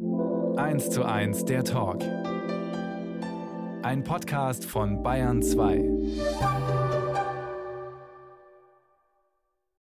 1 0.00 0.88
zu 0.88 1.04
1 1.04 1.44
der 1.44 1.62
Talk. 1.62 2.02
Ein 3.82 4.02
Podcast 4.02 4.64
von 4.64 5.02
Bayern 5.02 5.42
2. 5.42 5.84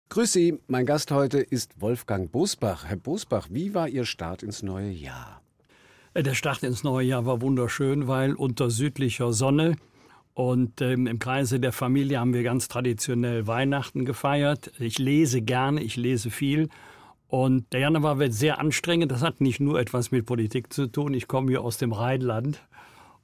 Grüß 0.10 0.34
Sie, 0.34 0.58
mein 0.66 0.88
Gast 0.88 1.12
heute 1.12 1.38
ist 1.38 1.80
Wolfgang 1.82 2.32
Bosbach. 2.32 2.86
Herr 2.86 2.98
Bosbach, 2.98 3.50
wie 3.52 3.76
war 3.76 3.88
Ihr 3.88 4.06
Start 4.06 4.42
ins 4.42 4.64
neue 4.64 4.90
Jahr? 4.90 5.44
Der 6.16 6.34
Start 6.34 6.64
ins 6.64 6.84
neue 6.84 7.06
Jahr 7.06 7.28
war 7.28 7.42
wunderschön, 7.42 8.08
weil 8.08 8.34
unter 8.34 8.72
südlicher 8.72 9.34
Sonne 9.34 9.76
und 10.34 10.82
ähm, 10.82 11.06
im 11.06 11.20
Kreise 11.20 11.60
der 11.60 11.74
Familie 11.74 12.20
haben 12.20 12.34
wir 12.34 12.42
ganz 12.42 12.68
traditionell 12.68 13.46
Weihnachten 13.46 14.04
gefeiert. 14.04 14.72
Ich 14.80 14.98
lese 14.98 15.44
gerne, 15.44 15.84
ich 15.84 15.96
lese 15.96 16.32
viel. 16.32 16.70
Und 17.28 17.72
der 17.74 17.82
Januar 17.82 18.20
wird 18.20 18.34
sehr 18.34 18.60
anstrengend. 18.60 19.12
Das 19.12 19.22
hat 19.22 19.42
nicht 19.42 19.60
nur 19.60 19.80
etwas 19.80 20.12
mit 20.12 20.26
Politik 20.26 20.72
zu 20.72 20.88
tun. 20.88 21.14
Ich 21.14 21.28
komme 21.28 21.50
hier 21.50 21.62
aus 21.62 21.78
dem 21.78 21.92
Rheinland. 21.92 22.62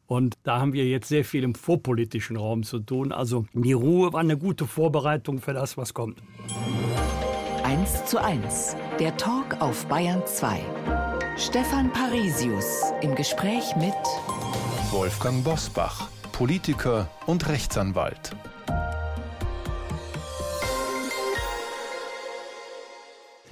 Und 0.05 0.36
da 0.44 0.60
haben 0.60 0.73
wir 0.73 0.86
jetzt 0.86 1.08
sehr 1.08 1.23
viel 1.23 1.44
im 1.44 1.55
vorpolitischen 1.55 2.36
Raum 2.36 2.63
zu 2.63 2.80
tun. 2.80 3.12
Also 3.12 3.46
die 3.54 3.74
Ruhe 3.74 4.12
war 4.12 4.20
eine 4.20 4.38
gute 4.38 4.68
Vorbereitung 4.68 5.40
für 5.40 5.54
das, 5.54 5.77
was 5.77 5.94
kommt. 5.94 6.22
1 7.63 8.05
zu 8.05 8.22
1, 8.22 8.76
der 9.00 9.16
Talk 9.16 9.62
auf 9.62 9.86
Bayern 9.88 10.22
2. 10.26 10.60
Stefan 11.38 11.91
Parisius 11.91 12.91
im 13.02 13.16
Gespräch 13.16 13.76
mit 13.77 13.94
Wolfgang 14.91 15.44
Bosbach. 15.44 16.10
Politiker 16.34 17.10
und 17.26 17.48
Rechtsanwalt. 17.48 18.35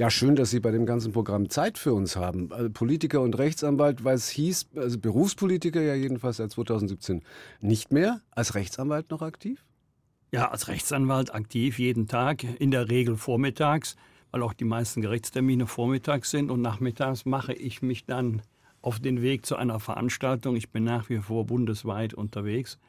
Ja, 0.01 0.09
schön, 0.09 0.35
dass 0.35 0.49
Sie 0.49 0.59
bei 0.59 0.71
dem 0.71 0.87
ganzen 0.87 1.11
Programm 1.11 1.47
Zeit 1.51 1.77
für 1.77 1.93
uns 1.93 2.15
haben. 2.15 2.51
Also 2.51 2.71
Politiker 2.71 3.21
und 3.21 3.37
Rechtsanwalt, 3.37 4.03
weil 4.03 4.15
es 4.15 4.29
hieß, 4.29 4.69
also 4.75 4.97
Berufspolitiker 4.97 5.79
ja 5.79 5.93
jedenfalls 5.93 6.37
seit 6.37 6.49
2017 6.49 7.21
nicht 7.59 7.91
mehr, 7.91 8.19
als 8.31 8.55
Rechtsanwalt 8.55 9.11
noch 9.11 9.21
aktiv? 9.21 9.63
Ja, 10.31 10.49
als 10.49 10.69
Rechtsanwalt 10.69 11.35
aktiv 11.35 11.77
jeden 11.77 12.08
Tag, 12.08 12.43
in 12.59 12.71
der 12.71 12.89
Regel 12.89 13.16
vormittags, 13.16 13.95
weil 14.31 14.41
auch 14.41 14.53
die 14.53 14.66
meisten 14.66 15.03
Gerichtstermine 15.03 15.67
vormittags 15.67 16.31
sind 16.31 16.49
und 16.49 16.63
nachmittags 16.63 17.25
mache 17.25 17.53
ich 17.53 17.83
mich 17.83 18.08
dann 18.08 18.41
auf 18.81 18.99
den 18.99 19.21
Weg 19.21 19.45
zu 19.45 19.55
einer 19.55 19.80
Veranstaltung. 19.80 20.55
Ich 20.55 20.71
bin 20.71 20.83
nach 20.83 21.09
wie 21.09 21.19
vor 21.19 21.45
bundesweit 21.45 22.15
unterwegs. 22.15 22.80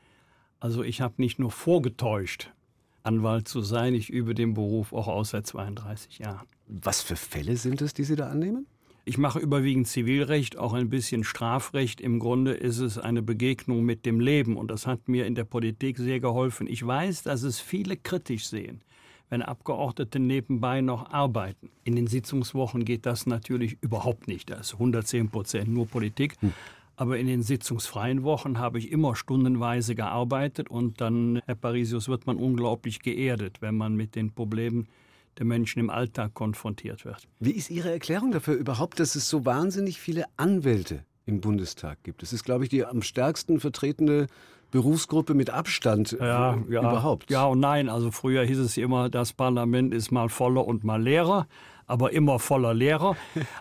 Also 0.60 0.82
ich 0.82 1.02
habe 1.02 1.16
nicht 1.18 1.38
nur 1.38 1.50
vorgetäuscht, 1.50 2.50
Anwalt 3.02 3.48
zu 3.48 3.60
sein, 3.60 3.94
ich 3.94 4.10
übe 4.10 4.34
den 4.34 4.54
Beruf 4.54 4.92
auch 4.92 5.08
aus 5.08 5.30
seit 5.30 5.46
32 5.46 6.18
Jahren. 6.18 6.46
Was 6.68 7.02
für 7.02 7.16
Fälle 7.16 7.56
sind 7.56 7.82
es, 7.82 7.94
die 7.94 8.04
Sie 8.04 8.16
da 8.16 8.28
annehmen? 8.28 8.66
Ich 9.04 9.18
mache 9.18 9.40
überwiegend 9.40 9.88
Zivilrecht, 9.88 10.56
auch 10.56 10.74
ein 10.74 10.88
bisschen 10.88 11.24
Strafrecht. 11.24 12.00
Im 12.00 12.20
Grunde 12.20 12.52
ist 12.52 12.78
es 12.78 12.98
eine 12.98 13.20
Begegnung 13.20 13.84
mit 13.84 14.06
dem 14.06 14.20
Leben 14.20 14.56
und 14.56 14.70
das 14.70 14.86
hat 14.86 15.08
mir 15.08 15.26
in 15.26 15.34
der 15.34 15.44
Politik 15.44 15.98
sehr 15.98 16.20
geholfen. 16.20 16.68
Ich 16.68 16.86
weiß, 16.86 17.24
dass 17.24 17.42
es 17.42 17.58
viele 17.58 17.96
kritisch 17.96 18.46
sehen 18.46 18.82
wenn 19.32 19.40
Abgeordnete 19.40 20.18
nebenbei 20.18 20.82
noch 20.82 21.10
arbeiten. 21.10 21.70
In 21.84 21.96
den 21.96 22.06
Sitzungswochen 22.06 22.84
geht 22.84 23.06
das 23.06 23.24
natürlich 23.24 23.78
überhaupt 23.80 24.28
nicht. 24.28 24.50
Da 24.50 24.56
ist 24.56 24.74
110 24.74 25.30
Prozent 25.30 25.68
nur 25.68 25.86
Politik. 25.86 26.36
Hm. 26.40 26.52
Aber 27.02 27.18
in 27.18 27.26
den 27.26 27.42
sitzungsfreien 27.42 28.22
Wochen 28.22 28.60
habe 28.60 28.78
ich 28.78 28.92
immer 28.92 29.16
stundenweise 29.16 29.96
gearbeitet 29.96 30.70
und 30.70 31.00
dann, 31.00 31.42
Herr 31.46 31.56
Parisius, 31.56 32.08
wird 32.08 32.28
man 32.28 32.36
unglaublich 32.36 33.00
geerdet, 33.02 33.56
wenn 33.60 33.76
man 33.76 33.96
mit 33.96 34.14
den 34.14 34.32
Problemen 34.32 34.86
der 35.36 35.44
Menschen 35.44 35.80
im 35.80 35.90
Alltag 35.90 36.32
konfrontiert 36.34 37.04
wird. 37.04 37.26
Wie 37.40 37.50
ist 37.50 37.70
Ihre 37.70 37.90
Erklärung 37.90 38.30
dafür 38.30 38.54
überhaupt, 38.54 39.00
dass 39.00 39.16
es 39.16 39.28
so 39.28 39.44
wahnsinnig 39.44 39.98
viele 39.98 40.26
Anwälte 40.36 41.02
im 41.26 41.40
Bundestag 41.40 42.04
gibt? 42.04 42.22
Das 42.22 42.32
ist, 42.32 42.44
glaube 42.44 42.62
ich, 42.62 42.70
die 42.70 42.84
am 42.84 43.02
stärksten 43.02 43.58
vertretene 43.58 44.28
Berufsgruppe 44.70 45.34
mit 45.34 45.50
Abstand 45.50 46.12
ja, 46.12 46.56
ja, 46.68 46.78
überhaupt. 46.78 47.32
Ja 47.32 47.46
und 47.46 47.58
nein. 47.58 47.88
Also 47.88 48.12
früher 48.12 48.44
hieß 48.44 48.58
es 48.58 48.76
immer, 48.76 49.10
das 49.10 49.32
Parlament 49.32 49.92
ist 49.92 50.12
mal 50.12 50.28
voller 50.28 50.64
und 50.64 50.84
mal 50.84 51.02
leerer, 51.02 51.48
aber 51.92 52.12
immer 52.14 52.38
voller 52.38 52.72
Lehrer. 52.72 53.16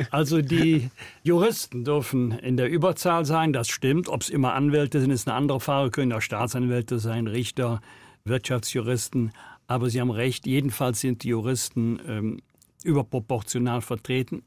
Also 0.10 0.42
die 0.42 0.90
Juristen 1.24 1.84
dürfen 1.84 2.32
in 2.32 2.56
der 2.56 2.70
Überzahl 2.70 3.26
sein, 3.26 3.52
das 3.52 3.68
stimmt. 3.68 4.08
Ob 4.08 4.22
es 4.22 4.30
immer 4.30 4.54
Anwälte 4.54 5.02
sind, 5.02 5.12
ist 5.12 5.28
eine 5.28 5.36
andere 5.36 5.60
Frage. 5.60 5.92
Können 5.92 6.14
auch 6.14 6.22
Staatsanwälte 6.22 6.98
sein, 6.98 7.28
Richter, 7.28 7.82
Wirtschaftsjuristen. 8.24 9.34
Aber 9.68 9.90
Sie 9.90 10.00
haben 10.00 10.12
recht, 10.12 10.48
jedenfalls 10.48 11.02
sind 11.02 11.24
die 11.24 11.28
Juristen 11.28 12.00
ähm, 12.08 12.42
überproportional 12.86 13.82
vertreten 13.82 14.44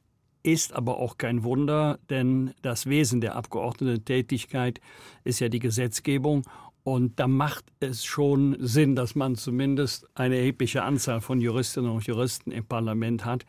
ist 0.47 0.75
aber 0.75 0.99
auch 0.99 1.17
kein 1.17 1.43
Wunder, 1.43 1.99
denn 2.11 2.53
das 2.61 2.85
Wesen 2.85 3.23
der 3.23 3.35
Abgeordnetentätigkeit 3.35 4.79
ist 5.25 5.41
ja 5.41 5.49
die 5.49 5.59
Gesetzgebung 5.59 6.45
und 6.85 7.19
da 7.19 7.27
macht 7.27 7.65
es 7.81 8.05
schon 8.05 8.57
Sinn, 8.61 8.95
dass 8.95 9.15
man 9.15 9.37
zumindest 9.37 10.07
eine 10.15 10.37
erhebliche 10.37 10.83
Anzahl 10.83 11.23
von 11.23 11.41
Juristinnen 11.41 11.91
und 11.91 12.07
Juristen 12.07 12.53
im 12.53 12.65
Parlament 12.65 13.25
hat. 13.25 13.45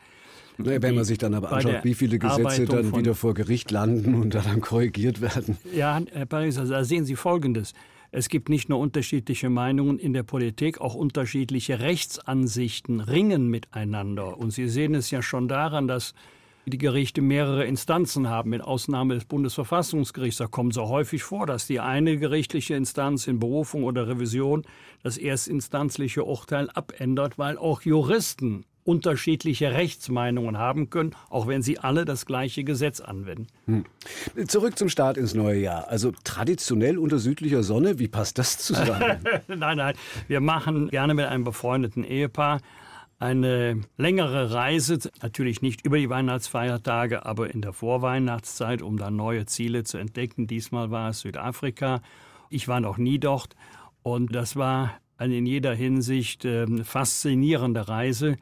Naja, 0.58 0.80
wenn 0.80 0.94
man 0.94 1.04
sich 1.04 1.18
dann 1.18 1.34
aber 1.34 1.52
anschaut, 1.52 1.84
wie 1.84 1.94
viele 1.94 2.18
Gesetze 2.18 2.64
dann 2.64 2.96
wieder 2.96 3.14
vor 3.14 3.34
Gericht 3.34 3.70
landen 3.70 4.14
und 4.14 4.34
dann 4.34 4.60
korrigiert 4.62 5.20
werden. 5.20 5.58
Ja, 5.74 6.00
Herr 6.10 6.24
Paris, 6.24 6.56
also 6.56 6.72
da 6.72 6.82
sehen 6.84 7.04
Sie 7.04 7.14
Folgendes. 7.14 7.74
Es 8.10 8.30
gibt 8.30 8.48
nicht 8.48 8.70
nur 8.70 8.78
unterschiedliche 8.78 9.50
Meinungen 9.50 9.98
in 9.98 10.14
der 10.14 10.22
Politik, 10.22 10.80
auch 10.80 10.94
unterschiedliche 10.94 11.80
Rechtsansichten 11.80 13.00
ringen 13.00 13.48
miteinander. 13.48 14.38
Und 14.38 14.52
Sie 14.52 14.68
sehen 14.68 14.94
es 14.94 15.10
ja 15.10 15.20
schon 15.20 15.48
daran, 15.48 15.86
dass 15.86 16.14
die 16.68 16.78
Gerichte 16.78 17.22
mehrere 17.22 17.64
Instanzen 17.64 18.28
haben, 18.28 18.50
mit 18.50 18.60
Ausnahme 18.60 19.14
des 19.14 19.24
Bundesverfassungsgerichts. 19.24 20.38
Da 20.38 20.48
kommt 20.48 20.76
auch 20.78 20.90
häufig 20.90 21.22
vor, 21.22 21.46
dass 21.46 21.66
die 21.66 21.78
eine 21.78 22.18
gerichtliche 22.18 22.74
Instanz 22.74 23.28
in 23.28 23.38
Berufung 23.38 23.84
oder 23.84 24.08
Revision 24.08 24.64
das 25.02 25.16
erstinstanzliche 25.16 26.24
Urteil 26.24 26.68
abändert, 26.70 27.38
weil 27.38 27.56
auch 27.56 27.82
Juristen 27.82 28.64
unterschiedliche 28.82 29.72
Rechtsmeinungen 29.72 30.58
haben 30.58 30.90
können, 30.90 31.14
auch 31.28 31.46
wenn 31.46 31.62
sie 31.62 31.78
alle 31.78 32.04
das 32.04 32.24
gleiche 32.24 32.62
Gesetz 32.64 33.00
anwenden. 33.00 33.48
Hm. 33.66 33.84
Zurück 34.46 34.78
zum 34.78 34.88
Start 34.88 35.16
ins 35.16 35.34
neue 35.34 35.60
Jahr. 35.60 35.88
Also 35.88 36.12
traditionell 36.24 36.98
unter 36.98 37.18
südlicher 37.18 37.62
Sonne, 37.62 37.98
wie 37.98 38.08
passt 38.08 38.38
das 38.38 38.58
zusammen? 38.58 39.18
nein, 39.48 39.76
nein, 39.76 39.94
wir 40.28 40.40
machen 40.40 40.88
gerne 40.88 41.14
mit 41.14 41.26
einem 41.26 41.44
befreundeten 41.44 42.04
Ehepaar 42.04 42.60
eine 43.18 43.80
längere 43.96 44.52
Reise, 44.52 44.98
natürlich 45.22 45.62
nicht 45.62 45.84
über 45.86 45.98
die 45.98 46.10
Weihnachtsfeiertage, 46.10 47.24
aber 47.24 47.52
in 47.52 47.62
der 47.62 47.72
Vorweihnachtszeit, 47.72 48.82
um 48.82 48.98
dann 48.98 49.16
neue 49.16 49.46
Ziele 49.46 49.84
zu 49.84 49.98
entdecken. 49.98 50.46
Diesmal 50.46 50.90
war 50.90 51.10
es 51.10 51.20
Südafrika. 51.20 52.02
Ich 52.50 52.68
war 52.68 52.80
noch 52.80 52.98
nie 52.98 53.18
dort 53.18 53.56
und 54.02 54.34
das 54.34 54.56
war 54.56 55.00
eine 55.16 55.38
in 55.38 55.46
jeder 55.46 55.74
Hinsicht 55.74 56.44
äh, 56.44 56.66
faszinierende 56.84 57.88
Reise. 57.88 58.36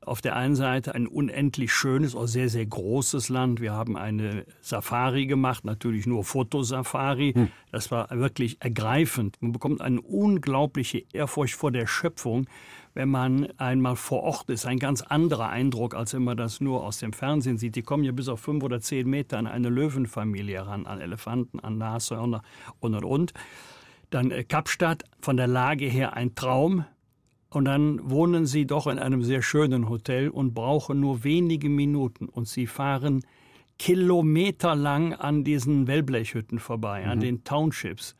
Auf 0.00 0.20
der 0.20 0.36
einen 0.36 0.54
Seite 0.54 0.94
ein 0.94 1.06
unendlich 1.06 1.72
schönes, 1.72 2.14
auch 2.14 2.26
sehr, 2.26 2.48
sehr 2.48 2.64
großes 2.64 3.28
Land. 3.28 3.60
Wir 3.60 3.72
haben 3.72 3.96
eine 3.96 4.46
Safari 4.60 5.26
gemacht, 5.26 5.64
natürlich 5.64 6.06
nur 6.06 6.24
Fotosafari. 6.24 7.32
Hm. 7.34 7.48
Das 7.72 7.90
war 7.90 8.08
wirklich 8.10 8.56
ergreifend. 8.60 9.36
Man 9.40 9.52
bekommt 9.52 9.80
eine 9.80 10.00
unglaubliche 10.00 11.04
Ehrfurcht 11.12 11.54
vor 11.54 11.72
der 11.72 11.86
Schöpfung, 11.86 12.46
wenn 12.98 13.10
man 13.10 13.46
einmal 13.58 13.94
vor 13.94 14.24
Ort 14.24 14.50
ist. 14.50 14.66
Ein 14.66 14.80
ganz 14.80 15.02
anderer 15.02 15.50
Eindruck, 15.50 15.94
als 15.94 16.14
wenn 16.14 16.24
man 16.24 16.36
das 16.36 16.60
nur 16.60 16.84
aus 16.84 16.98
dem 16.98 17.12
Fernsehen 17.12 17.56
sieht. 17.56 17.76
Die 17.76 17.82
kommen 17.82 18.02
ja 18.02 18.10
bis 18.10 18.26
auf 18.26 18.40
fünf 18.40 18.64
oder 18.64 18.80
zehn 18.80 19.08
Meter 19.08 19.38
an 19.38 19.46
eine 19.46 19.68
Löwenfamilie 19.68 20.66
ran, 20.66 20.84
an 20.84 21.00
Elefanten, 21.00 21.60
an 21.60 21.78
Nashörner 21.78 22.42
und 22.80 22.96
und 22.96 23.04
und. 23.04 23.34
Dann 24.10 24.32
äh, 24.32 24.42
Kapstadt, 24.42 25.04
von 25.20 25.36
der 25.36 25.46
Lage 25.46 25.84
her 25.86 26.14
ein 26.14 26.34
Traum. 26.34 26.86
Und 27.50 27.66
dann 27.66 28.10
wohnen 28.10 28.46
sie 28.46 28.66
doch 28.66 28.88
in 28.88 28.98
einem 28.98 29.22
sehr 29.22 29.42
schönen 29.42 29.88
Hotel 29.88 30.28
und 30.28 30.52
brauchen 30.52 30.98
nur 30.98 31.22
wenige 31.22 31.68
Minuten. 31.68 32.28
Und 32.28 32.48
sie 32.48 32.66
fahren 32.66 33.20
kilometerlang 33.78 35.14
an 35.14 35.44
diesen 35.44 35.86
Wellblechhütten 35.86 36.58
vorbei, 36.58 37.04
mhm. 37.04 37.10
an 37.10 37.20
den 37.20 37.44
Townships. 37.44 38.16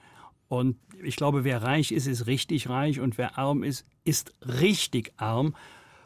Und 0.46 0.76
ich 1.02 1.16
glaube, 1.16 1.42
wer 1.42 1.64
reich 1.64 1.90
ist, 1.90 2.06
ist 2.06 2.28
richtig 2.28 2.68
reich 2.68 3.00
und 3.00 3.18
wer 3.18 3.38
arm 3.38 3.64
ist, 3.64 3.84
ist 4.08 4.32
richtig 4.42 5.12
arm. 5.18 5.54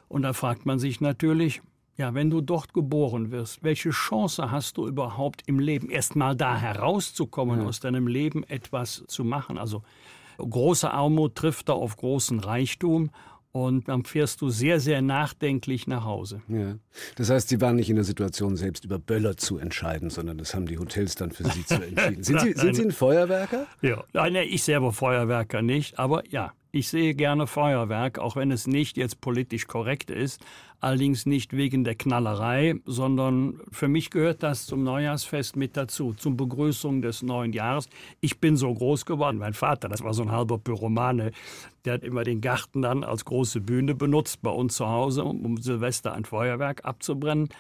Und 0.09 0.23
da 0.23 0.33
fragt 0.33 0.67
man 0.67 0.79
sich 0.79 1.01
natürlich, 1.01 1.63
ja, 1.97 2.15
wenn 2.15 2.31
du 2.31 2.41
dort 2.41 2.75
geboren 2.75 3.31
wirst, 3.31 3.63
welche 3.63 3.91
Chance 3.91 4.51
hast 4.51 4.77
du 4.77 4.89
überhaupt 4.89 5.43
im 5.47 5.59
Leben, 5.59 5.89
erstmal 5.89 6.35
da 6.35 6.57
herauszukommen, 6.57 7.61
ja. 7.61 7.67
aus 7.67 7.81
deinem 7.81 8.07
Leben 8.07 8.45
etwas 8.45 9.05
zu 9.07 9.25
machen? 9.25 9.57
Also 9.57 9.83
große 10.39 10.91
Armut 10.91 11.37
trifft 11.37 11.69
da 11.69 11.75
auf 11.75 11.97
großen 11.97 12.41
Reichtum 12.41 13.11
und 13.53 13.89
dann 13.89 14.05
fährst 14.05 14.41
du 14.41 14.49
sehr, 14.49 14.81
sehr 14.81 15.03
nachdenklich 15.03 15.87
nach 15.87 16.05
Hause. 16.05 16.43
Ja. 16.49 16.77
Das 17.17 17.29
heißt, 17.29 17.51
Sie 17.51 17.61
waren 17.61 17.77
nicht 17.77 17.91
in 17.91 17.97
der 17.97 18.05
Situation, 18.05 18.57
selbst 18.57 18.85
über 18.85 18.99
Böller 18.99 19.37
zu 19.37 19.59
entscheiden, 19.59 20.09
sondern 20.09 20.39
das 20.39 20.55
haben 20.55 20.67
die 20.67 20.79
Hotels 20.79 21.15
dann 21.15 21.31
für 21.31 21.45
Sie 21.45 21.65
zu 21.65 21.75
entschieden. 21.87 22.23
Sind, 22.23 22.41
Sie, 22.41 22.53
sind 22.55 22.75
Sie 22.75 22.83
ein 22.83 22.93
Feuerwerker? 22.93 23.67
Ja, 23.83 24.03
nein, 24.15 24.35
ich 24.35 24.63
selber 24.63 24.93
Feuerwerker 24.93 25.61
nicht, 25.61 25.99
aber 25.99 26.27
ja, 26.29 26.53
Ich 26.75 26.89
sehe 26.89 27.15
gerne 27.15 27.47
Feuerwerk, 27.47 28.19
auch 28.19 28.35
wenn 28.35 28.51
es 28.51 28.67
nicht 28.67 28.97
jetzt 28.97 29.21
politisch 29.21 29.67
korrekt 29.67 30.09
ist. 30.11 30.43
Allerdings 30.81 31.27
nicht 31.27 31.55
wegen 31.55 31.85
der 31.85 31.97
Knallerei, 31.97 32.77
sondern 32.87 33.61
für 33.71 33.89
mich 33.89 34.09
gehört 34.09 34.43
das 34.43 34.65
zum 34.65 34.83
Neujahrsfest 34.83 35.55
mit 35.55 35.77
dazu, 35.77 36.15
zum 36.15 36.39
Begrüßung 36.39 37.03
des 37.03 37.21
neuen 37.21 37.53
Jahres. 37.53 37.91
Ich 38.23 38.41
bin 38.41 38.57
so 38.57 38.73
groß 38.73 39.05
geworden. 39.05 39.37
Mein 39.37 39.53
Vater, 39.53 39.91
das 39.91 40.03
war 40.03 40.15
so 40.15 40.23
ein 40.23 40.33
halber 40.33 40.57
Pyromane, 40.57 41.33
der 41.85 41.93
hat 41.93 42.05
immer 42.05 42.25
den 42.25 42.41
Garten 42.41 42.81
dann 42.81 43.05
als 43.05 43.27
große 43.27 43.61
Bühne 43.61 43.95
benutzt 43.95 44.41
bei 44.41 44.51
uns 44.51 44.75
zu 44.75 44.89
Hause, 44.89 45.25
um, 45.25 45.59
Silvester 45.59 46.15
ein 46.15 46.25
Feuerwerk 46.25 46.87
abzubrennen. 46.87 47.51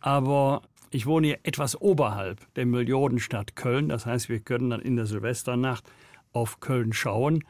Aber 0.00 0.62
ich 0.90 1.06
wohne 1.06 1.28
hier 1.28 1.38
etwas 1.44 1.80
oberhalb 1.80 2.40
der 2.54 2.66
Millionenstadt 2.66 3.54
Köln. 3.54 3.88
Das 3.88 4.06
heißt, 4.06 4.28
wir 4.28 4.40
können 4.40 4.70
dann 4.70 4.80
in 4.80 4.96
der 4.96 5.06
Silvesternacht 5.06 5.84
auf 6.32 6.58
Köln 6.58 6.92
schauen. 6.92 7.44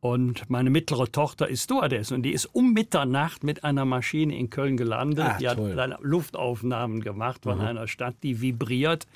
Und 0.00 0.48
meine 0.48 0.70
mittlere 0.70 1.12
Tochter 1.12 1.48
ist 1.48 1.64
Stewardess 1.64 2.10
und 2.10 2.22
die 2.22 2.32
ist 2.32 2.46
um 2.46 2.72
Mitternacht 2.72 3.44
mit 3.44 3.64
einer 3.64 3.84
Maschine 3.84 4.36
in 4.36 4.48
Köln 4.48 4.78
gelandet. 4.78 5.26
Ah, 5.26 5.36
die 5.38 5.48
hat 5.48 5.58
toll. 5.58 5.96
Luftaufnahmen 6.00 7.02
gemacht 7.02 7.42
von 7.42 7.60
einer 7.60 7.86
Stadt, 7.86 8.16
die 8.22 8.40
vibriert. 8.40 9.06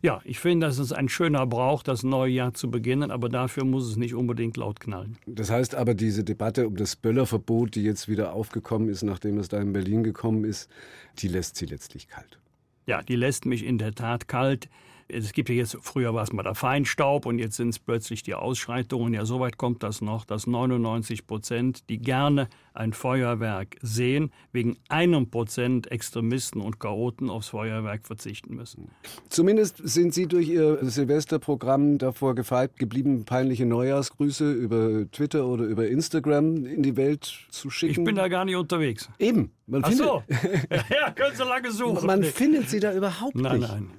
Ja, 0.00 0.20
ich 0.24 0.38
finde, 0.38 0.68
das 0.68 0.78
ist 0.78 0.92
ein 0.92 1.08
schöner 1.08 1.44
Brauch, 1.44 1.82
das 1.82 2.04
neue 2.04 2.30
Jahr 2.30 2.54
zu 2.54 2.70
beginnen, 2.70 3.10
aber 3.10 3.28
dafür 3.28 3.64
muss 3.64 3.88
es 3.88 3.96
nicht 3.96 4.14
unbedingt 4.14 4.56
laut 4.56 4.78
knallen. 4.78 5.18
Das 5.26 5.50
heißt 5.50 5.74
aber, 5.74 5.94
diese 5.94 6.22
Debatte 6.22 6.68
um 6.68 6.76
das 6.76 6.94
Böllerverbot, 6.94 7.74
die 7.74 7.82
jetzt 7.82 8.08
wieder 8.08 8.32
aufgekommen 8.32 8.88
ist, 8.88 9.02
nachdem 9.02 9.38
es 9.38 9.48
da 9.48 9.60
in 9.60 9.72
Berlin 9.72 10.04
gekommen 10.04 10.44
ist, 10.44 10.70
die 11.18 11.26
lässt 11.26 11.56
sie 11.56 11.66
letztlich 11.66 12.06
kalt. 12.06 12.38
Ja, 12.86 13.02
die 13.02 13.16
lässt 13.16 13.44
mich 13.44 13.64
in 13.64 13.78
der 13.78 13.92
Tat 13.92 14.28
kalt. 14.28 14.68
Es 15.10 15.32
gibt 15.32 15.48
ja 15.48 15.54
jetzt, 15.54 15.76
früher 15.80 16.12
war 16.14 16.22
es 16.22 16.32
mal 16.32 16.42
der 16.42 16.54
Feinstaub 16.54 17.24
und 17.24 17.38
jetzt 17.38 17.56
sind 17.56 17.70
es 17.70 17.78
plötzlich 17.78 18.22
die 18.22 18.34
Ausschreitungen. 18.34 19.14
Ja, 19.14 19.24
soweit 19.24 19.56
kommt 19.56 19.82
das 19.82 20.00
noch, 20.02 20.24
dass 20.26 20.46
99 20.46 21.26
Prozent, 21.26 21.88
die 21.88 21.98
gerne 21.98 22.48
ein 22.74 22.92
Feuerwerk 22.92 23.76
sehen, 23.80 24.30
wegen 24.52 24.76
einem 24.88 25.30
Prozent 25.30 25.90
Extremisten 25.90 26.60
und 26.60 26.78
Chaoten 26.78 27.30
aufs 27.30 27.48
Feuerwerk 27.48 28.06
verzichten 28.06 28.54
müssen. 28.54 28.90
Zumindest 29.30 29.80
sind 29.82 30.12
Sie 30.14 30.26
durch 30.26 30.48
Ihr 30.48 30.78
Silvesterprogramm 30.82 31.98
davor 31.98 32.34
gefeit 32.34 32.76
geblieben, 32.78 33.24
peinliche 33.24 33.66
Neujahrsgrüße 33.66 34.52
über 34.52 35.10
Twitter 35.10 35.46
oder 35.46 35.64
über 35.64 35.88
Instagram 35.88 36.66
in 36.66 36.82
die 36.82 36.96
Welt 36.96 37.46
zu 37.50 37.70
schicken. 37.70 38.00
Ich 38.00 38.04
bin 38.04 38.14
da 38.16 38.28
gar 38.28 38.44
nicht 38.44 38.56
unterwegs. 38.56 39.08
Eben. 39.18 39.50
Man 39.66 39.82
Ach 39.84 39.88
findet, 39.88 40.06
so. 40.06 40.22
ja, 40.94 41.10
können 41.12 41.34
Sie 41.36 41.44
lange 41.44 41.70
suchen. 41.72 42.06
man 42.06 42.22
findet 42.22 42.68
Sie 42.70 42.80
da 42.80 42.94
überhaupt 42.94 43.34
Nein, 43.34 43.60
nicht. 43.60 43.70
nein. 43.70 43.90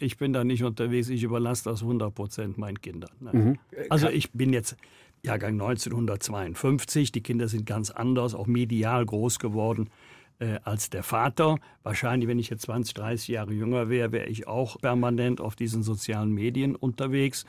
Ich 0.00 0.16
bin 0.16 0.32
da 0.32 0.44
nicht 0.44 0.64
unterwegs. 0.64 1.08
Ich 1.08 1.22
überlasse 1.22 1.64
das 1.64 1.82
100 1.82 2.14
Prozent 2.14 2.58
meinen 2.58 2.80
Kindern. 2.80 3.10
Nein. 3.20 3.36
Mhm. 3.36 3.58
Also 3.88 4.08
ich 4.08 4.32
bin 4.32 4.52
jetzt 4.52 4.76
Jahrgang 5.24 5.54
1952. 5.54 7.12
Die 7.12 7.22
Kinder 7.22 7.48
sind 7.48 7.66
ganz 7.66 7.90
anders, 7.90 8.34
auch 8.34 8.46
medial 8.46 9.04
groß 9.04 9.38
geworden 9.38 9.90
äh, 10.38 10.58
als 10.62 10.90
der 10.90 11.02
Vater. 11.02 11.58
Wahrscheinlich, 11.82 12.28
wenn 12.28 12.38
ich 12.38 12.50
jetzt 12.50 12.62
20, 12.62 12.94
30 12.94 13.28
Jahre 13.28 13.52
jünger 13.52 13.88
wäre, 13.88 14.12
wäre 14.12 14.26
ich 14.26 14.46
auch 14.46 14.78
permanent 14.80 15.40
auf 15.40 15.56
diesen 15.56 15.82
sozialen 15.82 16.32
Medien 16.32 16.76
unterwegs. 16.76 17.44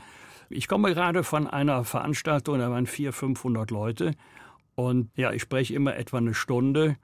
Ich 0.50 0.68
komme 0.68 0.94
gerade 0.94 1.24
von 1.24 1.48
einer 1.48 1.84
Veranstaltung, 1.84 2.58
da 2.58 2.72
waren 2.72 2.88
400, 2.88 3.16
500 3.16 3.72
Leute. 3.72 4.14
Und 4.76 5.12
ja, 5.16 5.32
ich 5.32 5.42
spreche 5.42 5.76
immer 5.76 5.96
etwa 5.96 6.18
eine 6.18 6.34
Stunde. 6.34 6.98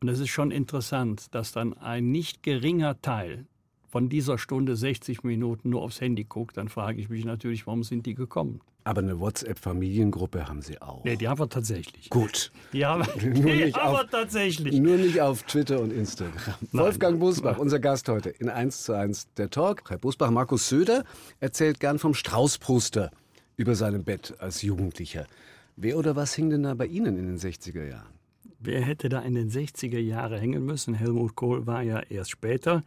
Und 0.00 0.08
es 0.08 0.18
ist 0.18 0.30
schon 0.30 0.50
interessant, 0.50 1.34
dass 1.34 1.52
dann 1.52 1.74
ein 1.74 2.10
nicht 2.10 2.42
geringer 2.42 3.00
Teil 3.00 3.46
von 3.94 4.08
dieser 4.08 4.38
Stunde 4.38 4.74
60 4.74 5.22
Minuten 5.22 5.70
nur 5.70 5.80
aufs 5.82 6.00
Handy 6.00 6.24
guckt. 6.24 6.56
Dann 6.56 6.68
frage 6.68 7.00
ich 7.00 7.08
mich 7.10 7.24
natürlich, 7.24 7.64
warum 7.68 7.84
sind 7.84 8.06
die 8.06 8.16
gekommen? 8.16 8.60
Aber 8.82 9.00
eine 9.00 9.20
WhatsApp-Familiengruppe 9.20 10.48
haben 10.48 10.62
Sie 10.62 10.82
auch. 10.82 11.04
Nee, 11.04 11.14
die 11.14 11.28
haben 11.28 11.38
wir 11.38 11.48
tatsächlich. 11.48 12.10
Gut. 12.10 12.50
Die 12.72 12.84
haben, 12.84 13.04
Nur 13.22 13.32
die 13.32 13.40
nicht 13.66 13.76
haben 13.76 13.92
wir 13.94 14.00
auf- 14.00 14.10
tatsächlich. 14.10 14.74
Nur 14.80 14.96
nicht 14.96 15.20
auf 15.20 15.44
Twitter 15.44 15.80
und 15.80 15.92
Instagram. 15.92 16.54
Wolfgang 16.72 17.20
Busbach, 17.20 17.56
unser 17.58 17.78
Gast 17.78 18.08
heute 18.08 18.30
in 18.30 18.48
1 18.48 18.82
zu 18.82 18.94
1 18.94 19.28
der 19.36 19.48
Talk. 19.50 19.88
Herr 19.88 19.98
Busbach, 19.98 20.32
Markus 20.32 20.68
Söder 20.68 21.04
erzählt 21.38 21.78
gern 21.78 22.00
vom 22.00 22.14
Straußpruster 22.14 23.12
über 23.56 23.76
seinem 23.76 24.02
Bett 24.02 24.34
als 24.40 24.62
Jugendlicher. 24.62 25.28
Wer 25.76 25.96
oder 25.98 26.16
was 26.16 26.34
hing 26.34 26.50
denn 26.50 26.64
da 26.64 26.74
bei 26.74 26.86
Ihnen 26.86 27.16
in 27.16 27.26
den 27.26 27.38
60er 27.38 27.86
Jahren? 27.88 28.12
Wer 28.58 28.80
hätte 28.82 29.08
da 29.08 29.20
in 29.20 29.36
den 29.36 29.50
60er 29.50 30.00
Jahren 30.00 30.40
hängen 30.40 30.66
müssen? 30.66 30.94
Helmut 30.94 31.36
Kohl 31.36 31.64
war 31.68 31.82
ja 31.82 32.00
erst 32.00 32.32
später. 32.32 32.82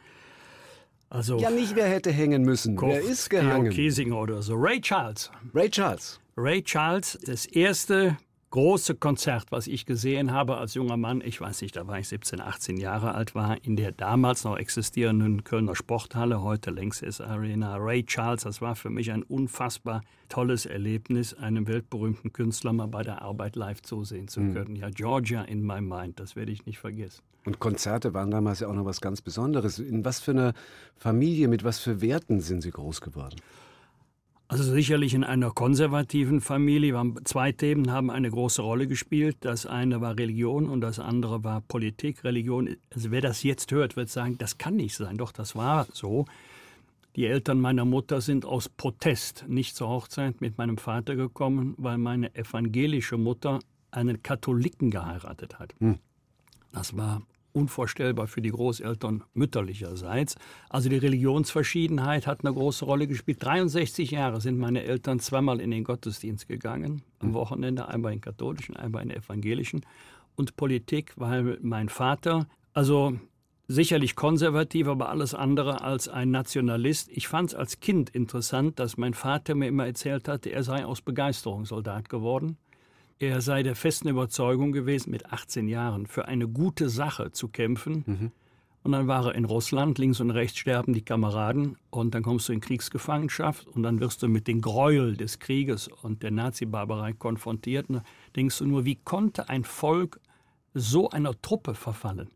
Also 1.09 1.38
Ja, 1.39 1.50
nicht 1.50 1.75
wer 1.75 1.88
hätte 1.88 2.12
hängen 2.12 2.44
müssen. 2.44 2.75
Koch, 2.75 2.89
wer 2.89 3.01
ist 3.01 3.30
gehangen? 3.30 3.71
Kiesinger 3.71 4.19
oder 4.19 4.42
so. 4.42 4.56
Ray 4.56 4.81
Charles. 4.81 5.31
Ray 5.54 5.69
Charles. 5.69 6.19
Ray 6.36 6.62
Charles, 6.62 7.18
das 7.25 7.45
erste 7.45 8.18
große 8.50 8.95
Konzert, 8.95 9.45
was 9.51 9.68
ich 9.68 9.86
gesehen 9.86 10.31
habe 10.31 10.57
als 10.57 10.74
junger 10.74 10.98
Mann, 10.98 11.21
ich 11.24 11.42
weiß 11.42 11.62
nicht, 11.62 11.75
da 11.75 11.86
war 11.88 12.00
ich 12.00 12.07
17, 12.07 12.39
18 12.39 12.77
Jahre 12.77 13.13
alt, 13.13 13.36
war 13.36 13.57
in 13.63 13.75
der 13.75 13.92
damals 13.92 14.44
noch 14.44 14.57
existierenden 14.57 15.44
Kölner 15.44 15.75
Sporthalle, 15.75 16.42
heute 16.42 16.71
Lanxess 16.71 17.19
Arena. 17.19 17.75
Ray 17.77 18.06
Charles, 18.06 18.44
das 18.44 18.62
war 18.62 18.75
für 18.75 18.89
mich 18.89 19.12
ein 19.12 19.24
unfassbar 19.24 20.01
tolles 20.30 20.65
Erlebnis, 20.65 21.33
einem 21.33 21.68
weltberühmten 21.68 22.31
Künstler 22.33 22.74
mal 22.74 22.88
bei 22.88 23.03
der 23.03 23.21
Arbeit 23.21 23.56
live 23.56 23.81
zusehen 23.81 24.27
zu 24.27 24.42
können. 24.53 24.75
Ja, 24.75 24.89
Georgia 24.92 25.42
in 25.42 25.65
my 25.65 25.81
mind, 25.81 26.19
das 26.19 26.36
werde 26.36 26.51
ich 26.51 26.65
nicht 26.65 26.80
vergessen. 26.80 27.24
Und 27.48 27.60
Konzerte 27.60 28.14
waren 28.14 28.30
damals 28.30 28.60
ja 28.60 28.68
auch 28.68 28.74
noch 28.74 28.84
was 28.84 29.00
ganz 29.00 29.22
Besonderes. 29.22 29.80
In 29.80 30.04
was 30.04 30.20
für 30.20 30.32
einer 30.32 30.54
Familie, 30.98 31.48
mit 31.48 31.64
was 31.64 31.80
für 31.80 32.02
Werten 32.02 32.42
sind 32.42 32.60
Sie 32.60 32.72
groß 32.72 33.00
geworden? 33.00 33.38
Also 34.50 34.66
sicherlich 34.66 35.14
in 35.14 35.24
einer 35.24 35.52
konservativen 35.52 36.42
Familie. 36.42 36.92
Wir 36.92 37.00
haben, 37.00 37.16
zwei 37.24 37.54
Themen 37.54 37.90
haben 37.90 38.10
eine 38.10 38.30
große 38.30 38.62
Rolle 38.62 38.86
gespielt. 38.86 39.38
Das 39.40 39.66
eine 39.66 40.02
war 40.02 40.18
Religion 40.18 40.68
und 40.68 40.82
das 40.82 41.00
andere 41.00 41.46
war 41.46 41.62
Politik. 41.62 42.26
Religion, 42.26 42.76
also 42.94 43.12
wer 43.12 43.22
das 43.22 43.44
jetzt 43.44 43.72
hört, 43.72 43.96
wird 43.96 44.10
sagen, 44.10 44.38
das 44.38 44.58
kann 44.58 44.76
nicht 44.76 44.98
sein. 44.98 45.16
Doch, 45.16 45.32
das 45.32 45.56
war 45.56 45.88
so. 45.94 46.26
Die 47.16 47.28
Eltern 47.28 47.62
meiner 47.62 47.86
Mutter 47.86 48.20
sind 48.20 48.44
aus 48.44 48.68
Protest 48.68 49.46
nicht 49.48 49.78
zur 49.78 49.88
Hochzeit 49.88 50.42
mit 50.42 50.58
meinem 50.58 50.78
Vater 50.78 51.16
gekommen, 51.16 51.76
weil 51.78 51.98
meine 51.98 52.36
evangelische 52.36 53.16
Mutter 53.16 53.60
einen 53.90 54.22
Katholiken 54.22 54.92
geheiratet 54.92 55.60
hat. 55.60 55.74
Das 56.74 56.98
war 56.98 57.22
unvorstellbar 57.57 58.27
für 58.27 58.42
die 58.42 58.51
Großeltern 58.51 59.24
mütterlicherseits. 59.33 60.36
Also 60.69 60.89
die 60.89 60.98
Religionsverschiedenheit 60.98 62.27
hat 62.27 62.45
eine 62.45 62.54
große 62.54 62.86
Rolle 62.86 63.07
gespielt. 63.07 63.44
63 63.44 64.12
Jahre 64.12 64.39
sind 64.39 64.59
meine 64.59 64.83
Eltern 64.83 65.19
zweimal 65.19 65.59
in 65.59 65.71
den 65.71 65.83
Gottesdienst 65.83 66.48
gegangen, 66.48 67.01
am 67.19 67.33
Wochenende, 67.33 67.88
einmal 67.88 68.13
in 68.13 68.21
katholischen, 68.21 68.77
einmal 68.77 69.04
in 69.04 69.09
evangelischen. 69.09 69.81
Und 70.36 70.56
Politik, 70.56 71.13
weil 71.15 71.57
mein 71.62 71.89
Vater, 71.89 72.48
also 72.74 73.18
sicherlich 73.68 74.15
konservativ, 74.15 74.88
aber 74.88 75.10
alles 75.10 75.33
andere 75.33 75.81
als 75.81 76.07
ein 76.07 76.30
Nationalist. 76.30 77.10
Ich 77.12 77.27
fand 77.27 77.50
es 77.50 77.56
als 77.56 77.80
Kind 77.80 78.12
interessant, 78.12 78.80
dass 78.80 78.98
mein 78.98 79.13
Vater 79.13 79.55
mir 79.55 79.67
immer 79.67 79.88
erzählt 79.88 80.27
hatte, 80.27 80.51
er 80.51 80.63
sei 80.63 80.86
aus 80.86 81.01
Begeisterung 81.01 81.65
Soldat 81.65 82.08
geworden. 82.08 82.58
Er 83.19 83.41
sei 83.41 83.63
der 83.63 83.75
festen 83.75 84.09
Überzeugung 84.09 84.71
gewesen, 84.71 85.09
mit 85.09 85.31
18 85.31 85.67
Jahren 85.67 86.05
für 86.05 86.27
eine 86.27 86.47
gute 86.47 86.88
Sache 86.89 87.31
zu 87.31 87.47
kämpfen. 87.47 88.03
Und 88.83 88.91
dann 88.91 89.07
war 89.07 89.25
er 89.25 89.36
in 89.36 89.43
Russland, 89.45 89.97
links 89.97 90.19
und 90.21 90.29
rechts 90.31 90.59
sterben 90.59 90.93
die 90.93 91.01
Kameraden 91.01 91.77
und 91.89 92.13
dann 92.15 92.24
kommst 92.24 92.47
du 92.47 92.53
in 92.53 92.62
Kriegsgefangenschaft 92.62 93.67
und 93.67 93.83
dann 93.83 94.00
wirst 94.00 94.24
du 94.24 94.27
mit 94.29 94.47
den 94.47 94.62
Gräuel 94.62 95.17
des 95.17 95.39
Krieges 95.39 95.88
und 95.88 96.24
der 96.24 96.31
Nazi-Barbarei 96.31 97.13
konfrontiert. 97.13 97.89
Und 97.89 97.95
dann 97.95 98.05
denkst 98.36 98.59
du 98.59 98.65
nur, 98.65 98.86
wie 98.86 98.95
konnte 98.95 99.50
ein 99.50 99.63
Volk 99.63 100.21
so 100.74 101.09
einer 101.09 101.33
Truppe 101.41 101.74
verfallen? 101.74 102.29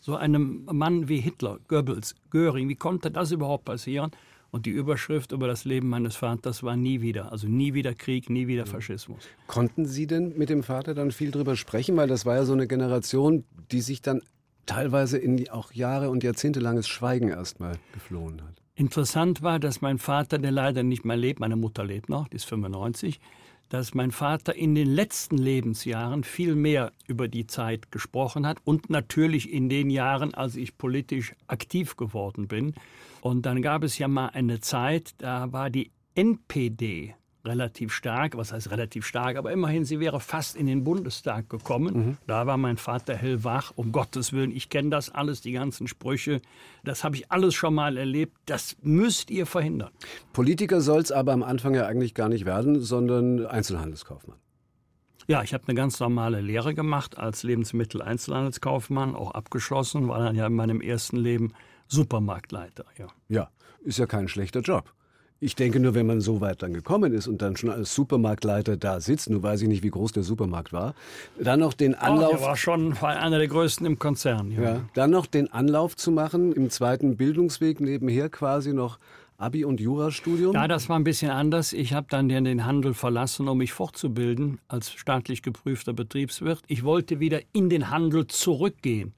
So 0.00 0.14
einem 0.16 0.64
Mann 0.72 1.08
wie 1.08 1.20
Hitler, 1.20 1.58
Goebbels, 1.66 2.14
Göring, 2.30 2.68
wie 2.68 2.76
konnte 2.76 3.10
das 3.10 3.32
überhaupt 3.32 3.64
passieren? 3.64 4.12
Und 4.50 4.64
die 4.64 4.70
Überschrift 4.70 5.32
über 5.32 5.46
das 5.46 5.64
Leben 5.64 5.88
meines 5.88 6.16
Vaters 6.16 6.62
war 6.62 6.76
nie 6.76 7.02
wieder. 7.02 7.32
Also 7.32 7.48
nie 7.48 7.74
wieder 7.74 7.94
Krieg, 7.94 8.30
nie 8.30 8.46
wieder 8.46 8.64
Faschismus. 8.64 9.24
Konnten 9.46 9.84
Sie 9.84 10.06
denn 10.06 10.38
mit 10.38 10.48
dem 10.48 10.62
Vater 10.62 10.94
dann 10.94 11.10
viel 11.10 11.30
drüber 11.30 11.54
sprechen? 11.54 11.96
Weil 11.96 12.08
das 12.08 12.24
war 12.24 12.36
ja 12.36 12.44
so 12.44 12.54
eine 12.54 12.66
Generation, 12.66 13.44
die 13.70 13.82
sich 13.82 14.00
dann 14.00 14.22
teilweise 14.64 15.18
in 15.18 15.48
auch 15.50 15.72
Jahre 15.72 16.10
und 16.10 16.22
jahrzehntelanges 16.24 16.88
Schweigen 16.88 17.28
erstmal 17.28 17.78
geflohen 17.92 18.42
hat. 18.42 18.54
Interessant 18.74 19.42
war, 19.42 19.58
dass 19.58 19.80
mein 19.80 19.98
Vater, 19.98 20.38
der 20.38 20.52
leider 20.52 20.82
nicht 20.82 21.04
mehr 21.04 21.16
lebt, 21.16 21.40
meine 21.40 21.56
Mutter 21.56 21.84
lebt 21.84 22.08
noch, 22.08 22.28
die 22.28 22.36
ist 22.36 22.44
95, 22.44 23.18
dass 23.68 23.92
mein 23.92 24.12
Vater 24.12 24.54
in 24.54 24.74
den 24.74 24.88
letzten 24.88 25.36
Lebensjahren 25.36 26.24
viel 26.24 26.54
mehr 26.54 26.92
über 27.06 27.28
die 27.28 27.46
Zeit 27.46 27.90
gesprochen 27.90 28.46
hat 28.46 28.58
und 28.64 28.88
natürlich 28.88 29.52
in 29.52 29.68
den 29.68 29.90
Jahren, 29.90 30.32
als 30.32 30.56
ich 30.56 30.78
politisch 30.78 31.34
aktiv 31.48 31.96
geworden 31.96 32.46
bin. 32.46 32.74
Und 33.20 33.46
dann 33.46 33.62
gab 33.62 33.82
es 33.82 33.98
ja 33.98 34.08
mal 34.08 34.28
eine 34.28 34.60
Zeit, 34.60 35.14
da 35.18 35.52
war 35.52 35.70
die 35.70 35.90
NPD 36.14 37.14
relativ 37.44 37.92
stark, 37.92 38.36
was 38.36 38.52
heißt 38.52 38.70
relativ 38.70 39.06
stark, 39.06 39.36
aber 39.36 39.52
immerhin, 39.52 39.84
sie 39.84 40.00
wäre 40.00 40.20
fast 40.20 40.56
in 40.56 40.66
den 40.66 40.84
Bundestag 40.84 41.48
gekommen. 41.48 42.18
Da 42.26 42.46
war 42.46 42.56
mein 42.56 42.76
Vater 42.76 43.14
hellwach, 43.14 43.72
um 43.74 43.92
Gottes 43.92 44.32
Willen, 44.32 44.50
ich 44.50 44.68
kenne 44.68 44.90
das 44.90 45.10
alles, 45.10 45.40
die 45.40 45.52
ganzen 45.52 45.88
Sprüche, 45.88 46.40
das 46.84 47.04
habe 47.04 47.16
ich 47.16 47.30
alles 47.30 47.54
schon 47.54 47.74
mal 47.74 47.96
erlebt, 47.96 48.36
das 48.46 48.76
müsst 48.82 49.30
ihr 49.30 49.46
verhindern. 49.46 49.90
Politiker 50.32 50.80
soll 50.80 51.00
es 51.00 51.12
aber 51.12 51.32
am 51.32 51.42
Anfang 51.42 51.74
ja 51.74 51.86
eigentlich 51.86 52.14
gar 52.14 52.28
nicht 52.28 52.44
werden, 52.44 52.80
sondern 52.80 53.46
Einzelhandelskaufmann. 53.46 54.38
Ja, 55.26 55.42
ich 55.42 55.52
habe 55.52 55.64
eine 55.66 55.74
ganz 55.74 56.00
normale 56.00 56.40
Lehre 56.40 56.74
gemacht 56.74 57.18
als 57.18 57.42
Lebensmitteleinzelhandelskaufmann, 57.42 59.14
auch 59.14 59.32
abgeschlossen, 59.32 60.08
war 60.08 60.20
dann 60.20 60.36
ja 60.36 60.46
in 60.46 60.54
meinem 60.54 60.80
ersten 60.80 61.18
Leben 61.18 61.52
Supermarktleiter. 61.88 62.84
Ja, 62.98 63.08
ja 63.28 63.50
ist 63.84 63.98
ja 63.98 64.06
kein 64.06 64.28
schlechter 64.28 64.60
Job. 64.60 64.92
Ich 65.40 65.54
denke 65.54 65.78
nur, 65.78 65.94
wenn 65.94 66.06
man 66.06 66.20
so 66.20 66.40
weit 66.40 66.62
dann 66.62 66.74
gekommen 66.74 67.12
ist 67.12 67.28
und 67.28 67.42
dann 67.42 67.56
schon 67.56 67.70
als 67.70 67.94
Supermarktleiter 67.94 68.76
da 68.76 69.00
sitzt, 69.00 69.30
nur 69.30 69.40
weiß 69.40 69.62
ich 69.62 69.68
nicht, 69.68 69.84
wie 69.84 69.90
groß 69.90 70.10
der 70.10 70.24
Supermarkt 70.24 70.72
war, 70.72 70.94
dann 71.38 71.60
noch 71.60 71.74
den 71.74 71.94
Anlauf. 71.94 72.32
Oh, 72.32 72.36
der 72.38 72.46
war 72.46 72.56
schon 72.56 72.96
einer 72.98 73.38
der 73.38 73.46
größten 73.46 73.86
im 73.86 74.00
Konzern. 74.00 74.50
Ja. 74.50 74.62
ja. 74.62 74.80
Dann 74.94 75.10
noch 75.10 75.26
den 75.26 75.52
Anlauf 75.52 75.94
zu 75.94 76.10
machen, 76.10 76.52
im 76.52 76.70
zweiten 76.70 77.16
Bildungsweg 77.16 77.80
nebenher 77.80 78.28
quasi 78.30 78.72
noch 78.72 78.98
Abi- 79.36 79.64
und 79.64 79.78
Jurastudium? 79.78 80.54
Ja, 80.54 80.66
das 80.66 80.88
war 80.88 80.98
ein 80.98 81.04
bisschen 81.04 81.30
anders. 81.30 81.72
Ich 81.72 81.92
habe 81.92 82.08
dann 82.10 82.28
den 82.28 82.66
Handel 82.66 82.92
verlassen, 82.92 83.46
um 83.46 83.58
mich 83.58 83.72
fortzubilden 83.72 84.58
als 84.66 84.90
staatlich 84.90 85.42
geprüfter 85.42 85.92
Betriebswirt. 85.92 86.62
Ich 86.66 86.82
wollte 86.82 87.20
wieder 87.20 87.40
in 87.52 87.70
den 87.70 87.90
Handel 87.90 88.26
zurückgehen. 88.26 89.14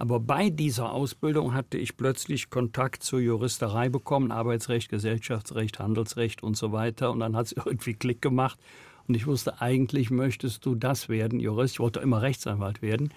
Aber 0.00 0.20
bei 0.20 0.48
dieser 0.48 0.92
Ausbildung 0.92 1.54
hatte 1.54 1.76
ich 1.76 1.96
plötzlich 1.96 2.50
Kontakt 2.50 3.02
zur 3.02 3.18
Juristerei 3.18 3.88
bekommen, 3.88 4.30
Arbeitsrecht, 4.30 4.90
Gesellschaftsrecht, 4.90 5.80
Handelsrecht 5.80 6.44
und 6.44 6.56
so 6.56 6.70
weiter. 6.70 7.10
Und 7.10 7.18
dann 7.18 7.34
hat 7.34 7.46
es 7.46 7.52
irgendwie 7.56 7.94
Klick 7.94 8.22
gemacht. 8.22 8.60
Und 9.08 9.16
ich 9.16 9.26
wusste, 9.26 9.60
eigentlich 9.60 10.12
möchtest 10.12 10.64
du 10.64 10.76
das 10.76 11.08
werden, 11.08 11.40
Jurist. 11.40 11.74
Ich 11.74 11.80
wollte 11.80 11.98
immer 11.98 12.22
Rechtsanwalt 12.22 12.80
werden. 12.80 13.12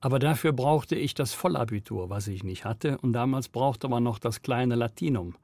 Aber 0.00 0.20
dafür 0.20 0.52
brauchte 0.52 0.94
ich 0.94 1.14
das 1.14 1.34
Vollabitur, 1.34 2.08
was 2.08 2.28
ich 2.28 2.44
nicht 2.44 2.64
hatte. 2.64 2.98
Und 2.98 3.12
damals 3.12 3.48
brauchte 3.48 3.88
man 3.88 4.04
noch 4.04 4.20
das 4.20 4.42
kleine 4.42 4.76
Latinum. 4.76 5.34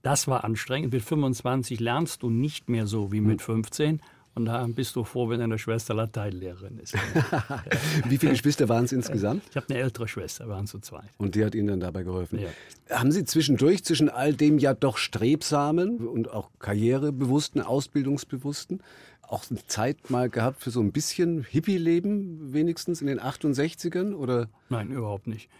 Das 0.00 0.28
war 0.28 0.44
anstrengend. 0.44 0.94
Mit 0.94 1.02
25 1.02 1.78
lernst 1.78 2.22
du 2.22 2.30
nicht 2.30 2.70
mehr 2.70 2.86
so 2.86 3.12
wie 3.12 3.20
mit 3.20 3.42
15. 3.42 4.00
Hm. 4.38 4.42
Und 4.42 4.44
da 4.46 4.66
bist 4.68 4.96
du 4.96 5.04
froh, 5.04 5.28
wenn 5.28 5.40
deine 5.40 5.58
Schwester 5.58 5.94
Lateinlehrerin 5.94 6.78
ist. 6.78 6.94
Wie 8.08 8.18
viele 8.18 8.32
Geschwister 8.32 8.68
waren 8.68 8.84
es 8.84 8.92
insgesamt? 8.92 9.42
Ich 9.50 9.56
habe 9.56 9.66
eine 9.68 9.78
ältere 9.78 10.08
Schwester, 10.08 10.46
wir 10.46 10.54
waren 10.54 10.66
zu 10.66 10.78
zweit. 10.78 11.08
Und 11.18 11.34
die 11.34 11.44
hat 11.44 11.54
Ihnen 11.54 11.68
dann 11.68 11.80
dabei 11.80 12.02
geholfen. 12.02 12.38
Ja. 12.38 12.48
Haben 12.96 13.12
Sie 13.12 13.24
zwischendurch 13.24 13.84
zwischen 13.84 14.08
all 14.08 14.34
dem 14.34 14.58
ja 14.58 14.74
doch 14.74 14.96
strebsamen 14.96 16.06
und 16.06 16.30
auch 16.30 16.50
karrierebewussten, 16.58 17.60
ausbildungsbewussten 17.60 18.82
auch 19.22 19.44
eine 19.50 19.58
Zeit 19.66 20.08
mal 20.08 20.30
gehabt 20.30 20.62
für 20.62 20.70
so 20.70 20.80
ein 20.80 20.90
bisschen 20.90 21.44
Hippie-Leben, 21.44 22.54
wenigstens 22.54 23.02
in 23.02 23.08
den 23.08 23.20
68ern? 23.20 24.14
Oder? 24.14 24.48
Nein, 24.70 24.90
überhaupt 24.90 25.26
nicht 25.26 25.50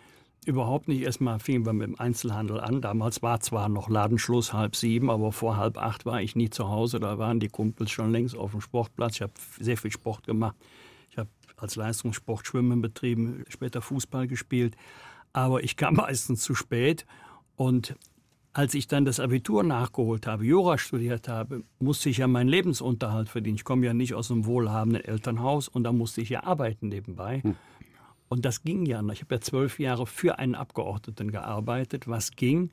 überhaupt 0.48 0.88
nicht. 0.88 1.02
Erstmal 1.02 1.38
fingen 1.38 1.66
wir 1.66 1.72
mit 1.72 1.86
dem 1.86 2.00
Einzelhandel 2.00 2.60
an. 2.60 2.80
Damals 2.80 3.22
war 3.22 3.40
zwar 3.40 3.68
noch 3.68 3.88
Ladenschluss 3.88 4.52
halb 4.52 4.74
sieben, 4.74 5.10
aber 5.10 5.30
vor 5.30 5.56
halb 5.56 5.76
acht 5.76 6.06
war 6.06 6.20
ich 6.20 6.34
nie 6.34 6.50
zu 6.50 6.68
Hause. 6.68 6.98
Da 6.98 7.18
waren 7.18 7.38
die 7.38 7.48
Kumpels 7.48 7.90
schon 7.90 8.10
längst 8.10 8.36
auf 8.36 8.52
dem 8.52 8.60
Sportplatz. 8.60 9.16
Ich 9.16 9.22
habe 9.22 9.34
sehr 9.60 9.76
viel 9.76 9.92
Sport 9.92 10.26
gemacht. 10.26 10.56
Ich 11.10 11.18
habe 11.18 11.28
als 11.56 11.76
Leistungssport 11.76 12.46
Schwimmen 12.46 12.80
betrieben, 12.80 13.44
später 13.48 13.82
Fußball 13.82 14.26
gespielt. 14.26 14.76
Aber 15.32 15.62
ich 15.62 15.76
kam 15.76 15.94
meistens 15.96 16.42
zu 16.42 16.54
spät. 16.54 17.06
Und 17.54 17.94
als 18.54 18.74
ich 18.74 18.88
dann 18.88 19.04
das 19.04 19.20
Abitur 19.20 19.62
nachgeholt 19.62 20.26
habe, 20.26 20.44
Jura 20.44 20.78
studiert 20.78 21.28
habe, 21.28 21.62
musste 21.78 22.08
ich 22.08 22.18
ja 22.18 22.26
meinen 22.26 22.48
Lebensunterhalt 22.48 23.28
verdienen. 23.28 23.56
Ich 23.56 23.64
komme 23.64 23.86
ja 23.86 23.94
nicht 23.94 24.14
aus 24.14 24.30
einem 24.30 24.46
wohlhabenden 24.46 25.04
Elternhaus 25.04 25.68
und 25.68 25.84
da 25.84 25.92
musste 25.92 26.22
ich 26.22 26.30
ja 26.30 26.42
arbeiten 26.42 26.88
nebenbei. 26.88 27.42
Hm. 27.42 27.56
Und 28.28 28.44
das 28.44 28.62
ging 28.62 28.86
ja 28.86 29.02
noch. 29.02 29.12
Ich 29.12 29.22
habe 29.22 29.36
ja 29.36 29.40
zwölf 29.40 29.78
Jahre 29.78 30.06
für 30.06 30.38
einen 30.38 30.54
Abgeordneten 30.54 31.30
gearbeitet, 31.30 32.08
was 32.08 32.32
ging, 32.32 32.70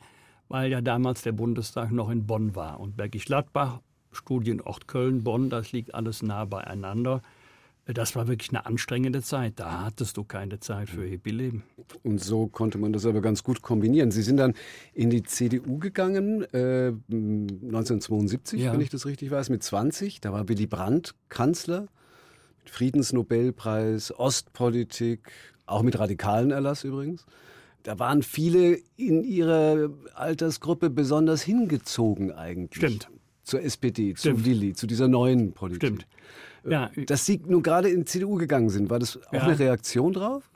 weil 0.50 0.72
ja 0.72 0.82
damals 0.82 1.22
der 1.22 1.32
Bundestag 1.32 1.92
noch 1.92 2.10
in 2.10 2.26
Bonn 2.28 2.56
war. 2.56 2.80
Und 2.80 2.98
Bergisch 2.98 3.26
Gladbach, 3.26 3.80
Studienort 4.12 4.88
Köln, 4.88 5.24
Bonn, 5.24 5.50
das 5.50 5.72
liegt 5.72 5.96
alles 5.96 6.22
nah 6.22 6.46
beieinander. 6.46 7.22
Das 7.88 8.16
war 8.16 8.28
wirklich 8.28 8.50
eine 8.50 8.66
anstrengende 8.66 9.22
Zeit. 9.22 9.60
Da 9.60 9.86
hattest 9.86 10.18
du 10.18 10.24
keine 10.24 10.60
Zeit 10.60 10.90
für 10.90 11.06
Hippie-Leben. 11.06 11.64
Und 12.02 12.20
so 12.20 12.48
konnte 12.48 12.80
man 12.80 12.94
das 12.94 13.06
aber 13.06 13.22
ganz 13.22 13.44
gut 13.44 13.62
kombinieren. 13.62 14.10
Sie 14.10 14.24
sind 14.24 14.38
dann 14.38 14.56
in 14.94 15.12
die 15.12 15.22
CDU 15.22 15.78
gegangen, 15.78 16.42
äh, 16.52 16.94
1972, 17.12 18.62
ja. 18.62 18.74
wenn 18.74 18.82
ich 18.82 18.90
das 18.90 19.06
richtig 19.06 19.30
weiß, 19.30 19.50
mit 19.50 19.62
20. 19.62 20.20
Da 20.20 20.34
war 20.34 20.50
Willy 20.50 20.66
Brandt 20.66 21.14
Kanzler. 21.30 21.88
Friedensnobelpreis, 22.70 24.12
Ostpolitik, 24.18 25.32
auch 25.66 25.82
mit 25.82 25.98
radikalen 26.00 26.52
Erlass 26.52 26.84
übrigens. 26.84 27.26
Da 27.84 28.00
waren 28.00 28.24
viele 28.24 28.80
in 28.98 29.24
ihrer 29.24 29.90
Altersgruppe 30.16 30.90
besonders 30.90 31.44
hingezogen 31.44 32.32
eigentlich. 32.32 32.78
Stimmt. 32.78 33.10
Zur 33.44 33.62
SPD, 33.62 34.16
Stimmt. 34.16 34.40
zu 34.40 34.50
Lilly, 34.50 34.74
zu 34.74 34.88
dieser 34.88 35.08
neuen 35.08 35.54
Politik. 35.54 35.84
Stimmt. 35.84 36.08
Ja. 36.68 36.90
Dass 37.06 37.26
Sie 37.28 37.40
nun 37.46 37.62
gerade 37.62 37.90
in 37.90 38.02
die 38.02 38.06
CDU 38.06 38.36
gegangen 38.36 38.70
sind, 38.70 38.90
war 38.90 38.98
das 38.98 39.18
auch 39.28 39.34
ja. 39.34 39.44
eine 39.44 39.60
Reaktion 39.60 40.14
drauf? 40.14 40.50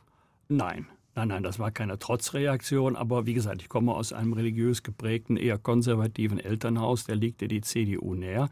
Nein. 0.48 0.88
Nein, 1.16 1.28
nein, 1.28 1.44
das 1.44 1.60
war 1.60 1.70
keine 1.70 2.00
Trotzreaktion, 2.00 2.96
aber 2.96 3.26
wie 3.26 3.34
gesagt, 3.34 3.62
ich 3.62 3.70
komme 3.70 3.94
aus 3.94 4.14
einem 4.14 4.34
religiös 4.34 4.84
geprägten, 4.84 5.38
eher 5.38 5.58
konservativen 5.58 6.40
Elternhaus, 6.40 7.04
der 7.04 7.16
liegt 7.16 7.42
die 7.42 7.62
CDU 7.62 8.16
näher 8.16 8.50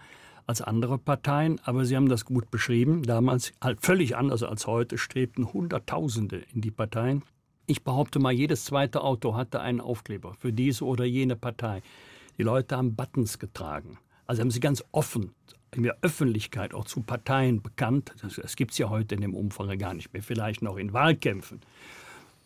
als 0.48 0.62
andere 0.62 0.98
Parteien, 0.98 1.60
aber 1.63 1.86
Sie 1.86 1.96
haben 1.96 2.10
das 2.10 2.25
gut 2.25 2.50
beschrieben. 2.50 3.04
Damals, 3.04 3.51
halt 3.62 3.82
völlig 3.82 4.16
anders 4.16 4.44
als 4.44 4.66
heute, 4.66 4.98
strebten 4.98 5.54
Hunderttausende 5.54 6.42
in 6.54 6.62
die 6.62 6.72
Parteien. 6.72 7.22
Ich 7.66 7.84
behaupte 7.84 8.20
mal, 8.20 8.32
jedes 8.32 8.63
zweite 8.63 9.01
Auto 9.01 9.36
hatte 9.36 9.60
einen 9.60 9.82
Aufkleber 9.82 10.34
für 10.39 10.54
diese 10.54 10.86
oder 10.86 11.04
jene 11.04 11.36
Partei. 11.36 11.82
Die 12.38 12.44
Leute 12.44 12.77
haben 12.77 12.96
Buttons 12.96 13.39
getragen. 13.39 14.00
Also 14.25 14.42
haben 14.42 14.51
sie 14.51 14.62
ganz 14.62 14.84
offen 14.92 15.32
in 15.75 15.84
der 15.84 15.98
Öffentlichkeit 16.01 16.74
auch 16.74 16.86
zu 16.86 17.01
Parteien 17.01 17.62
bekannt. 17.62 18.13
Das, 18.22 18.56
gibt 18.56 18.72
es 18.72 18.77
ja 18.77 18.89
heute 18.89 19.16
in 19.16 19.22
dem 19.22 19.34
Umfang 19.34 19.77
gar 19.77 19.94
nicht 19.94 20.13
mehr. 20.13 20.24
Vielleicht 20.24 20.62
noch 20.62 20.77
in 20.77 20.94
Wahlkämpfen. 20.94 21.62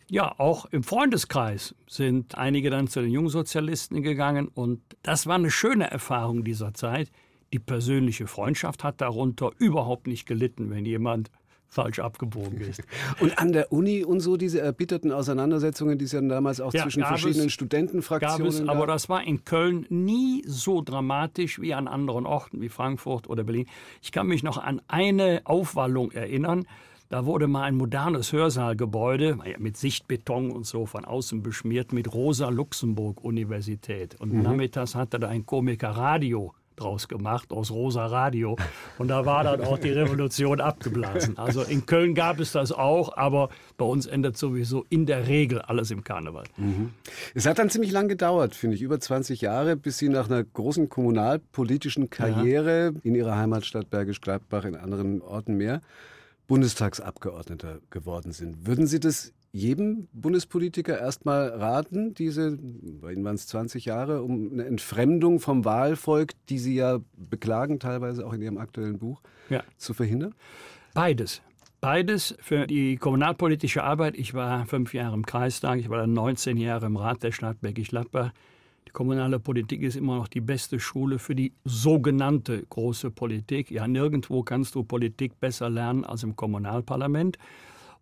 Ja, 0.10 0.38
auch 0.40 0.66
im 0.66 0.84
Freundeskreis 0.84 1.76
sind 1.88 2.36
einige 2.36 2.70
dann 2.70 2.88
zu 2.88 3.02
den 3.02 3.12
Jungsozialisten 3.12 4.02
gegangen 4.02 4.48
und 4.48 4.82
das 5.04 5.28
war 5.28 5.36
eine 5.36 5.52
schöne 5.52 5.90
Erfahrung 5.90 6.44
dieser 6.44 6.74
Zeit. 6.74 7.12
Die 7.54 7.60
persönliche 7.60 8.28
Freundschaft 8.28 8.84
hat 8.84 9.02
darunter 9.02 9.52
überhaupt 9.58 10.08
nicht 10.08 10.26
gelitten, 10.26 10.70
wenn 10.70 10.86
jemand 10.86 11.32
falsch 11.72 12.00
abgebogen 12.00 12.60
ist. 12.60 12.84
Und 13.20 13.40
an 13.40 13.52
der 13.54 13.72
Uni 13.72 14.04
und 14.04 14.20
so 14.20 14.36
diese 14.36 14.60
erbitterten 14.60 15.14
Auseinandersetzungen, 15.14 15.98
die 15.98 16.04
es 16.06 16.12
ja 16.12 16.22
damals 16.22 16.60
auch 16.60 16.74
ja, 16.74 16.84
zwischen 16.84 17.04
verschiedenen 17.04 17.48
es, 17.48 17.54
Studentenfraktionen 17.54 18.52
gab. 18.52 18.64
Es, 18.64 18.68
aber 18.68 18.88
das 18.88 19.08
war 19.08 19.24
in 19.24 19.46
Köln 19.46 19.86
nie 19.90 20.44
so 20.46 20.82
dramatisch 20.82 21.62
wie 21.62 21.74
an 21.74 21.88
anderen 21.88 22.26
Orten 22.26 22.60
wie 22.60 22.68
Frankfurt 22.68 23.30
oder 23.30 23.46
Berlin. 23.46 23.68
Ich 24.02 24.12
kann 24.12 24.28
mich 24.28 24.44
noch 24.44 24.58
an 24.58 24.82
eine 24.90 25.40
Aufwallung 25.46 26.12
erinnern. 26.12 26.66
Da 27.08 27.26
wurde 27.26 27.48
mal 27.48 27.64
ein 27.64 27.76
modernes 27.76 28.34
Hörsaalgebäude 28.34 29.38
mit 29.58 29.78
Sichtbeton 29.78 30.52
und 30.52 30.66
so 30.66 30.86
von 30.86 31.06
außen 31.06 31.42
beschmiert 31.42 31.94
mit 31.94 32.14
Rosa-Luxemburg-Universität. 32.14 34.20
Und 34.20 34.34
mhm. 34.34 34.42
nachmittags 34.42 34.96
hatte 34.96 35.20
da 35.20 35.30
ein 35.30 35.46
Komiker 35.46 35.92
Radio 35.92 36.54
draus 36.82 37.08
gemacht, 37.08 37.52
aus 37.52 37.72
Rosa 37.72 38.06
Radio. 38.06 38.58
Und 38.98 39.08
da 39.10 39.26
war 39.26 39.44
dann 39.44 39.62
auch 39.62 39.78
die 39.78 39.92
Revolution 39.92 40.60
abgeblasen. 40.62 41.38
Also 41.38 41.62
in 41.62 41.86
Köln 41.86 42.16
gab 42.16 42.40
es 42.40 42.52
das 42.52 42.72
auch, 42.72 43.16
aber 43.18 43.50
bei 43.78 43.86
uns 43.86 44.06
endet 44.06 44.38
sowieso 44.38 44.86
in 44.90 45.06
der 45.06 45.28
Regel 45.28 45.62
alles 45.62 45.92
im 45.92 46.04
Karneval. 46.04 46.46
Mhm. 46.58 46.92
Es 47.34 47.46
hat 47.46 47.60
dann 47.60 47.70
ziemlich 47.70 47.92
lang 47.92 48.08
gedauert, 48.08 48.56
finde 48.56 48.76
ich, 48.76 48.82
über 48.82 49.00
20 49.00 49.42
Jahre, 49.42 49.76
bis 49.76 49.98
Sie 49.98 50.10
nach 50.10 50.30
einer 50.30 50.44
großen 50.44 50.90
kommunalpolitischen 50.90 52.10
Karriere 52.10 52.92
ja. 52.94 53.00
in 53.04 53.16
Ihrer 53.16 53.38
Heimatstadt 53.38 53.90
Bergisch 53.90 54.22
Gladbach, 54.22 54.66
in 54.66 54.76
anderen 54.76 55.22
Orten 55.22 55.56
mehr, 55.56 55.82
Bundestagsabgeordneter 56.48 57.80
geworden 57.90 58.34
sind. 58.34 58.68
Würden 58.68 58.88
Sie 58.88 59.00
das 59.00 59.34
jedem 59.54 60.08
Bundespolitiker 60.14 60.98
erstmal 60.98 61.50
raten, 61.50 62.14
diese, 62.14 62.58
bei 63.02 63.14
Ihnen 63.14 63.24
waren 63.24 63.36
es 63.36 63.48
20 63.48 63.86
Jahre, 63.86 64.22
um 64.22 64.52
eine 64.54 64.66
Entfremdung 64.66 65.40
vom 65.40 65.66
Wahlvolk, 65.66 66.34
die 66.50 66.58
Sie 66.58 66.76
ja 66.76 67.00
beklagen, 67.16 67.80
teilweise 67.80 68.26
auch 68.26 68.34
in 68.34 68.42
Ihrem 68.42 68.58
aktuellen 68.58 68.98
Buch, 68.98 69.22
ja. 69.50 69.64
zu 69.78 69.94
verhindern? 69.94 70.34
Beides. 70.94 71.42
Beides 71.82 72.36
für 72.40 72.68
die 72.68 72.98
kommunalpolitische 72.98 73.84
Arbeit. 73.84 74.16
Ich 74.16 74.34
war 74.34 74.66
fünf 74.68 74.94
Jahre 74.94 75.16
im 75.16 75.26
Kreistag, 75.26 75.80
ich 75.80 75.90
war 75.90 75.98
dann 75.98 76.14
19 76.14 76.58
Jahre 76.58 76.86
im 76.86 76.96
Rat 76.96 77.24
der 77.24 77.32
Stadt 77.32 77.60
Bergisch-Gladbach. 77.60 78.32
Die 78.88 78.92
kommunale 78.92 79.40
Politik 79.40 79.82
ist 79.82 79.96
immer 79.96 80.18
noch 80.18 80.28
die 80.28 80.42
beste 80.42 80.80
Schule 80.80 81.18
für 81.18 81.34
die 81.34 81.54
sogenannte 81.66 82.64
große 82.70 83.10
Politik. 83.10 83.72
Ja, 83.72 83.88
nirgendwo 83.88 84.44
kannst 84.44 84.76
du 84.76 84.84
Politik 84.84 85.40
besser 85.40 85.70
lernen 85.70 86.06
als 86.06 86.24
im 86.24 86.36
Kommunalparlament. 86.36 87.38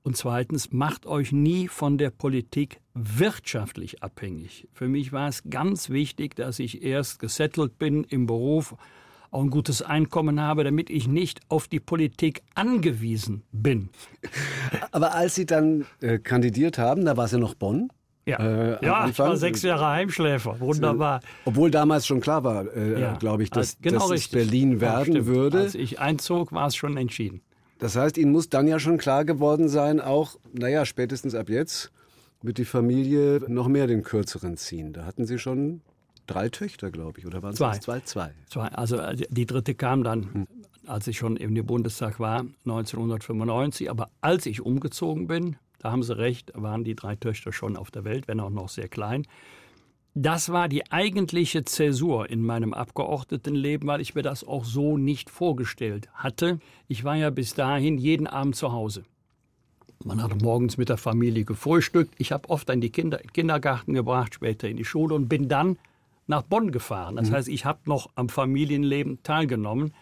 Und 0.04 0.16
zweitens, 0.16 0.72
macht 0.72 1.06
euch 1.06 1.32
nie 1.32 1.68
von 1.68 1.98
der 1.98 2.10
Politik 2.10 2.80
wirtschaftlich 2.94 4.02
abhängig. 4.02 4.68
Für 4.74 4.88
mich 4.88 5.12
war 5.12 5.28
es 5.28 5.44
ganz 5.50 5.90
wichtig, 5.90 6.36
dass 6.36 6.60
ich 6.60 6.84
erst 6.84 7.20
gesettelt 7.20 7.78
bin 7.78 8.04
im 8.06 8.26
Beruf, 8.26 8.76
auch 9.32 9.44
ein 9.44 9.50
gutes 9.50 9.82
Einkommen 9.82 10.42
habe, 10.42 10.64
damit 10.64 10.90
ich 10.90 11.08
nicht 11.08 11.42
auf 11.50 11.68
die 11.68 11.80
Politik 11.80 12.42
angewiesen 12.56 13.44
bin. 13.52 13.90
Aber 14.92 15.14
als 15.14 15.36
Sie 15.36 15.46
dann 15.46 15.86
äh, 16.02 16.18
kandidiert 16.18 16.78
haben, 16.78 17.06
da 17.06 17.16
war 17.16 17.26
es 17.26 17.32
ja 17.32 17.38
noch 17.38 17.54
Bonn. 17.54 17.90
Ja, 18.26 18.38
äh, 18.40 18.86
ja 18.86 19.08
ich 19.08 19.18
war 19.20 19.36
sechs 19.38 19.62
Jahre 19.62 19.88
Heimschläfer. 19.88 20.60
Wunderbar. 20.60 21.22
Obwohl 21.46 21.72
damals 21.72 22.06
schon 22.06 22.22
klar 22.22 22.44
war, 22.44 22.74
äh, 22.76 23.00
ja. 23.00 23.14
glaube 23.18 23.44
ich, 23.44 23.50
dass, 23.50 23.78
genau 23.82 24.10
dass 24.10 24.20
es 24.20 24.28
Berlin 24.28 24.82
werden 24.82 25.16
ja, 25.16 25.26
würde. 25.26 25.60
Als 25.60 25.76
ich 25.76 26.00
einzog, 26.00 26.52
war 26.52 26.68
es 26.68 26.76
schon 26.76 26.98
entschieden. 26.98 27.42
Das 27.80 27.96
heißt, 27.96 28.18
Ihnen 28.18 28.32
muss 28.32 28.50
dann 28.50 28.68
ja 28.68 28.78
schon 28.78 28.98
klar 28.98 29.26
geworden 29.26 29.70
sein, 29.70 30.00
auch, 30.00 30.36
naja, 30.54 30.86
spätestens 30.86 31.34
ab 31.34 31.50
jetzt 31.50 31.92
wird 32.42 32.58
die 32.58 32.66
Familie 32.66 33.42
noch 33.48 33.68
mehr 33.68 33.88
den 33.88 34.04
Kürzeren 34.04 34.58
ziehen. 34.58 34.94
Da 34.94 35.06
hatten 35.06 35.26
Sie 35.26 35.40
schon 35.40 35.82
drei 36.28 36.50
Töchter, 36.50 36.92
glaube 36.92 37.20
ich, 37.20 37.26
oder 37.26 37.42
waren 37.42 37.52
es 37.52 37.58
zwei? 37.58 37.78
zwei? 37.80 38.00
Zwei. 38.02 38.32
Zwei. 38.48 38.68
Also 38.68 38.98
äh, 38.98 39.16
die 39.16 39.46
dritte 39.46 39.76
kam 39.76 40.04
dann, 40.04 40.34
hm. 40.34 40.48
als 40.86 41.08
ich 41.08 41.18
schon 41.18 41.38
im 41.38 41.54
Bundestag 41.66 42.20
war, 42.20 42.42
1995. 42.66 43.90
Aber 43.90 44.10
als 44.22 44.46
ich 44.46 44.62
umgezogen 44.62 45.28
bin, 45.28 45.56
da 45.80 45.92
haben 45.92 46.04
Sie 46.04 46.18
recht, 46.18 46.52
waren 46.56 46.84
die 46.84 46.96
drei 46.96 47.16
Töchter 47.16 47.54
schon 47.54 47.78
auf 47.78 47.92
der 47.92 48.04
Welt, 48.04 48.28
wenn 48.28 48.42
auch 48.42 48.50
noch 48.50 48.70
sehr 48.70 48.90
klein. 48.90 49.26
Das 50.16 50.52
war 50.52 50.68
die 50.68 50.92
eigentliche 50.92 51.64
Zäsur 51.64 52.30
in 52.30 52.44
meinem 52.44 52.74
Abgeordnetenleben, 52.74 53.88
weil 53.88 54.02
ich 54.02 54.16
mir 54.16 54.24
das 54.24 54.44
auch 54.44 54.66
so 54.66 54.98
nicht 54.98 55.30
vorgestellt 55.30 56.10
hatte. 56.14 56.60
Ich 56.88 57.04
war 57.04 57.16
ja 57.16 57.30
bis 57.30 57.54
dahin 57.54 57.98
jeden 57.98 58.28
Abend 58.28 58.56
zu 58.56 58.72
Hause. 58.72 59.04
Man 60.04 60.24
hat 60.24 60.42
morgens 60.42 60.78
mit 60.78 60.90
der 60.90 60.98
Familie 60.98 61.44
gefrühstückt. 61.44 62.16
Ich 62.18 62.32
habe 62.32 62.50
oft 62.50 62.70
an 62.70 62.82
die 62.82 62.90
Kinder 62.90 63.20
in 63.20 63.28
den 63.28 63.34
Kindergarten 63.34 63.94
gebracht, 63.94 64.34
später 64.36 64.70
in 64.70 64.78
die 64.78 64.86
Schule 64.86 65.14
und 65.14 65.28
bin 65.28 65.50
dann 65.50 65.78
nach 66.26 66.44
Bonn 66.44 66.72
gefahren. 66.72 67.18
Das 67.18 67.30
mhm. 67.30 67.34
heißt, 67.34 67.48
ich 67.50 67.66
habe 67.66 67.80
noch 67.86 68.10
am 68.16 68.30
Familienleben 68.30 69.22
teilgenommen. 69.24 69.94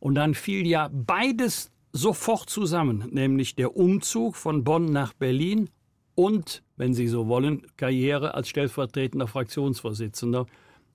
Und 0.00 0.14
dann 0.14 0.34
fiel 0.34 0.66
ja 0.66 0.90
beides 0.92 1.70
sofort 1.92 2.50
zusammen, 2.50 3.08
nämlich 3.10 3.54
der 3.54 3.76
Umzug 3.76 4.36
von 4.36 4.64
Bonn 4.64 4.86
nach 4.86 5.12
Berlin 5.12 5.68
und, 6.14 6.62
wenn 6.78 6.94
Sie 6.94 7.08
so 7.08 7.28
wollen, 7.28 7.66
Karriere 7.76 8.34
als 8.34 8.48
stellvertretender 8.48 9.26
Fraktionsvorsitzender. 9.26 10.46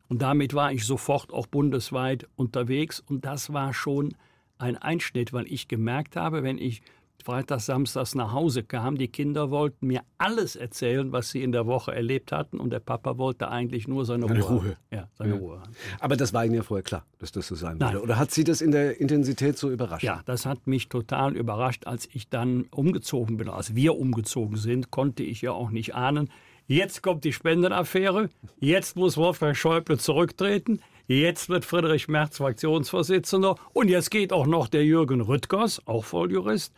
Und 0.09 0.21
damit 0.21 0.53
war 0.53 0.71
ich 0.71 0.85
sofort 0.85 1.31
auch 1.31 1.45
bundesweit 1.45 2.27
unterwegs. 2.35 2.99
Und 2.99 3.25
das 3.25 3.53
war 3.53 3.73
schon 3.73 4.15
ein 4.57 4.77
Einschnitt, 4.77 5.33
weil 5.33 5.45
ich 5.51 5.67
gemerkt 5.67 6.15
habe, 6.15 6.41
wenn 6.41 6.57
ich 6.57 6.81
freitags, 7.23 7.65
samstags 7.65 8.15
nach 8.15 8.31
Hause 8.31 8.63
kam. 8.63 8.97
Die 8.97 9.07
Kinder 9.07 9.51
wollten 9.51 9.87
mir 9.87 10.01
alles 10.17 10.55
erzählen, 10.55 11.11
was 11.11 11.29
sie 11.29 11.43
in 11.43 11.51
der 11.51 11.65
Woche 11.65 11.93
erlebt 11.93 12.31
hatten. 12.31 12.59
Und 12.59 12.71
der 12.71 12.79
Papa 12.79 13.17
wollte 13.17 13.49
eigentlich 13.49 13.87
nur 13.87 14.05
seine, 14.05 14.25
Ruhe. 14.25 14.41
Ruhe. 14.41 14.77
Ja, 14.91 15.07
seine 15.13 15.35
ja. 15.35 15.39
Ruhe. 15.39 15.63
Aber 15.99 16.15
das 16.15 16.33
war 16.33 16.45
Ihnen 16.45 16.55
ja 16.55 16.63
vorher 16.63 16.83
klar, 16.83 17.05
dass 17.19 17.31
das 17.31 17.47
so 17.47 17.55
sein 17.55 17.77
Nein. 17.77 17.93
würde. 17.93 18.03
Oder 18.03 18.19
hat 18.19 18.31
Sie 18.31 18.43
das 18.43 18.61
in 18.61 18.71
der 18.71 18.99
Intensität 18.99 19.57
so 19.57 19.71
überrascht? 19.71 20.03
Ja, 20.03 20.21
das 20.25 20.45
hat 20.45 20.67
mich 20.67 20.89
total 20.89 21.35
überrascht. 21.35 21.87
Als 21.87 22.07
ich 22.11 22.29
dann 22.29 22.65
umgezogen 22.71 23.37
bin, 23.37 23.49
als 23.49 23.75
wir 23.75 23.97
umgezogen 23.97 24.57
sind, 24.57 24.91
konnte 24.91 25.23
ich 25.23 25.41
ja 25.41 25.51
auch 25.51 25.69
nicht 25.69 25.95
ahnen, 25.95 26.29
Jetzt 26.65 27.03
kommt 27.03 27.25
die 27.25 27.33
Spendenaffäre. 27.33 28.29
Jetzt 28.57 28.95
muss 28.95 29.17
Wolfgang 29.17 29.55
Schäuble 29.55 29.97
zurücktreten. 29.97 30.79
Jetzt 31.07 31.49
wird 31.49 31.65
Friedrich 31.65 32.07
Merz 32.07 32.37
Fraktionsvorsitzender. 32.37 33.55
Und 33.73 33.89
jetzt 33.89 34.09
geht 34.09 34.31
auch 34.31 34.47
noch 34.47 34.69
der 34.69 34.85
Jürgen 34.85 35.19
Rüttgers, 35.19 35.85
auch 35.85 36.05
Volljurist, 36.05 36.73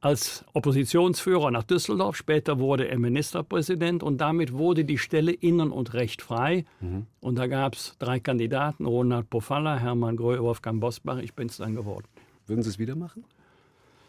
als 0.00 0.44
Oppositionsführer 0.52 1.50
nach 1.50 1.64
Düsseldorf. 1.64 2.16
Später 2.16 2.58
wurde 2.58 2.88
er 2.88 2.98
Ministerpräsident 2.98 4.02
und 4.02 4.18
damit 4.18 4.52
wurde 4.52 4.84
die 4.84 4.98
Stelle 4.98 5.32
innen 5.32 5.72
und 5.72 5.94
recht 5.94 6.22
frei. 6.22 6.64
Mhm. 6.80 7.06
Und 7.20 7.36
da 7.36 7.46
gab 7.46 7.74
es 7.74 7.96
drei 7.98 8.20
Kandidaten: 8.20 8.86
Ronald 8.86 9.28
Pofalla, 9.30 9.76
Hermann 9.76 10.16
Gröhe, 10.16 10.42
Wolfgang 10.42 10.80
Bosbach. 10.80 11.18
Ich 11.18 11.34
bin 11.34 11.48
es 11.48 11.56
dann 11.56 11.74
geworden. 11.74 12.06
Würden 12.46 12.62
Sie 12.62 12.70
es 12.70 12.78
wieder 12.78 12.94
machen? 12.94 13.24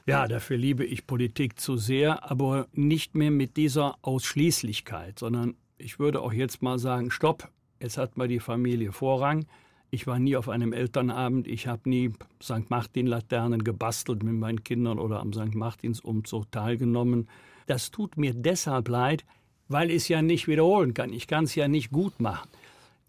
Ja, 0.05 0.27
dafür 0.27 0.58
liebe 0.58 0.86
ich 0.86 1.05
Politik 1.05 1.60
zu 1.60 1.77
sehr, 1.77 2.29
aber 2.29 2.67
nicht 2.74 3.15
mehr 3.15 3.31
mit 3.31 3.58
dieser 3.58 3.98
Ausschließlichkeit, 4.01 5.19
sondern 5.19 5.55
ich 5.77 6.00
würde 6.00 6.22
auch 6.22 6.34
jetzt 6.34 6.62
mal 6.62 6.79
sagen: 6.79 7.12
Stopp, 7.12 7.50
jetzt 7.79 7.98
hat 7.98 8.17
mal 8.17 8.27
die 8.27 8.39
Familie 8.39 8.91
Vorrang. 8.91 9.46
Ich 9.91 10.05
war 10.05 10.19
nie 10.19 10.36
auf 10.36 10.50
einem 10.50 10.72
Elternabend. 10.72 11.48
Ich 11.48 11.67
habe 11.67 11.89
nie 11.89 12.12
St. 12.41 12.69
Martin-Laternen 12.69 13.63
gebastelt 13.63 14.22
mit 14.22 14.36
meinen 14.36 14.63
Kindern 14.63 15.00
oder 15.00 15.19
am 15.19 15.34
St. 15.34 15.55
Martinsumzug 15.55 16.51
teilgenommen. 16.51 17.27
Das 17.65 17.89
tut 17.89 18.17
mir 18.17 18.34
deshalb 18.34 18.88
leid, 18.88 19.25
weil 19.67 19.89
ich 19.89 19.98
es 19.98 20.08
ja 20.08 20.22
nicht 20.22 20.48
wiederholen 20.48 20.93
kann. 20.93 21.12
Ich 21.12 21.27
kann 21.27 21.46
es 21.46 21.55
ja 21.55 21.67
nicht 21.67 21.91
gut 21.91 22.19
machen. 22.19 22.48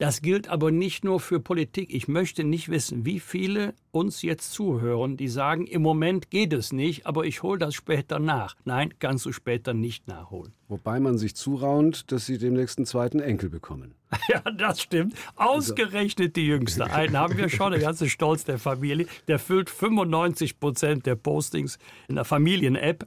Das 0.01 0.23
gilt 0.23 0.49
aber 0.49 0.71
nicht 0.71 1.05
nur 1.05 1.21
für 1.21 1.41
Politik. 1.41 1.93
Ich 1.93 2.09
möchte 2.09 2.43
nicht 2.43 2.71
wissen, 2.71 3.05
wie 3.05 3.21
viele 3.21 3.75
uns 3.91 4.23
jetzt 4.23 4.51
zuhören, 4.55 5.19
die 5.19 5.29
sagen, 5.29 5.67
im 5.67 5.83
Moment 5.83 6.31
geht 6.31 6.55
es 6.55 6.73
nicht, 6.73 7.05
aber 7.07 7.27
ich 7.27 7.43
hole 7.43 7.59
das 7.59 7.75
später 7.75 8.19
nach. 8.19 8.57
Nein, 8.65 8.95
kannst 8.99 9.27
du 9.27 9.33
später 9.33 9.75
nicht 9.75 10.09
nachholen. 10.09 10.55
Wobei 10.69 11.01
man 11.01 11.19
sich 11.19 11.37
zuraunt, 11.37 12.11
dass 12.13 12.25
sie 12.25 12.39
demnächst 12.39 12.79
einen 12.79 12.87
zweiten 12.87 13.21
Enkel 13.21 13.51
bekommen. 13.51 13.95
Ja, 14.29 14.41
das 14.51 14.81
stimmt. 14.81 15.15
Ausgerechnet 15.37 16.35
die 16.35 16.47
Jüngste. 16.47 16.91
Einen 16.91 17.19
haben 17.19 17.37
wir 17.37 17.49
schon, 17.51 17.73
der 17.73 17.81
ganze 17.81 18.09
Stolz 18.09 18.45
der 18.45 18.59
Familie. 18.59 19.07
Der 19.29 19.39
füllt 19.39 19.69
95 19.69 20.59
Prozent 20.59 21.05
der 21.05 21.17
Postings 21.17 21.79
in 22.09 22.15
der 22.15 22.25
Familien-App. 22.25 23.07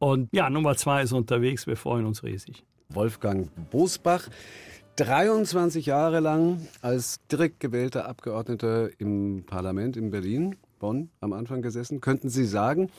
Und 0.00 0.30
ja, 0.32 0.50
Nummer 0.50 0.76
zwei 0.76 1.02
ist 1.02 1.12
unterwegs. 1.12 1.68
Wir 1.68 1.76
freuen 1.76 2.06
uns 2.06 2.24
riesig. 2.24 2.64
Wolfgang 2.88 3.48
Bosbach. 3.70 4.28
23 4.96 5.86
Jahre 5.86 6.20
lang 6.20 6.68
als 6.80 7.18
direkt 7.26 7.58
gewählter 7.58 8.06
Abgeordneter 8.06 8.90
im 9.00 9.44
Parlament 9.44 9.96
in 9.96 10.10
Berlin, 10.10 10.56
Bonn 10.78 11.10
am 11.20 11.32
Anfang 11.32 11.62
gesessen. 11.62 12.00
Könnten 12.00 12.28
Sie 12.28 12.44
sagen, 12.44 12.90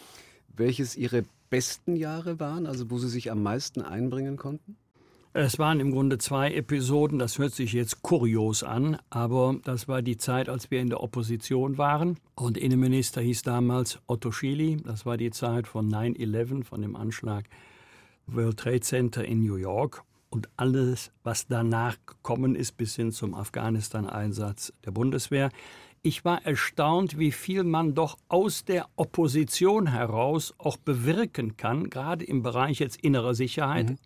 welches 0.56 0.98
Ihre 0.98 1.24
besten 1.50 1.96
Jahre 1.96 2.40
waren, 2.40 2.66
also 2.68 2.90
wo 2.92 2.98
Sie 2.98 3.08
sich 3.08 3.32
am 3.32 3.42
meisten 3.42 3.82
einbringen 3.82 4.36
konnten? 4.36 4.76
Es 5.32 5.60
waren 5.60 5.80
im 5.80 5.92
Grunde 5.92 6.18
zwei 6.18 6.54
Episoden, 6.54 7.20
das 7.20 7.40
hört 7.40 7.54
sich 7.54 7.74
jetzt 7.74 8.02
kurios 8.02 8.64
an, 8.64 8.98
aber 9.10 9.56
das 9.64 9.88
war 9.90 10.02
die 10.02 10.18
Zeit, 10.18 10.48
als 10.48 10.72
wir 10.72 10.80
in 10.80 10.90
der 10.90 11.02
Opposition 11.02 11.78
waren. 11.78 12.18
Und 12.36 12.58
Innenminister 12.58 13.22
hieß 13.22 13.42
damals 13.44 14.00
Otto 14.08 14.32
Schily. 14.32 14.78
Das 14.86 15.06
war 15.06 15.18
die 15.18 15.32
Zeit 15.32 15.68
von 15.68 15.90
9-11, 15.90 16.64
von 16.64 16.82
dem 16.82 16.96
Anschlag 16.96 17.46
World 18.28 18.58
Trade 18.58 18.80
Center 18.80 19.26
in 19.26 19.44
New 19.44 19.58
York 19.58 20.05
und 20.30 20.50
alles, 20.58 21.12
was 21.24 21.48
danach 21.48 21.98
gekommen 22.06 22.56
ist, 22.56 22.78
bis 22.78 22.96
hin 22.96 23.12
zum 23.12 23.34
Afghanistan-Einsatz 23.34 24.74
der 24.86 24.92
Bundeswehr. 24.92 25.50
Ich 26.02 26.24
war 26.24 26.46
erstaunt, 26.46 27.18
wie 27.18 27.32
viel 27.32 27.64
man 27.64 27.96
doch 27.96 28.18
aus 28.28 28.64
der 28.64 28.88
Opposition 28.96 29.88
heraus 29.88 30.54
auch 30.58 30.78
bewirken 30.78 31.58
kann, 31.58 31.90
gerade 31.90 32.26
im 32.26 32.44
Bereich 32.44 32.80
jetzt 32.80 33.02
innerer 33.02 33.34
Sicherheit. 33.34 33.90
Mhm. 33.90 33.98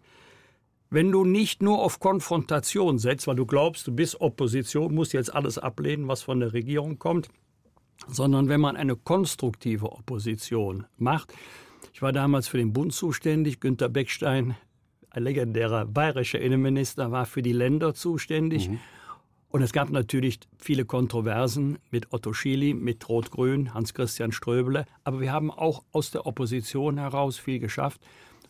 Wenn 0.91 1.11
du 1.11 1.23
nicht 1.23 1.61
nur 1.61 1.79
auf 1.79 1.99
Konfrontation 1.99 2.97
setzt, 2.97 3.27
weil 3.27 3.35
du 3.35 3.45
glaubst, 3.45 3.85
du 3.85 3.91
bist 3.91 4.21
Opposition, 4.21 4.93
musst 4.95 5.13
jetzt 5.13 5.33
alles 5.33 5.57
ablehnen, 5.57 6.07
was 6.07 6.23
von 6.23 6.39
der 6.39 6.53
Regierung 6.53 6.97
kommt, 6.99 7.27
sondern 8.07 8.49
wenn 8.49 8.61
man 8.61 8.75
eine 8.75 8.95
konstruktive 8.95 9.91
Opposition 9.91 10.85
macht. 10.97 11.33
Ich 11.93 12.01
war 12.01 12.11
damals 12.11 12.47
für 12.47 12.57
den 12.57 12.73
Bund 12.73 12.93
zuständig. 12.93 13.59
Günter 13.59 13.89
Beckstein 13.89 14.51
ein 14.51 14.55
legendärer 15.15 15.85
bayerischer 15.85 16.39
Innenminister, 16.39 17.11
war 17.11 17.25
für 17.25 17.41
die 17.41 17.53
Länder 17.53 17.93
zuständig. 17.93 18.69
Mhm. 18.69 18.79
Und 19.51 19.63
es 19.63 19.73
gab 19.73 19.89
natürlich 19.89 20.39
viele 20.59 20.85
Kontroversen 20.85 21.79
mit 21.89 22.13
Otto 22.13 22.33
Schily, 22.33 22.75
mit 22.75 23.09
Rot-Grün, 23.09 23.73
Hans-Christian 23.73 24.31
Ströbele. 24.31 24.85
Aber 25.03 25.21
wir 25.21 25.31
haben 25.31 25.49
auch 25.49 25.83
aus 25.91 26.11
der 26.11 26.27
Opposition 26.27 26.99
heraus 26.99 27.37
viel 27.37 27.59
geschafft. 27.59 27.99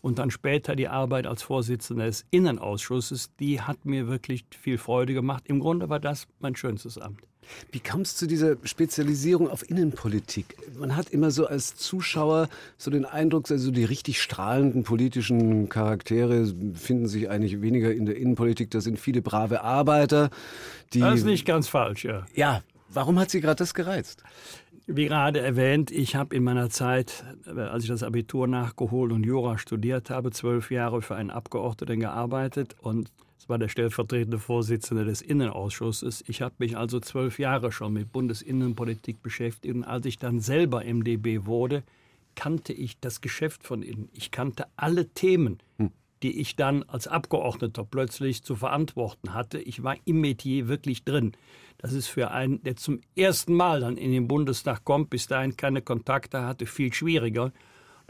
Und 0.02 0.20
dann 0.20 0.32
später 0.32 0.76
die 0.76 0.88
Arbeit 0.88 1.28
als 1.28 1.44
Vorsitzender 1.44 2.06
des 2.06 2.26
Innenausschusses, 2.32 3.36
die 3.38 3.62
hat 3.62 3.86
mir 3.86 4.08
wirklich 4.08 4.46
viel 4.58 4.78
Freude 4.78 5.14
gemacht. 5.14 5.44
Im 5.48 5.60
Grunde 5.60 5.90
war 5.90 6.00
das 6.00 6.28
mein 6.40 6.56
schönstes 6.56 6.98
Amt. 6.98 7.29
Wie 7.72 7.80
kam 7.80 8.02
es 8.02 8.16
zu 8.16 8.28
dieser 8.28 8.56
Spezialisierung 8.64 9.50
auf 9.50 9.70
Innenpolitik? 9.70 10.56
Man 10.78 10.96
hat 10.96 11.10
immer 11.10 11.32
so 11.32 11.48
als 11.48 11.76
Zuschauer 11.76 12.50
so 12.78 12.92
den 12.92 13.06
Eindruck, 13.06 13.50
also 13.52 13.72
die 13.72 13.84
richtig 13.84 14.22
strahlenden 14.22 14.84
politischen 14.84 15.70
Charaktere 15.70 16.54
finden 16.74 17.08
sich 17.08 17.30
eigentlich 17.30 17.62
weniger 17.62 17.94
in 17.94 18.06
der 18.06 18.18
Innenpolitik. 18.18 18.72
Da 18.72 18.82
sind 18.82 19.00
viele 19.00 19.22
brave 19.22 19.62
Arbeiter. 19.62 20.30
Die 20.94 21.00
das 21.00 21.20
ist 21.20 21.26
nicht 21.26 21.46
ganz 21.46 21.68
falsch, 21.68 22.06
ja. 22.06 22.26
Ja, 22.34 22.64
warum 22.90 23.20
hat 23.20 23.30
Sie 23.30 23.42
gerade 23.42 23.58
das 23.58 23.74
gereizt? 23.74 24.24
Wie 24.92 25.06
gerade 25.06 25.40
erwähnt, 25.40 25.92
ich 25.92 26.16
habe 26.16 26.36
in 26.36 26.44
meiner 26.44 26.72
Zeit, 26.72 27.24
äh, 27.46 27.60
als 27.60 27.84
ich 27.84 27.90
das 27.90 28.02
Abitur 28.02 28.48
nachgeholt 28.48 29.12
und 29.12 29.24
Jura 29.24 29.60
studiert 29.60 30.10
habe, 30.10 30.32
zwölf 30.32 30.72
Jahre 30.72 31.04
für 31.04 31.16
einen 31.16 31.30
Abgeordneten 31.30 32.00
gearbeitet 32.00 32.76
und 32.82 33.12
es 33.40 33.48
war 33.48 33.58
der 33.58 33.70
stellvertretende 33.70 34.38
Vorsitzende 34.38 35.06
des 35.06 35.22
Innenausschusses. 35.22 36.26
Ich 36.28 36.42
habe 36.42 36.56
mich 36.58 36.76
also 36.76 37.00
zwölf 37.00 37.40
Jahre 37.40 37.72
schon 37.72 37.94
mit 37.94 38.12
Bundesinnenpolitik 38.12 39.24
beschäftigt 39.24 39.74
und 39.74 39.86
als 39.86 40.06
ich 40.06 40.20
dann 40.20 40.42
selber 40.42 40.84
MdB 40.84 41.46
wurde, 41.46 41.84
kannte 42.36 42.74
ich 42.74 43.00
das 43.00 43.22
Geschäft 43.22 43.64
von 43.64 43.82
innen. 43.82 44.10
Ich 44.14 44.32
kannte 44.32 44.66
alle 44.76 45.08
Themen, 45.08 45.60
hm. 45.78 45.92
die 46.22 46.40
ich 46.40 46.58
dann 46.58 46.84
als 46.84 47.08
Abgeordneter 47.08 47.86
plötzlich 47.86 48.44
zu 48.44 48.58
verantworten 48.58 49.34
hatte. 49.34 49.60
Ich 49.60 49.84
war 49.84 49.96
im 50.04 50.20
Metier 50.20 50.68
wirklich 50.68 51.06
drin. 51.06 51.32
Das 51.78 51.94
ist 51.94 52.08
für 52.08 52.32
einen, 52.32 52.62
der 52.64 52.76
zum 52.76 53.00
ersten 53.16 53.54
Mal 53.54 53.80
dann 53.80 53.96
in 53.96 54.12
den 54.12 54.28
Bundestag 54.28 54.84
kommt, 54.84 55.10
bis 55.10 55.28
dahin 55.28 55.56
keine 55.56 55.82
Kontakte 55.82 56.44
hatte, 56.44 56.66
viel 56.66 56.92
schwieriger. 56.92 57.54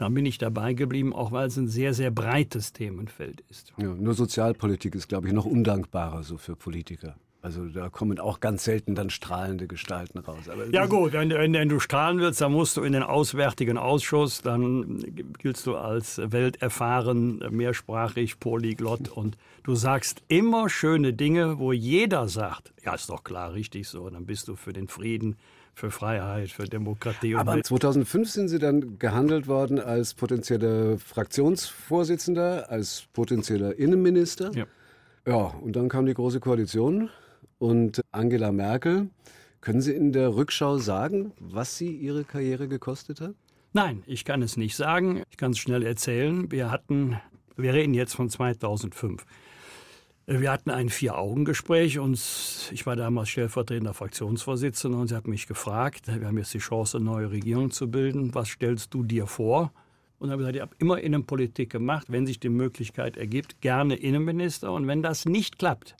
Dann 0.00 0.14
bin 0.14 0.24
ich 0.24 0.38
dabei 0.38 0.72
geblieben, 0.72 1.12
auch 1.12 1.30
weil 1.30 1.48
es 1.48 1.58
ein 1.58 1.68
sehr, 1.68 1.92
sehr 1.92 2.10
breites 2.10 2.72
Themenfeld 2.72 3.42
ist. 3.50 3.74
Ja, 3.76 3.92
nur 3.92 4.14
Sozialpolitik 4.14 4.94
ist, 4.94 5.08
glaube 5.08 5.28
ich, 5.28 5.34
noch 5.34 5.44
undankbarer 5.44 6.22
so 6.22 6.38
für 6.38 6.56
Politiker. 6.56 7.16
Also 7.42 7.66
da 7.66 7.90
kommen 7.90 8.18
auch 8.18 8.40
ganz 8.40 8.64
selten 8.64 8.94
dann 8.94 9.10
strahlende 9.10 9.66
Gestalten 9.66 10.20
raus. 10.20 10.48
Aber 10.50 10.70
ja 10.70 10.86
gut, 10.86 11.12
wenn, 11.12 11.28
wenn, 11.28 11.52
wenn, 11.52 11.68
du 11.68 11.80
strahlen 11.80 12.18
willst, 12.18 12.40
dann 12.40 12.52
musst 12.52 12.78
du 12.78 12.82
in 12.82 12.94
den 12.94 13.02
Auswärtigen 13.02 13.76
Ausschuss, 13.76 14.40
dann 14.40 15.04
giltst 15.38 15.66
du 15.66 15.76
als 15.76 16.18
welterfahren, 16.24 17.44
mehrsprachig, 17.50 18.40
polyglott 18.40 19.08
und 19.08 19.36
du 19.64 19.74
sagst 19.74 20.22
immer 20.28 20.70
schöne 20.70 21.12
Dinge, 21.12 21.58
wo 21.58 21.72
jeder 21.72 22.26
sagt, 22.28 22.72
ja 22.82 22.94
ist 22.94 23.10
doch 23.10 23.22
klar, 23.22 23.52
richtig 23.52 23.86
so, 23.86 24.08
dann 24.08 24.24
bist 24.24 24.48
du 24.48 24.56
für 24.56 24.72
den 24.72 24.88
Frieden, 24.88 25.36
für 25.80 25.90
Freiheit, 25.90 26.50
für 26.50 26.64
Demokratie. 26.64 27.34
Aber 27.34 27.60
2005 27.60 28.28
sind 28.28 28.48
Sie 28.48 28.58
dann 28.58 28.98
gehandelt 28.98 29.48
worden 29.48 29.80
als 29.80 30.14
potenzieller 30.14 30.98
Fraktionsvorsitzender, 30.98 32.70
als 32.70 33.06
potenzieller 33.12 33.78
Innenminister. 33.78 34.52
Ja. 34.54 34.66
Ja, 35.26 35.34
und 35.34 35.76
dann 35.76 35.88
kam 35.88 36.06
die 36.06 36.14
Große 36.14 36.40
Koalition 36.40 37.10
und 37.58 38.00
Angela 38.10 38.52
Merkel. 38.52 39.10
Können 39.60 39.80
Sie 39.80 39.92
in 39.92 40.12
der 40.12 40.34
Rückschau 40.34 40.78
sagen, 40.78 41.32
was 41.38 41.76
Sie 41.76 41.94
Ihre 41.94 42.24
Karriere 42.24 42.68
gekostet 42.68 43.20
hat? 43.20 43.34
Nein, 43.72 44.02
ich 44.06 44.24
kann 44.24 44.42
es 44.42 44.56
nicht 44.56 44.76
sagen. 44.76 45.22
Ich 45.30 45.36
kann 45.36 45.52
es 45.52 45.58
schnell 45.58 45.82
erzählen. 45.84 46.50
Wir 46.50 46.70
hatten, 46.70 47.20
wir 47.56 47.74
reden 47.74 47.94
jetzt 47.94 48.14
von 48.14 48.28
2005. 48.28 49.24
Wir 50.32 50.52
hatten 50.52 50.70
ein 50.70 50.90
Vier-Augen-Gespräch 50.90 51.98
und 51.98 52.14
ich 52.70 52.86
war 52.86 52.94
damals 52.94 53.30
stellvertretender 53.30 53.94
Fraktionsvorsitzender 53.94 54.96
und 54.96 55.08
sie 55.08 55.16
hat 55.16 55.26
mich 55.26 55.48
gefragt, 55.48 56.06
wir 56.06 56.24
haben 56.24 56.38
jetzt 56.38 56.54
die 56.54 56.60
Chance, 56.60 56.98
eine 56.98 57.06
neue 57.06 57.32
Regierung 57.32 57.72
zu 57.72 57.90
bilden, 57.90 58.32
was 58.32 58.46
stellst 58.46 58.94
du 58.94 59.02
dir 59.02 59.26
vor? 59.26 59.72
Und 60.20 60.28
dann 60.28 60.30
habe 60.30 60.42
ich 60.42 60.46
gesagt, 60.46 60.56
ich 60.56 60.62
habe 60.62 60.76
immer 60.78 61.00
Innenpolitik 61.00 61.70
gemacht, 61.70 62.06
wenn 62.10 62.28
sich 62.28 62.38
die 62.38 62.48
Möglichkeit 62.48 63.16
ergibt, 63.16 63.60
gerne 63.60 63.96
Innenminister. 63.96 64.72
Und 64.72 64.86
wenn 64.86 65.02
das 65.02 65.24
nicht 65.24 65.58
klappt, 65.58 65.96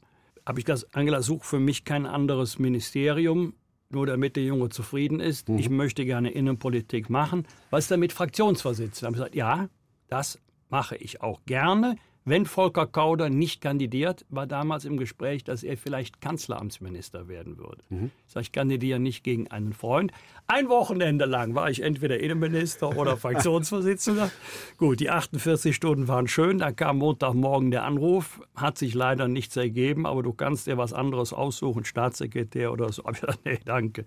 habe 0.47 0.61
ich 0.61 0.65
gesagt, 0.65 0.95
Angela, 0.95 1.23
such 1.23 1.43
für 1.43 1.59
mich 1.59 1.85
kein 1.85 2.07
anderes 2.07 2.61
Ministerium, 2.61 3.55
nur 3.89 4.07
damit 4.07 4.37
der 4.37 4.45
Junge 4.45 4.69
zufrieden 4.69 5.19
ist. 5.19 5.49
Mhm. 5.49 5.59
Ich 5.59 5.69
möchte 5.71 6.05
gerne 6.05 6.31
Innenpolitik 6.31 7.11
machen. 7.11 7.49
Was 7.71 7.87
ist 7.87 7.91
damit 7.91 8.13
Fraktionsvorsitzender? 8.13 9.07
habe 9.07 9.17
ich 9.17 9.23
gesagt, 9.23 9.35
ja, 9.35 9.69
das 10.07 10.39
mache 10.69 10.95
ich 10.97 11.21
auch 11.21 11.41
gerne. 11.47 11.97
Wenn 12.25 12.45
Volker 12.45 12.87
Kauder 12.87 13.31
nicht 13.31 13.63
kandidiert, 13.63 14.27
war 14.29 14.47
damals 14.47 14.85
im 14.85 14.99
Gespräch, 14.99 15.43
dass 15.43 15.63
er 15.63 15.79
vielleicht 15.79 16.21
Kanzleramtsminister 16.21 17.29
werden 17.29 17.57
würde. 17.57 17.83
Mhm. 17.89 18.11
Ich 18.27 18.33
sage, 18.33 18.45
ich 18.45 18.53
kandidiere 18.53 19.01
nicht 19.01 19.25
gegen 19.25 19.49
einen 19.51 19.73
Freund. 19.73 20.13
Ein 20.47 20.69
Wochenende 20.69 21.25
lang 21.25 21.55
war 21.55 21.71
ich 21.71 21.83
entweder 21.83 22.21
Innenminister 22.21 22.95
oder 22.97 23.17
Fraktionsvorsitzender. 23.17 24.31
Gut, 24.77 25.01
die 25.01 25.09
48 25.09 25.75
Stunden 25.75 26.09
waren 26.09 26.29
schön. 26.29 26.59
Dann 26.59 26.77
kam 26.77 26.99
Montagmorgen 26.99 27.71
der 27.71 27.85
Anruf. 27.85 28.43
Hat 28.55 28.77
sich 28.77 28.93
leider 28.93 29.27
nichts 29.27 29.57
ergeben, 29.57 30.07
aber 30.07 30.23
du 30.23 30.35
kannst 30.35 30.67
dir 30.67 30.77
was 30.77 30.93
anderes 30.93 31.33
aussuchen, 31.33 31.85
Staatssekretär 31.85 32.71
oder 32.73 32.93
so. 32.93 33.05
Aber 33.11 33.35
nee, 33.45 33.59
danke. 33.65 34.05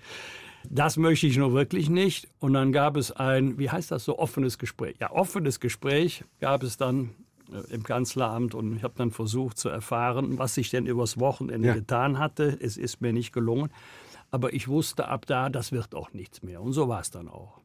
Das 0.69 0.97
möchte 0.97 1.27
ich 1.27 1.37
nur 1.37 1.53
wirklich 1.53 1.89
nicht. 1.89 2.27
Und 2.39 2.53
dann 2.53 2.71
gab 2.71 2.95
es 2.95 3.11
ein, 3.11 3.57
wie 3.57 3.69
heißt 3.69 3.91
das 3.91 4.05
so, 4.05 4.17
offenes 4.19 4.57
Gespräch. 4.57 4.95
Ja, 4.99 5.11
offenes 5.11 5.59
Gespräch 5.59 6.23
gab 6.39 6.63
es 6.63 6.77
dann 6.77 7.09
im 7.69 7.83
Kanzleramt 7.83 8.55
und 8.55 8.75
ich 8.75 8.83
habe 8.83 8.93
dann 8.97 9.11
versucht 9.11 9.57
zu 9.57 9.69
erfahren, 9.69 10.37
was 10.37 10.57
ich 10.57 10.69
denn 10.69 10.85
übers 10.85 11.19
Wochenende 11.19 11.69
ja. 11.69 11.73
getan 11.73 12.19
hatte. 12.19 12.57
Es 12.61 12.77
ist 12.77 13.01
mir 13.01 13.13
nicht 13.13 13.33
gelungen. 13.33 13.69
Aber 14.31 14.53
ich 14.53 14.67
wusste 14.67 15.07
ab 15.07 15.27
da, 15.27 15.49
das 15.49 15.71
wird 15.71 15.93
auch 15.93 16.11
nichts 16.13 16.41
mehr. 16.41 16.61
Und 16.61 16.73
so 16.73 16.87
war 16.87 17.01
es 17.01 17.11
dann 17.11 17.27
auch. 17.27 17.59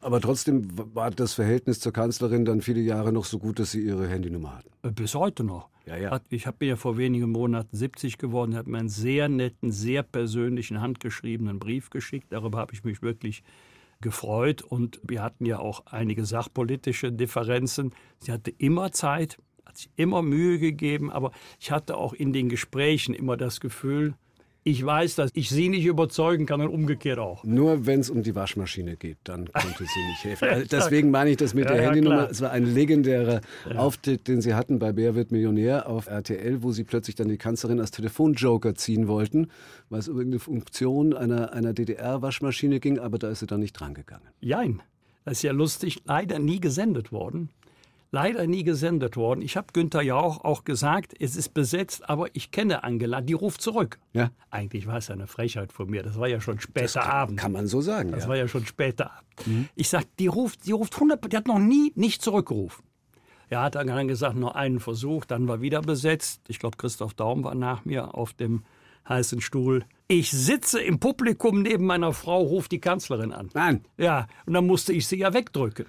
Aber 0.00 0.20
trotzdem 0.20 0.68
war 0.94 1.10
das 1.10 1.34
Verhältnis 1.34 1.80
zur 1.80 1.92
Kanzlerin 1.92 2.44
dann 2.44 2.60
viele 2.60 2.80
Jahre 2.80 3.12
noch 3.12 3.24
so 3.24 3.38
gut, 3.38 3.58
dass 3.58 3.72
Sie 3.72 3.80
Ihre 3.80 4.08
Handynummer 4.08 4.56
hatten? 4.56 4.68
Äh, 4.82 4.92
bis 4.92 5.14
heute 5.14 5.42
noch. 5.44 5.68
Ja, 5.86 5.96
ja. 5.96 6.20
Ich 6.28 6.46
habe 6.46 6.58
mir 6.60 6.66
ja 6.70 6.76
vor 6.76 6.98
wenigen 6.98 7.30
Monaten 7.30 7.76
70 7.76 8.18
geworden, 8.18 8.54
hat 8.54 8.66
mir 8.66 8.78
einen 8.78 8.88
sehr 8.88 9.28
netten, 9.28 9.72
sehr 9.72 10.02
persönlichen, 10.02 10.80
handgeschriebenen 10.80 11.58
Brief 11.58 11.90
geschickt. 11.90 12.26
Darüber 12.30 12.58
habe 12.58 12.74
ich 12.74 12.84
mich 12.84 13.02
wirklich 13.02 13.42
gefreut 14.00 14.62
und 14.62 15.00
wir 15.02 15.22
hatten 15.22 15.44
ja 15.44 15.58
auch 15.58 15.86
einige 15.86 16.24
sachpolitische 16.24 17.12
Differenzen. 17.12 17.92
Sie 18.18 18.32
hatte 18.32 18.50
immer 18.50 18.92
Zeit, 18.92 19.38
hat 19.64 19.76
sich 19.76 19.90
immer 19.96 20.22
Mühe 20.22 20.58
gegeben, 20.58 21.10
aber 21.10 21.32
ich 21.58 21.70
hatte 21.70 21.96
auch 21.96 22.12
in 22.12 22.32
den 22.32 22.48
Gesprächen 22.48 23.14
immer 23.14 23.36
das 23.36 23.60
Gefühl, 23.60 24.14
ich 24.64 24.84
weiß, 24.84 25.14
dass 25.14 25.30
ich 25.34 25.48
sie 25.48 25.68
nicht 25.68 25.84
überzeugen 25.84 26.46
kann 26.46 26.60
und 26.60 26.68
umgekehrt 26.68 27.18
auch. 27.18 27.42
Nur 27.44 27.86
wenn 27.86 28.00
es 28.00 28.10
um 28.10 28.22
die 28.22 28.34
Waschmaschine 28.34 28.96
geht, 28.96 29.18
dann 29.24 29.50
konnte 29.52 29.84
sie 29.84 30.06
nicht 30.08 30.24
helfen. 30.24 30.48
Also 30.58 30.66
deswegen 30.70 31.10
meine 31.10 31.30
ich 31.30 31.36
das 31.36 31.54
mit 31.54 31.64
ja, 31.64 31.72
der 31.72 31.82
ja, 31.82 31.86
Handynummer. 31.88 32.16
Klar. 32.16 32.30
Es 32.30 32.40
war 32.40 32.50
ein 32.50 32.64
legendärer 32.74 33.40
ja. 33.68 33.76
Auftritt, 33.76 34.28
den 34.28 34.40
sie 34.40 34.54
hatten 34.54 34.78
bei 34.78 34.96
Wer 34.96 35.14
wird 35.14 35.30
Millionär 35.30 35.88
auf 35.88 36.06
RTL, 36.06 36.62
wo 36.62 36.72
sie 36.72 36.84
plötzlich 36.84 37.16
dann 37.16 37.28
die 37.28 37.38
Kanzlerin 37.38 37.80
als 37.80 37.90
Telefonjoker 37.90 38.74
ziehen 38.74 39.08
wollten, 39.08 39.48
weil 39.88 40.00
es 40.00 40.08
um 40.08 40.16
irgendeine 40.16 40.40
Funktion 40.40 41.14
einer, 41.14 41.52
einer 41.52 41.72
DDR-Waschmaschine 41.72 42.80
ging, 42.80 42.98
aber 42.98 43.18
da 43.18 43.30
ist 43.30 43.40
sie 43.40 43.46
dann 43.46 43.60
nicht 43.60 43.74
drangegangen. 43.74 44.28
Jein. 44.40 44.82
Das 45.24 45.38
ist 45.38 45.42
ja 45.42 45.52
lustig, 45.52 46.02
leider 46.06 46.38
nie 46.38 46.60
gesendet 46.60 47.12
worden 47.12 47.50
leider 48.10 48.46
nie 48.46 48.64
gesendet 48.64 49.16
worden. 49.16 49.42
Ich 49.42 49.56
habe 49.56 49.68
Günther 49.72 50.02
Jauch 50.02 50.44
auch 50.44 50.64
gesagt, 50.64 51.14
es 51.18 51.36
ist 51.36 51.54
besetzt, 51.54 52.08
aber 52.08 52.28
ich 52.34 52.50
kenne 52.50 52.84
Angela, 52.84 53.20
die 53.20 53.34
ruft 53.34 53.60
zurück. 53.60 53.98
Ja. 54.12 54.30
Eigentlich 54.50 54.86
war 54.86 54.96
es 54.96 55.10
eine 55.10 55.26
Frechheit 55.26 55.72
von 55.72 55.90
mir. 55.90 56.02
Das 56.02 56.18
war 56.18 56.28
ja 56.28 56.40
schon 56.40 56.60
später 56.60 57.00
kann, 57.00 57.10
Abend. 57.10 57.40
Kann 57.40 57.52
man 57.52 57.66
so 57.66 57.80
sagen. 57.80 58.12
Das 58.12 58.24
ja. 58.24 58.28
war 58.28 58.36
ja 58.36 58.48
schon 58.48 58.66
später 58.66 59.12
Abend. 59.12 59.46
Mhm. 59.46 59.68
Ich 59.74 59.88
sage, 59.88 60.06
die 60.18 60.26
ruft, 60.26 60.66
die 60.66 60.72
ruft 60.72 60.94
100, 60.94 61.32
die 61.32 61.36
hat 61.36 61.46
noch 61.46 61.58
nie 61.58 61.92
nicht 61.94 62.22
zurückgerufen. 62.22 62.84
Er 63.50 63.62
hat 63.62 63.76
dann 63.76 64.08
gesagt, 64.08 64.36
noch 64.36 64.54
einen 64.54 64.78
Versuch, 64.78 65.24
dann 65.24 65.48
war 65.48 65.62
wieder 65.62 65.80
besetzt. 65.80 66.42
Ich 66.48 66.58
glaube, 66.58 66.76
Christoph 66.76 67.14
Daum 67.14 67.44
war 67.44 67.54
nach 67.54 67.84
mir 67.84 68.14
auf 68.14 68.34
dem 68.34 68.64
heißen 69.08 69.40
Stuhl. 69.40 69.84
Ich 70.06 70.30
sitze 70.30 70.80
im 70.80 71.00
Publikum 71.00 71.62
neben 71.62 71.86
meiner 71.86 72.12
Frau, 72.12 72.42
ruft 72.42 72.72
die 72.72 72.80
Kanzlerin 72.80 73.32
an. 73.32 73.48
Nein. 73.54 73.84
Ja, 73.96 74.26
und 74.44 74.52
dann 74.52 74.66
musste 74.66 74.92
ich 74.92 75.06
sie 75.06 75.16
ja 75.16 75.32
wegdrücken. 75.32 75.86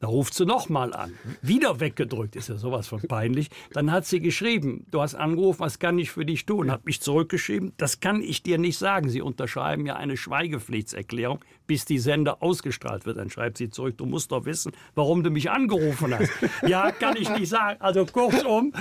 Da 0.00 0.08
ruft 0.08 0.32
sie 0.32 0.46
nochmal 0.46 0.94
an. 0.94 1.12
Wieder 1.42 1.78
weggedrückt, 1.78 2.34
ist 2.34 2.48
ja 2.48 2.56
sowas 2.56 2.88
von 2.88 3.02
peinlich. 3.02 3.50
Dann 3.74 3.92
hat 3.92 4.06
sie 4.06 4.20
geschrieben, 4.20 4.86
du 4.90 5.02
hast 5.02 5.14
angerufen, 5.14 5.60
was 5.60 5.78
kann 5.78 5.98
ich 5.98 6.10
für 6.10 6.24
dich 6.24 6.46
tun? 6.46 6.70
Hat 6.70 6.86
mich 6.86 7.02
zurückgeschrieben, 7.02 7.74
das 7.76 8.00
kann 8.00 8.22
ich 8.22 8.42
dir 8.42 8.56
nicht 8.56 8.78
sagen. 8.78 9.10
Sie 9.10 9.20
unterschreiben 9.20 9.84
ja 9.84 9.96
eine 9.96 10.16
Schweigepflichtserklärung, 10.16 11.40
bis 11.66 11.84
die 11.84 11.98
Sender 11.98 12.42
ausgestrahlt 12.42 13.04
wird. 13.04 13.18
Dann 13.18 13.28
schreibt 13.28 13.58
sie 13.58 13.68
zurück, 13.68 13.98
du 13.98 14.06
musst 14.06 14.32
doch 14.32 14.46
wissen, 14.46 14.72
warum 14.94 15.22
du 15.22 15.28
mich 15.28 15.50
angerufen 15.50 16.18
hast. 16.18 16.32
ja, 16.66 16.92
kann 16.92 17.16
ich 17.18 17.28
nicht 17.28 17.50
sagen. 17.50 17.78
Also 17.82 18.06
kurzum, 18.06 18.72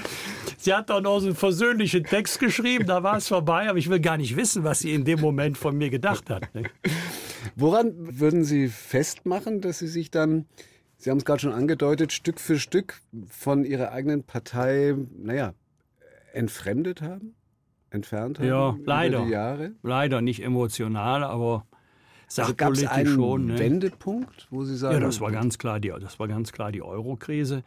sie 0.58 0.74
hat 0.74 0.90
doch 0.90 1.02
noch 1.02 1.20
so 1.20 1.28
einen 1.28 1.36
versöhnlichen 1.36 2.06
Text 2.06 2.40
geschrieben, 2.40 2.86
da 2.88 3.04
war 3.04 3.18
es 3.18 3.28
vorbei, 3.28 3.70
aber 3.70 3.78
ich 3.78 3.90
will 3.90 4.00
gar 4.00 4.16
nicht 4.16 4.38
wissen, 4.38 4.64
was 4.64 4.80
sie 4.80 4.94
in 4.94 5.04
dem 5.04 5.20
Moment 5.20 5.58
von 5.58 5.78
mir 5.78 5.90
gedacht 5.90 6.30
hat. 6.30 6.56
Ne? 6.56 6.64
Woran 7.58 8.20
würden 8.20 8.46
Sie 8.46 8.70
festmachen, 8.70 9.60
dass 9.60 9.80
Sie 9.80 9.88
sich 9.88 10.12
dann 10.12 10.46
Sie 11.00 11.10
haben 11.10 11.18
es 11.18 11.24
gerade 11.24 11.40
schon 11.40 11.54
angedeutet, 11.54 12.12
Stück 12.12 12.42
für 12.42 12.60
Stück 12.60 13.00
von 13.30 13.64
Ihrer 13.64 13.94
eigenen 13.94 14.24
Partei, 14.24 14.96
naja, 15.18 15.54
entfremdet 16.34 17.02
haben? 17.02 17.36
Entfernt 17.90 18.38
haben? 18.38 18.48
Ja, 18.48 18.78
leider. 18.86 19.26
Die 19.26 19.32
Jahre? 19.32 19.72
Leider, 19.82 20.22
nicht 20.22 20.44
emotional, 20.44 21.24
aber 21.24 21.66
sachpolitisch 22.28 22.90
also 22.90 23.00
einen 23.00 23.16
schon. 23.16 23.46
Ne? 23.46 23.60
Wendepunkt, 23.60 24.48
wo 24.52 24.66
Sie 24.66 24.76
sagen. 24.76 24.96
Ja, 24.96 25.00
das 25.00 25.22
war 25.22 25.32
ganz 25.32 25.58
klar 25.58 25.80
die, 25.80 25.88
das 25.88 26.20
war 26.20 26.28
ganz 26.28 26.52
klar 26.52 26.74
die 26.74 26.82
Euro-Krise. 26.82 27.64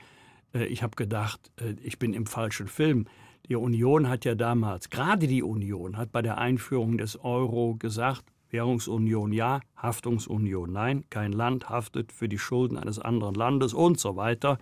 Äh, 0.54 0.66
ich 0.66 0.82
habe 0.82 0.94
gedacht, 0.96 1.50
äh, 1.58 1.74
ich 1.82 1.98
bin 1.98 2.12
im 2.12 2.26
falschen 2.26 2.68
Film. 2.68 3.06
Die 3.48 3.56
Union 3.56 4.10
hat 4.10 4.26
ja 4.26 4.34
damals, 4.34 4.90
gerade 4.90 5.26
die 5.26 5.42
Union, 5.42 5.96
hat 5.96 6.12
bei 6.12 6.20
der 6.20 6.36
Einführung 6.36 6.98
des 6.98 7.18
Euro 7.24 7.76
gesagt, 7.76 8.24
Währungsunion 8.52 9.32
ja, 9.32 9.60
Haftungsunion 9.76 10.72
nein, 10.72 11.04
kein 11.10 11.32
Land 11.32 11.68
haftet 11.68 12.12
für 12.12 12.28
die 12.28 12.38
Schulden 12.38 12.76
eines 12.76 12.98
anderen 12.98 13.34
Landes 13.34 13.74
und 13.74 13.98
so 13.98 14.16
weiter. 14.16 14.58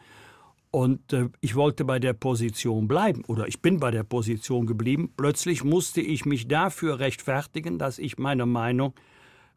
Und 0.70 1.12
äh, 1.12 1.28
ich 1.40 1.56
wollte 1.56 1.84
bei 1.84 1.98
der 1.98 2.12
Position 2.12 2.86
bleiben 2.86 3.24
oder 3.26 3.48
ich 3.48 3.60
bin 3.60 3.80
bei 3.80 3.90
der 3.90 4.04
Position 4.04 4.66
geblieben. 4.66 5.12
Plötzlich 5.16 5.64
musste 5.64 6.00
ich 6.00 6.24
mich 6.24 6.46
dafür 6.46 7.00
rechtfertigen, 7.00 7.78
dass 7.78 7.98
ich 7.98 8.18
meine 8.18 8.46
Meinung 8.46 8.94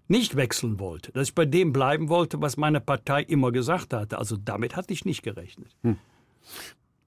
nicht 0.08 0.36
wechseln 0.36 0.80
wollte, 0.80 1.12
dass 1.12 1.30
ich 1.30 1.36
bei 1.36 1.46
dem 1.46 1.72
bleiben 1.72 2.10
wollte, 2.10 2.41
was 2.41 2.58
meine 2.58 2.82
Partei 2.82 3.22
immer 3.22 3.52
gesagt 3.52 3.93
hatte. 3.93 4.17
Also 4.17 4.38
damit 4.38 4.76
hatte 4.76 4.91
ich 4.91 5.06
nicht 5.06 5.24
gerechnet. 5.24 5.76
Hm. 5.84 5.98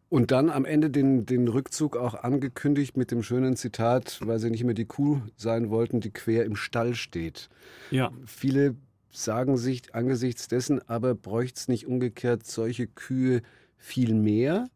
Und 0.08 0.30
dann 0.30 0.50
am 0.50 0.64
Ende 0.64 0.90
den, 0.90 1.26
den 1.26 1.48
Rückzug 1.48 1.96
auch 1.96 2.14
angekündigt 2.14 2.96
mit 2.96 3.10
dem 3.10 3.22
schönen 3.22 3.56
Zitat, 3.56 4.20
weil 4.22 4.38
sie 4.38 4.50
nicht 4.50 4.64
mehr 4.64 4.74
die 4.74 4.84
Kuh 4.84 5.20
sein 5.36 5.70
wollten, 5.70 6.00
die 6.00 6.10
quer 6.10 6.44
im 6.44 6.54
Stall 6.54 6.94
steht. 6.94 7.48
Ja. 7.90 8.12
Viele 8.24 8.76
sagen 9.10 9.56
sich 9.56 9.94
angesichts 9.94 10.46
dessen, 10.46 10.80
aber 10.88 11.14
bräuchte 11.14 11.58
es 11.58 11.68
nicht 11.68 11.86
umgekehrt 11.86 12.46
solche 12.46 12.86
Kühe 12.86 13.42
viel 13.78 14.14
mehr, 14.14 14.68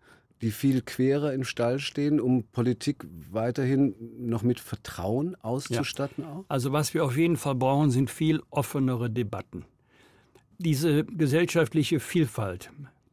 die 0.43 0.51
viel 0.51 0.83
querer 0.83 1.33
im 1.33 1.45
Stall 1.45 1.79
stehen, 1.79 2.19
um 2.21 2.45
Politik 2.45 3.05
weiterhin 3.31 3.95
noch 4.19 4.43
mit 4.43 4.59
Vertrauen 4.59 5.37
auszustatten 5.37 6.25
ja. 6.25 6.33
auch? 6.33 6.45
Also 6.49 6.73
was 6.73 6.93
wir 6.95 7.05
auf 7.05 7.17
jeden 7.17 7.37
Fall 7.37 7.55
brauchen, 7.55 7.91
sind 7.91 8.11
viel 8.11 8.43
offenere 8.51 9.11
Debatten 9.11 9.65
diese 10.61 11.05
gesellschaftliche 11.05 12.01
Vielfalt, 12.01 12.71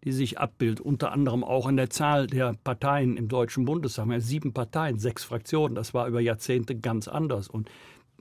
die 0.07 0.13
sich 0.13 0.39
abbildet, 0.39 0.79
unter 0.79 1.11
anderem 1.11 1.43
auch 1.43 1.67
in 1.67 1.75
der 1.75 1.89
Zahl 1.89 2.27
der 2.27 2.53
Parteien 2.63 3.17
im 3.17 3.27
Deutschen 3.27 3.65
Bundestag. 3.65 4.07
Wir 4.07 4.21
sieben 4.21 4.53
Parteien, 4.53 4.99
sechs 4.99 5.25
Fraktionen. 5.25 5.75
Das 5.75 5.93
war 5.93 6.07
über 6.07 6.21
Jahrzehnte 6.21 6.79
ganz 6.79 7.09
anders. 7.09 7.49
Und 7.49 7.69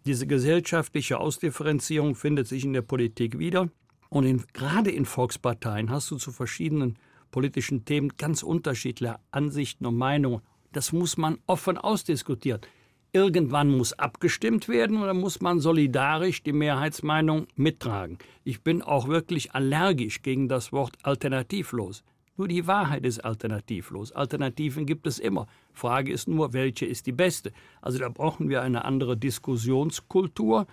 diese 0.04 0.26
gesellschaftliche 0.26 1.20
Ausdifferenzierung 1.20 2.16
findet 2.16 2.48
sich 2.48 2.64
in 2.64 2.72
der 2.72 2.82
Politik 2.82 3.38
wieder. 3.38 3.68
Und 4.08 4.26
in, 4.26 4.42
gerade 4.52 4.90
in 4.90 5.04
Volksparteien 5.04 5.88
hast 5.88 6.10
du 6.10 6.16
zu 6.16 6.32
verschiedenen 6.32 6.98
politischen 7.30 7.84
Themen 7.84 8.16
ganz 8.18 8.42
unterschiedliche 8.42 9.20
Ansichten 9.30 9.86
und 9.86 9.94
Meinungen. 9.94 10.40
Das 10.72 10.90
muss 10.90 11.16
man 11.16 11.38
offen 11.46 11.78
ausdiskutieren. 11.78 12.62
Irgendwann 13.16 13.74
muss 13.74 13.94
abgestimmt 13.94 14.68
werden 14.68 15.02
oder 15.02 15.14
muss 15.14 15.40
man 15.40 15.58
solidarisch 15.58 16.42
die 16.42 16.52
Mehrheitsmeinung 16.52 17.46
mittragen. 17.56 18.18
Ich 18.44 18.60
bin 18.60 18.82
auch 18.82 19.08
wirklich 19.08 19.52
allergisch 19.52 20.20
gegen 20.20 20.48
das 20.48 20.70
Wort 20.70 20.98
alternativlos. 21.02 22.04
Nur 22.36 22.46
die 22.46 22.66
Wahrheit 22.66 23.06
ist 23.06 23.20
alternativlos. 23.20 24.12
Alternativen 24.12 24.84
gibt 24.84 25.06
es 25.06 25.18
immer. 25.18 25.46
Frage 25.72 26.12
ist 26.12 26.28
nur, 26.28 26.52
welche 26.52 26.84
ist 26.84 27.06
die 27.06 27.12
beste? 27.12 27.52
Also 27.80 27.98
da 27.98 28.10
brauchen 28.10 28.50
wir 28.50 28.60
eine 28.60 28.84
andere 28.84 29.16
Diskussionskultur. 29.16 30.66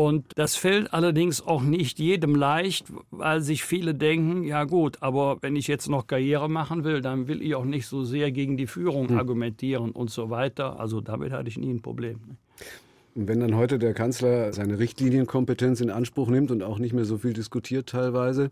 Und 0.00 0.24
das 0.36 0.56
fällt 0.56 0.94
allerdings 0.94 1.46
auch 1.46 1.60
nicht 1.60 1.98
jedem 1.98 2.34
leicht, 2.34 2.86
weil 3.10 3.42
sich 3.42 3.64
viele 3.64 3.94
denken, 3.94 4.44
ja 4.44 4.64
gut, 4.64 4.96
aber 5.02 5.36
wenn 5.42 5.56
ich 5.56 5.68
jetzt 5.68 5.90
noch 5.90 6.06
Karriere 6.06 6.48
machen 6.48 6.84
will, 6.84 7.02
dann 7.02 7.28
will 7.28 7.42
ich 7.42 7.54
auch 7.54 7.66
nicht 7.66 7.86
so 7.86 8.02
sehr 8.02 8.32
gegen 8.32 8.56
die 8.56 8.66
Führung 8.66 9.10
hm. 9.10 9.18
argumentieren 9.18 9.90
und 9.90 10.08
so 10.08 10.30
weiter. 10.30 10.80
Also 10.80 11.02
damit 11.02 11.32
hatte 11.32 11.50
ich 11.50 11.58
nie 11.58 11.68
ein 11.68 11.82
Problem. 11.82 12.18
Wenn 13.14 13.40
dann 13.40 13.54
heute 13.54 13.78
der 13.78 13.92
Kanzler 13.92 14.54
seine 14.54 14.78
Richtlinienkompetenz 14.78 15.82
in 15.82 15.90
Anspruch 15.90 16.30
nimmt 16.30 16.50
und 16.50 16.62
auch 16.62 16.78
nicht 16.78 16.94
mehr 16.94 17.04
so 17.04 17.18
viel 17.18 17.34
diskutiert 17.34 17.90
teilweise, 17.90 18.48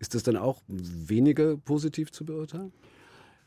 ist 0.00 0.14
das 0.14 0.22
dann 0.22 0.36
auch 0.36 0.60
weniger 0.68 1.56
positiv 1.56 2.12
zu 2.12 2.26
beurteilen? 2.26 2.72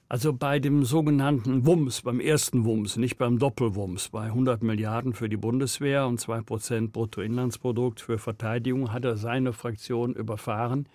Also 0.10 0.32
bei 0.32 0.60
dem 0.60 0.86
sogenannten 0.86 1.66
Wumms, 1.66 2.02
beim 2.02 2.22
ersten 2.22 2.64
Wumms, 2.64 2.96
nicht 2.96 3.18
beim 3.18 3.40
Doppelwumms, 3.40 4.08
bei 4.08 4.28
100 4.28 4.64
Milliarden 4.64 5.14
für 5.14 5.28
die 5.28 5.36
Bundeswehr 5.36 6.08
und 6.08 6.18
2 6.18 6.42
Prozent 6.44 6.94
Bruttoinlandsprodukt 6.94 8.00
für 8.00 8.18
Verteidigung, 8.18 8.94
hat 8.94 9.04
er 9.04 9.18
seine 9.18 9.52
Fraktion 9.52 10.14
überfahren, 10.14 10.88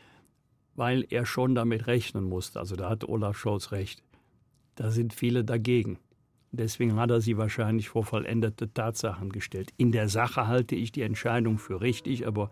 weil 0.76 1.04
er 1.10 1.26
schon 1.26 1.54
damit 1.54 1.86
rechnen 1.86 2.24
musste. 2.24 2.58
Also 2.58 2.74
da 2.74 2.88
hat 2.88 3.06
Olaf 3.06 3.36
Scholz 3.36 3.70
recht. 3.70 4.02
Da 4.76 4.90
sind 4.90 5.12
viele 5.12 5.44
dagegen. 5.44 5.98
Deswegen 6.50 6.96
hat 6.96 7.10
er 7.10 7.20
sie 7.20 7.36
wahrscheinlich 7.36 7.90
vor 7.90 8.04
vollendete 8.04 8.72
Tatsachen 8.72 9.30
gestellt. 9.30 9.74
In 9.76 9.92
der 9.92 10.08
Sache 10.08 10.46
halte 10.46 10.74
ich 10.74 10.90
die 10.90 11.02
Entscheidung 11.02 11.58
für 11.58 11.82
richtig, 11.82 12.26
aber 12.26 12.50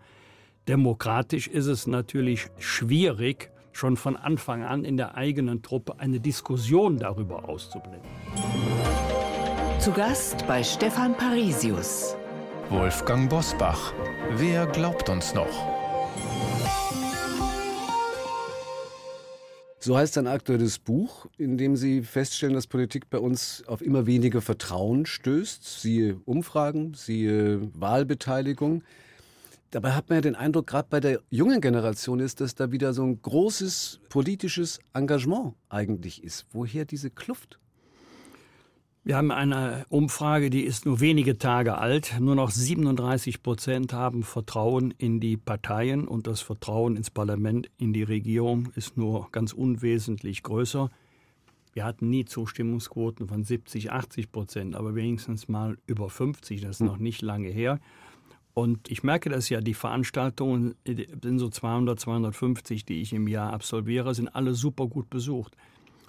demokratisch 0.67 1.47
ist 1.47 1.65
es 1.65 1.87
natürlich 1.87 2.49
schwierig, 2.59 3.49
schon 3.71 3.97
von 3.97 4.15
Anfang 4.15 4.63
an 4.63 4.83
in 4.83 4.97
der 4.97 5.15
eigenen 5.15 5.61
Truppe 5.61 5.99
eine 5.99 6.19
Diskussion 6.19 6.97
darüber 6.97 7.47
auszublenden. 7.47 8.01
Zu 9.79 9.91
Gast 9.91 10.45
bei 10.47 10.63
Stefan 10.63 11.17
Parisius. 11.17 12.15
Wolfgang 12.69 13.29
Bosbach. 13.29 13.93
Wer 14.35 14.67
glaubt 14.67 15.09
uns 15.09 15.33
noch? 15.33 15.49
So 19.83 19.97
heißt 19.97 20.19
ein 20.19 20.27
aktuelles 20.27 20.77
Buch, 20.77 21.25
in 21.39 21.57
dem 21.57 21.75
Sie 21.75 22.03
feststellen, 22.03 22.53
dass 22.53 22.67
Politik 22.67 23.09
bei 23.09 23.17
uns 23.17 23.63
auf 23.65 23.81
immer 23.81 24.05
weniger 24.05 24.39
Vertrauen 24.39 25.07
stößt. 25.07 25.81
Siehe 25.81 26.21
Umfragen, 26.25 26.93
siehe 26.93 27.67
Wahlbeteiligung. 27.73 28.83
Dabei 29.71 29.93
hat 29.93 30.09
man 30.09 30.17
ja 30.17 30.21
den 30.21 30.35
Eindruck, 30.35 30.67
gerade 30.67 30.87
bei 30.89 30.99
der 30.99 31.21
jungen 31.29 31.61
Generation 31.61 32.19
ist, 32.19 32.41
dass 32.41 32.55
da 32.55 32.73
wieder 32.73 32.93
so 32.93 33.03
ein 33.03 33.21
großes 33.21 34.01
politisches 34.09 34.79
Engagement 34.93 35.55
eigentlich 35.69 36.23
ist. 36.25 36.45
Woher 36.51 36.83
diese 36.83 37.09
Kluft? 37.09 37.57
Wir 39.03 39.15
haben 39.15 39.31
eine 39.31 39.85
Umfrage, 39.87 40.49
die 40.49 40.63
ist 40.63 40.85
nur 40.85 40.99
wenige 40.99 41.37
Tage 41.37 41.77
alt. 41.77 42.17
Nur 42.19 42.35
noch 42.35 42.51
37 42.51 43.41
Prozent 43.41 43.93
haben 43.93 44.23
Vertrauen 44.23 44.93
in 44.97 45.21
die 45.21 45.37
Parteien 45.37 46.05
und 46.05 46.27
das 46.27 46.41
Vertrauen 46.41 46.97
ins 46.97 47.09
Parlament, 47.09 47.71
in 47.77 47.93
die 47.93 48.03
Regierung 48.03 48.73
ist 48.75 48.97
nur 48.97 49.29
ganz 49.31 49.53
unwesentlich 49.53 50.43
größer. 50.43 50.89
Wir 51.73 51.85
hatten 51.85 52.09
nie 52.09 52.25
Zustimmungsquoten 52.25 53.29
von 53.29 53.45
70, 53.45 53.91
80 53.91 54.33
Prozent, 54.33 54.75
aber 54.75 54.95
wenigstens 54.95 55.47
mal 55.47 55.77
über 55.87 56.09
50. 56.09 56.59
Das 56.59 56.71
ist 56.71 56.79
hm. 56.81 56.87
noch 56.87 56.97
nicht 56.97 57.21
lange 57.21 57.47
her. 57.47 57.79
Und 58.53 58.91
ich 58.91 59.03
merke 59.03 59.29
das 59.29 59.49
ja, 59.49 59.61
die 59.61 59.73
Veranstaltungen 59.73 60.75
sind 60.85 61.39
so 61.39 61.49
200, 61.49 61.99
250, 61.99 62.85
die 62.85 63.01
ich 63.01 63.13
im 63.13 63.27
Jahr 63.27 63.53
absolviere, 63.53 64.13
sind 64.13 64.27
alle 64.27 64.53
super 64.53 64.87
gut 64.87 65.09
besucht. 65.09 65.55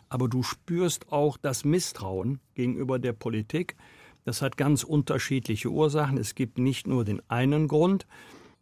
Aber 0.09 0.29
du 0.29 0.43
spürst 0.43 1.13
auch 1.13 1.37
das 1.37 1.65
Misstrauen 1.65 2.41
gegenüber 2.55 2.99
der 2.99 3.13
Politik. 3.13 3.77
Das 4.25 4.43
hat 4.43 4.57
ganz 4.57 4.83
unterschiedliche 4.83 5.71
Ursachen. 5.71 6.19
Es 6.19 6.35
gibt 6.35 6.59
nicht 6.59 6.87
nur 6.87 7.05
den 7.05 7.23
einen 7.29 7.69
Grund. 7.69 8.07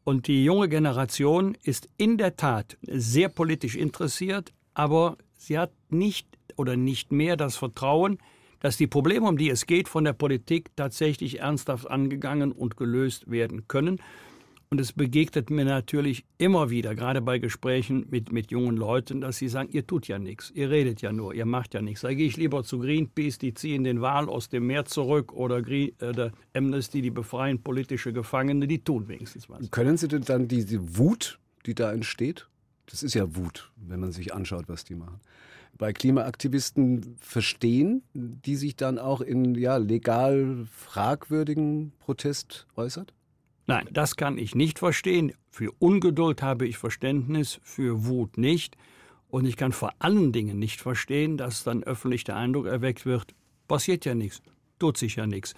Und 0.04 0.26
die 0.26 0.44
junge 0.44 0.68
Generation 0.68 1.56
ist 1.62 1.88
in 1.96 2.18
der 2.18 2.36
Tat 2.36 2.78
sehr 2.82 3.28
politisch 3.28 3.76
interessiert, 3.76 4.52
aber 4.74 5.16
sie 5.36 5.58
hat 5.58 5.72
nicht 5.88 6.26
oder 6.56 6.76
nicht 6.76 7.12
mehr 7.12 7.36
das 7.36 7.56
Vertrauen, 7.56 8.18
dass 8.60 8.76
die 8.76 8.86
Probleme, 8.86 9.26
um 9.26 9.36
die 9.36 9.50
es 9.50 9.66
geht, 9.66 9.88
von 9.88 10.04
der 10.04 10.12
Politik 10.12 10.70
tatsächlich 10.76 11.40
ernsthaft 11.40 11.90
angegangen 11.90 12.52
und 12.52 12.76
gelöst 12.76 13.30
werden 13.30 13.66
können. 13.66 14.00
Und 14.72 14.80
es 14.80 14.92
begegnet 14.92 15.50
mir 15.50 15.64
natürlich 15.64 16.24
immer 16.38 16.70
wieder, 16.70 16.94
gerade 16.94 17.20
bei 17.20 17.40
Gesprächen 17.40 18.06
mit, 18.08 18.30
mit 18.30 18.52
jungen 18.52 18.76
Leuten, 18.76 19.20
dass 19.20 19.36
sie 19.36 19.48
sagen, 19.48 19.68
ihr 19.72 19.84
tut 19.84 20.06
ja 20.06 20.20
nichts, 20.20 20.52
ihr 20.52 20.70
redet 20.70 21.02
ja 21.02 21.10
nur, 21.10 21.34
ihr 21.34 21.44
macht 21.44 21.74
ja 21.74 21.82
nichts. 21.82 22.02
Da 22.02 22.14
gehe 22.14 22.28
ich 22.28 22.36
lieber 22.36 22.62
zu 22.62 22.78
Greenpeace, 22.78 23.38
die 23.38 23.52
ziehen 23.52 23.82
den 23.82 24.00
Wahl 24.00 24.28
aus 24.28 24.48
dem 24.48 24.68
Meer 24.68 24.84
zurück 24.84 25.32
oder 25.32 25.60
Green, 25.60 25.90
äh, 25.98 26.30
Amnesty, 26.54 27.02
die 27.02 27.10
befreien 27.10 27.60
politische 27.60 28.12
Gefangene, 28.12 28.68
die 28.68 28.78
tun 28.78 29.08
wenigstens 29.08 29.48
was. 29.48 29.68
Können 29.72 29.96
Sie 29.96 30.06
denn 30.06 30.22
dann 30.22 30.46
diese 30.46 30.96
Wut, 30.96 31.40
die 31.66 31.74
da 31.74 31.90
entsteht, 31.90 32.46
das 32.86 33.02
ist 33.02 33.14
ja 33.14 33.34
Wut, 33.34 33.72
wenn 33.74 33.98
man 33.98 34.12
sich 34.12 34.32
anschaut, 34.32 34.68
was 34.68 34.84
die 34.84 34.94
machen, 34.94 35.20
bei 35.78 35.92
Klimaaktivisten 35.92 37.16
verstehen, 37.20 38.02
die 38.14 38.56
sich 38.56 38.76
dann 38.76 38.98
auch 38.98 39.20
in 39.20 39.54
ja, 39.54 39.76
legal 39.76 40.66
fragwürdigen 40.70 41.92
Protest 41.98 42.66
äußert? 42.76 43.12
Nein, 43.66 43.88
das 43.92 44.16
kann 44.16 44.36
ich 44.36 44.54
nicht 44.54 44.78
verstehen. 44.78 45.32
Für 45.50 45.70
Ungeduld 45.78 46.42
habe 46.42 46.66
ich 46.66 46.76
Verständnis, 46.76 47.60
für 47.62 48.04
Wut 48.04 48.36
nicht. 48.36 48.76
Und 49.28 49.44
ich 49.44 49.56
kann 49.56 49.72
vor 49.72 49.92
allen 50.00 50.32
Dingen 50.32 50.58
nicht 50.58 50.80
verstehen, 50.80 51.36
dass 51.36 51.62
dann 51.62 51.84
öffentlich 51.84 52.24
der 52.24 52.36
Eindruck 52.36 52.66
erweckt 52.66 53.06
wird, 53.06 53.34
passiert 53.68 54.04
ja 54.04 54.14
nichts, 54.14 54.42
tut 54.80 54.96
sich 54.96 55.16
ja 55.16 55.26
nichts. 55.26 55.54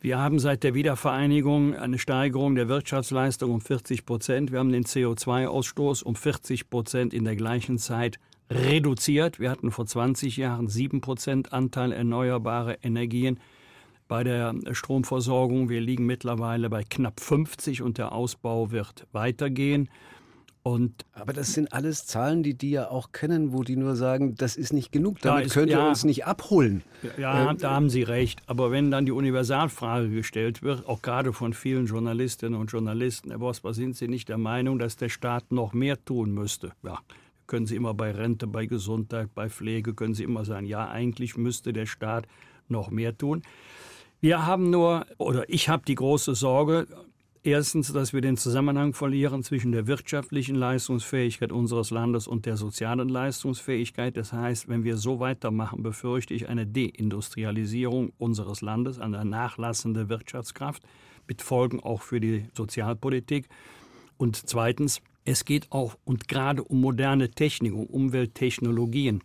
Wir 0.00 0.18
haben 0.18 0.38
seit 0.38 0.62
der 0.62 0.74
Wiedervereinigung 0.74 1.74
eine 1.74 1.98
Steigerung 1.98 2.54
der 2.54 2.68
Wirtschaftsleistung 2.68 3.50
um 3.50 3.60
40 3.60 4.06
Prozent. 4.06 4.52
Wir 4.52 4.60
haben 4.60 4.70
den 4.70 4.84
CO2-Ausstoß 4.84 6.04
um 6.04 6.14
40 6.14 6.70
Prozent 6.70 7.12
in 7.12 7.24
der 7.24 7.34
gleichen 7.34 7.78
Zeit 7.78 8.20
reduziert. 8.50 9.40
Wir 9.40 9.50
hatten 9.50 9.70
vor 9.70 9.86
20 9.86 10.36
Jahren 10.36 10.68
7% 10.68 11.50
Anteil 11.50 11.92
erneuerbare 11.92 12.78
Energien 12.82 13.38
bei 14.08 14.24
der 14.24 14.54
Stromversorgung. 14.72 15.68
Wir 15.68 15.80
liegen 15.80 16.06
mittlerweile 16.06 16.70
bei 16.70 16.82
knapp 16.82 17.20
50 17.20 17.82
und 17.82 17.98
der 17.98 18.12
Ausbau 18.12 18.70
wird 18.70 19.06
weitergehen. 19.12 19.88
Und 20.62 21.06
Aber 21.12 21.32
das 21.32 21.54
sind 21.54 21.72
alles 21.72 22.04
Zahlen, 22.04 22.42
die 22.42 22.52
die 22.52 22.72
ja 22.72 22.90
auch 22.90 23.12
kennen, 23.12 23.52
wo 23.54 23.62
die 23.62 23.76
nur 23.76 23.96
sagen, 23.96 24.34
das 24.34 24.56
ist 24.56 24.72
nicht 24.72 24.92
genug, 24.92 25.18
damit 25.20 25.44
da 25.44 25.46
ist, 25.46 25.54
könnt 25.54 25.70
ihr 25.70 25.78
ja, 25.78 25.88
uns 25.88 26.04
nicht 26.04 26.26
abholen. 26.26 26.82
Ja, 27.16 27.50
ähm, 27.50 27.58
da 27.58 27.70
haben 27.70 27.88
Sie 27.88 28.02
recht. 28.02 28.42
Aber 28.46 28.70
wenn 28.70 28.90
dann 28.90 29.06
die 29.06 29.12
Universalfrage 29.12 30.10
gestellt 30.10 30.62
wird, 30.62 30.86
auch 30.86 31.00
gerade 31.00 31.32
von 31.32 31.54
vielen 31.54 31.86
Journalistinnen 31.86 32.60
und 32.60 32.70
Journalisten, 32.70 33.30
Herr 33.30 33.38
Bosbach, 33.38 33.72
sind 33.72 33.96
Sie 33.96 34.08
nicht 34.08 34.28
der 34.28 34.36
Meinung, 34.36 34.78
dass 34.78 34.96
der 34.96 35.08
Staat 35.08 35.52
noch 35.52 35.72
mehr 35.72 36.04
tun 36.04 36.32
müsste? 36.32 36.72
Ja, 36.82 36.98
können 37.48 37.66
Sie 37.66 37.74
immer 37.74 37.94
bei 37.94 38.12
Rente, 38.12 38.46
bei 38.46 38.66
Gesundheit, 38.66 39.34
bei 39.34 39.50
Pflege, 39.50 39.94
können 39.94 40.14
Sie 40.14 40.22
immer 40.22 40.44
sagen, 40.44 40.66
ja, 40.66 40.88
eigentlich 40.88 41.36
müsste 41.36 41.72
der 41.72 41.86
Staat 41.86 42.28
noch 42.68 42.90
mehr 42.90 43.18
tun. 43.18 43.42
Wir 44.20 44.46
haben 44.46 44.70
nur, 44.70 45.06
oder 45.16 45.48
ich 45.48 45.68
habe 45.68 45.82
die 45.86 45.94
große 45.94 46.34
Sorge, 46.34 46.86
erstens, 47.42 47.92
dass 47.92 48.12
wir 48.12 48.20
den 48.20 48.36
Zusammenhang 48.36 48.92
verlieren 48.92 49.42
zwischen 49.42 49.72
der 49.72 49.86
wirtschaftlichen 49.86 50.54
Leistungsfähigkeit 50.56 51.52
unseres 51.52 51.90
Landes 51.90 52.26
und 52.26 52.46
der 52.46 52.56
sozialen 52.56 53.08
Leistungsfähigkeit. 53.08 54.16
Das 54.16 54.32
heißt, 54.32 54.68
wenn 54.68 54.84
wir 54.84 54.96
so 54.96 55.20
weitermachen, 55.20 55.82
befürchte 55.82 56.34
ich 56.34 56.48
eine 56.48 56.66
Deindustrialisierung 56.66 58.12
unseres 58.18 58.60
Landes, 58.60 58.98
eine 58.98 59.24
nachlassende 59.24 60.08
Wirtschaftskraft 60.08 60.82
mit 61.26 61.42
Folgen 61.42 61.80
auch 61.80 62.02
für 62.02 62.20
die 62.20 62.46
Sozialpolitik. 62.54 63.48
Und 64.16 64.36
zweitens, 64.36 65.00
es 65.24 65.44
geht 65.44 65.70
auch 65.70 65.96
und 66.04 66.28
gerade 66.28 66.62
um 66.64 66.80
moderne 66.80 67.30
Technik, 67.30 67.74
um 67.74 67.86
Umwelttechnologien. 67.86 69.22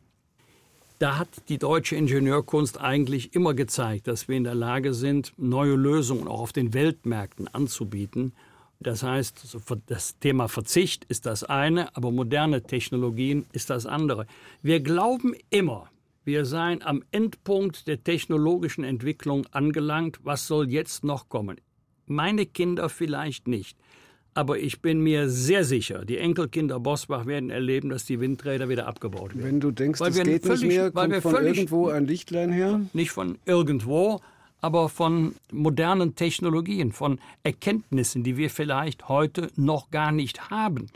Da 0.99 1.17
hat 1.17 1.49
die 1.49 1.57
deutsche 1.57 1.95
Ingenieurkunst 1.95 2.79
eigentlich 2.79 3.35
immer 3.35 3.53
gezeigt, 3.53 4.07
dass 4.07 4.27
wir 4.27 4.37
in 4.37 4.43
der 4.43 4.55
Lage 4.55 4.93
sind, 4.93 5.33
neue 5.37 5.75
Lösungen 5.75 6.27
auch 6.27 6.39
auf 6.39 6.53
den 6.53 6.73
Weltmärkten 6.73 7.47
anzubieten. 7.47 8.33
Das 8.79 9.03
heißt, 9.03 9.57
das 9.87 10.19
Thema 10.19 10.47
Verzicht 10.47 11.05
ist 11.05 11.25
das 11.25 11.43
eine, 11.43 11.95
aber 11.95 12.11
moderne 12.11 12.63
Technologien 12.63 13.45
ist 13.51 13.69
das 13.69 13.85
andere. 13.85 14.27
Wir 14.61 14.81
glauben 14.81 15.33
immer, 15.49 15.89
wir 16.25 16.45
seien 16.45 16.81
am 16.81 17.03
Endpunkt 17.11 17.87
der 17.87 18.03
technologischen 18.03 18.83
Entwicklung 18.83 19.45
angelangt. 19.51 20.19
Was 20.23 20.47
soll 20.47 20.69
jetzt 20.69 21.03
noch 21.03 21.27
kommen? 21.27 21.59
Meine 22.05 22.45
Kinder 22.45 22.87
vielleicht 22.87 23.47
nicht. 23.47 23.77
Aber 24.35 24.57
ich 24.57 24.81
bin 24.81 25.01
mir 25.01 25.29
sehr 25.29 25.63
sicher, 25.63 26.05
die 26.05 26.17
Enkelkinder 26.17 26.79
Bosbach 26.79 27.25
werden 27.25 27.49
erleben, 27.49 27.89
dass 27.89 28.05
die 28.05 28.19
Windräder 28.19 28.67
wieder 28.67 28.87
abgebaut 28.87 29.35
werden. 29.35 29.43
Wenn 29.43 29.59
du 29.59 29.71
denkst, 29.71 30.01
es 30.01 30.15
geht 30.15 30.45
völlig, 30.45 30.63
nicht 30.63 30.75
mehr, 30.75 30.91
kommt 30.91 31.15
von 31.17 31.45
irgendwo 31.45 31.89
ein 31.89 32.07
Lichtlein 32.07 32.51
her? 32.51 32.81
Nicht 32.93 33.11
von 33.11 33.37
irgendwo, 33.45 34.21
aber 34.61 34.89
von 34.89 35.35
modernen 35.51 36.15
Technologien, 36.15 36.93
von 36.93 37.19
Erkenntnissen, 37.43 38.23
die 38.23 38.37
wir 38.37 38.49
vielleicht 38.49 39.07
heute 39.09 39.49
noch 39.55 39.91
gar 39.91 40.11
nicht 40.11 40.49
haben. 40.49 40.87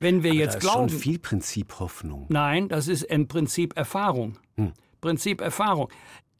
Wenn 0.00 0.24
wir 0.24 0.32
aber 0.32 0.40
jetzt 0.40 0.54
da 0.54 0.58
ist 0.58 0.62
glauben. 0.62 0.88
Schon 0.88 0.98
viel 0.98 1.18
Prinzip 1.18 1.78
Hoffnung. 1.78 2.26
Nein, 2.30 2.68
das 2.68 2.88
ist 2.88 3.04
im 3.04 3.28
Prinzip 3.28 3.76
Erfahrung. 3.76 4.38
Hm. 4.56 4.72
Prinzip 5.00 5.40
Erfahrung. 5.40 5.88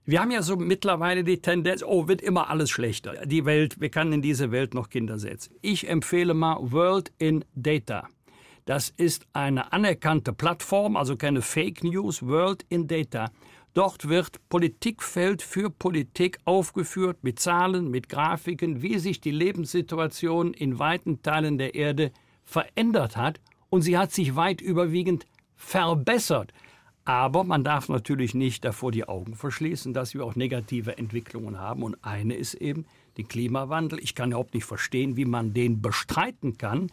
Wir 0.05 0.21
haben 0.21 0.33
ja 0.33 0.43
so 0.43 0.57
mittlerweile 0.57 1.23
die 1.23 1.41
Tendenz, 1.41 1.85
oh, 1.85 2.09
wird 2.09 2.23
immer 2.23 2.51
alles 2.51 2.71
schlechter. 2.71 3.25
Die 3.25 3.45
Welt, 3.45 3.81
wir 3.81 3.89
können 3.89 4.15
in 4.15 4.23
diese 4.23 4.51
Welt 4.51 4.75
noch 4.75 4.91
Kinder 4.91 5.17
setzen. 5.17 5.55
Ich 5.63 5.89
empfehle 5.89 6.35
mal 6.35 6.59
World 6.73 7.13
in 7.19 7.45
Data. 7.55 8.09
Das 8.65 8.89
ist 8.89 9.27
eine 9.33 9.73
anerkannte 9.73 10.33
Plattform, 10.33 10.97
also 10.97 11.17
keine 11.17 11.41
Fake 11.41 11.85
News, 11.85 12.21
World 12.27 12.67
in 12.69 12.89
Data. 12.89 13.31
Dort 13.75 14.09
wird 14.09 14.41
Politikfeld 14.49 15.41
für 15.41 15.71
Politik 15.71 16.39
aufgeführt 16.47 17.19
mit 17.23 17.39
Zahlen, 17.39 17.89
mit 17.89 18.09
Grafiken, 18.09 18.83
wie 18.83 18.99
sich 18.99 19.21
die 19.21 19.31
Lebenssituation 19.31 20.53
in 20.53 20.81
weiten 20.81 21.23
Teilen 21.23 21.59
der 21.59 21.77
Erde 21.77 22.11
verändert 22.45 23.17
hat. 23.17 23.41
Und 23.71 23.83
sie 23.83 23.97
hat 23.97 24.11
sich 24.11 24.35
weit 24.35 24.61
überwiegend 24.61 25.27
verbessert. 25.55 26.53
Aber 27.05 27.43
man 27.43 27.65
darf 27.65 27.89
natürlich 27.89 28.35
nicht 28.35 28.65
davor 28.65 28.93
die 28.93 29.09
Augen 29.09 29.35
verschließen, 29.35 29.93
dass 29.93 30.15
wir 30.15 30.25
auch 30.25 30.37
negative 30.37 30.99
Entwicklungen 30.99 31.59
haben. 31.59 31.83
Und 31.83 31.97
eine 32.03 32.35
ist 32.35 32.55
eben 32.55 32.87
der 33.17 33.25
Klimawandel. 33.25 33.99
Ich 34.01 34.15
kann 34.15 34.31
überhaupt 34.31 34.55
nicht 34.55 34.65
verstehen, 34.65 35.17
wie 35.17 35.25
man 35.25 35.53
den 35.53 35.83
bestreiten 35.83 36.59
kann. 36.59 36.89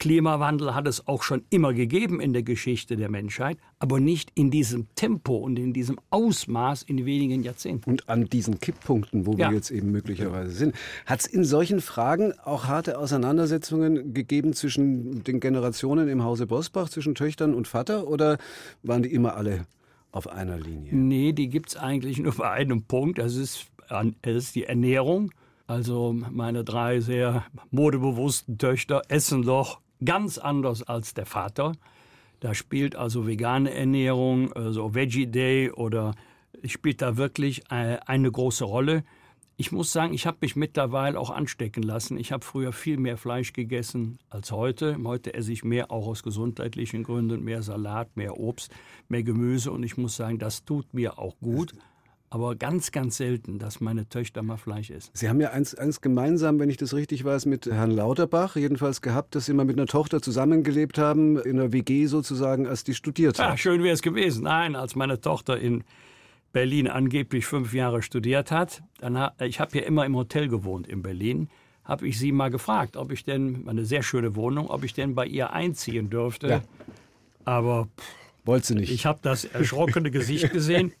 Klimawandel 0.00 0.74
hat 0.74 0.88
es 0.88 1.06
auch 1.06 1.22
schon 1.22 1.44
immer 1.50 1.74
gegeben 1.74 2.20
in 2.20 2.32
der 2.32 2.42
Geschichte 2.42 2.96
der 2.96 3.10
Menschheit, 3.10 3.58
aber 3.78 4.00
nicht 4.00 4.32
in 4.34 4.50
diesem 4.50 4.88
Tempo 4.94 5.36
und 5.36 5.58
in 5.58 5.74
diesem 5.74 6.00
Ausmaß 6.08 6.82
in 6.84 7.04
wenigen 7.04 7.42
Jahrzehnten. 7.42 7.90
Und 7.90 8.08
an 8.08 8.24
diesen 8.24 8.58
Kipppunkten, 8.58 9.26
wo 9.26 9.34
ja. 9.34 9.50
wir 9.50 9.56
jetzt 9.56 9.70
eben 9.70 9.92
möglicherweise 9.92 10.52
sind. 10.52 10.74
Hat 11.04 11.20
es 11.20 11.26
in 11.26 11.44
solchen 11.44 11.82
Fragen 11.82 12.32
auch 12.42 12.64
harte 12.64 12.98
Auseinandersetzungen 12.98 14.14
gegeben 14.14 14.54
zwischen 14.54 15.22
den 15.22 15.38
Generationen 15.38 16.08
im 16.08 16.24
Hause 16.24 16.46
Bosbach, 16.46 16.88
zwischen 16.88 17.14
Töchtern 17.14 17.52
und 17.52 17.68
Vater, 17.68 18.08
oder 18.08 18.38
waren 18.82 19.02
die 19.02 19.12
immer 19.12 19.36
alle 19.36 19.66
auf 20.12 20.28
einer 20.28 20.58
Linie? 20.58 20.94
Nee, 20.94 21.32
die 21.32 21.48
gibt 21.48 21.68
es 21.68 21.76
eigentlich 21.76 22.18
nur 22.18 22.32
bei 22.32 22.50
einem 22.50 22.84
Punkt. 22.84 23.18
Das 23.18 23.36
ist, 23.36 23.66
das 23.88 24.34
ist 24.34 24.54
die 24.54 24.64
Ernährung. 24.64 25.30
Also 25.66 26.12
meine 26.12 26.64
drei 26.64 27.00
sehr 27.00 27.44
modebewussten 27.70 28.56
Töchter 28.56 29.02
essen 29.08 29.42
doch 29.42 29.78
ganz 30.04 30.38
anders 30.38 30.82
als 30.82 31.14
der 31.14 31.26
Vater. 31.26 31.72
Da 32.40 32.54
spielt 32.54 32.96
also 32.96 33.26
vegane 33.26 33.72
Ernährung, 33.72 34.52
also 34.52 34.94
Veggie 34.94 35.26
Day 35.26 35.70
oder 35.70 36.14
spielt 36.64 37.02
da 37.02 37.16
wirklich 37.16 37.62
äh, 37.70 37.98
eine 38.06 38.30
große 38.30 38.64
Rolle. 38.64 39.04
Ich 39.56 39.72
muss 39.72 39.92
sagen, 39.92 40.14
ich 40.14 40.26
habe 40.26 40.38
mich 40.40 40.56
mittlerweile 40.56 41.20
auch 41.20 41.28
anstecken 41.28 41.82
lassen. 41.82 42.16
Ich 42.16 42.32
habe 42.32 42.42
früher 42.42 42.72
viel 42.72 42.96
mehr 42.96 43.18
Fleisch 43.18 43.52
gegessen 43.52 44.18
als 44.30 44.52
heute. 44.52 44.96
Heute 45.04 45.34
esse 45.34 45.52
ich 45.52 45.64
mehr 45.64 45.90
auch 45.90 46.06
aus 46.06 46.22
gesundheitlichen 46.22 47.02
Gründen, 47.02 47.44
mehr 47.44 47.62
Salat, 47.62 48.16
mehr 48.16 48.38
Obst, 48.38 48.72
mehr 49.08 49.22
Gemüse 49.22 49.70
und 49.70 49.82
ich 49.82 49.98
muss 49.98 50.16
sagen, 50.16 50.38
das 50.38 50.64
tut 50.64 50.94
mir 50.94 51.18
auch 51.18 51.38
gut 51.40 51.74
aber 52.32 52.54
ganz, 52.54 52.92
ganz 52.92 53.16
selten, 53.16 53.58
dass 53.58 53.80
meine 53.80 54.08
Töchter 54.08 54.42
mal 54.42 54.56
Fleisch 54.56 54.90
essen. 54.90 55.10
Sie 55.14 55.28
haben 55.28 55.40
ja 55.40 55.50
eins, 55.50 55.74
eins 55.74 56.00
gemeinsam, 56.00 56.60
wenn 56.60 56.70
ich 56.70 56.76
das 56.76 56.94
richtig 56.94 57.24
weiß, 57.24 57.46
mit 57.46 57.66
Herrn 57.66 57.90
Lauterbach 57.90 58.54
jedenfalls 58.54 59.02
gehabt, 59.02 59.34
dass 59.34 59.46
Sie 59.46 59.52
mal 59.52 59.64
mit 59.64 59.76
einer 59.76 59.88
Tochter 59.88 60.22
zusammengelebt 60.22 60.96
haben, 60.96 61.38
in 61.38 61.58
einer 61.58 61.72
WG 61.72 62.06
sozusagen, 62.06 62.68
als 62.68 62.84
die 62.84 62.94
studiert 62.94 63.40
hat. 63.40 63.50
Ja, 63.50 63.56
schön 63.56 63.82
wäre 63.82 63.94
es 63.94 64.00
gewesen. 64.00 64.44
Nein, 64.44 64.76
als 64.76 64.94
meine 64.94 65.20
Tochter 65.20 65.58
in 65.58 65.82
Berlin 66.52 66.86
angeblich 66.86 67.46
fünf 67.46 67.74
Jahre 67.74 68.00
studiert 68.00 68.52
hat, 68.52 68.82
dann 69.00 69.30
ich 69.40 69.58
habe 69.58 69.78
ja 69.78 69.84
immer 69.84 70.06
im 70.06 70.14
Hotel 70.14 70.46
gewohnt 70.46 70.86
in 70.86 71.02
Berlin, 71.02 71.48
habe 71.84 72.06
ich 72.06 72.16
sie 72.16 72.30
mal 72.30 72.50
gefragt, 72.50 72.96
ob 72.96 73.10
ich 73.10 73.24
denn, 73.24 73.68
eine 73.68 73.84
sehr 73.84 74.04
schöne 74.04 74.36
Wohnung, 74.36 74.70
ob 74.70 74.84
ich 74.84 74.94
denn 74.94 75.16
bei 75.16 75.26
ihr 75.26 75.52
einziehen 75.52 76.10
dürfte. 76.10 76.48
Ja. 76.48 76.62
Aber 77.44 77.88
pff, 77.98 78.20
wollte 78.44 78.68
sie 78.68 78.74
nicht. 78.74 78.92
Ich 78.92 79.04
habe 79.06 79.18
das 79.22 79.44
erschrockene 79.44 80.12
Gesicht 80.12 80.52
gesehen. 80.52 80.92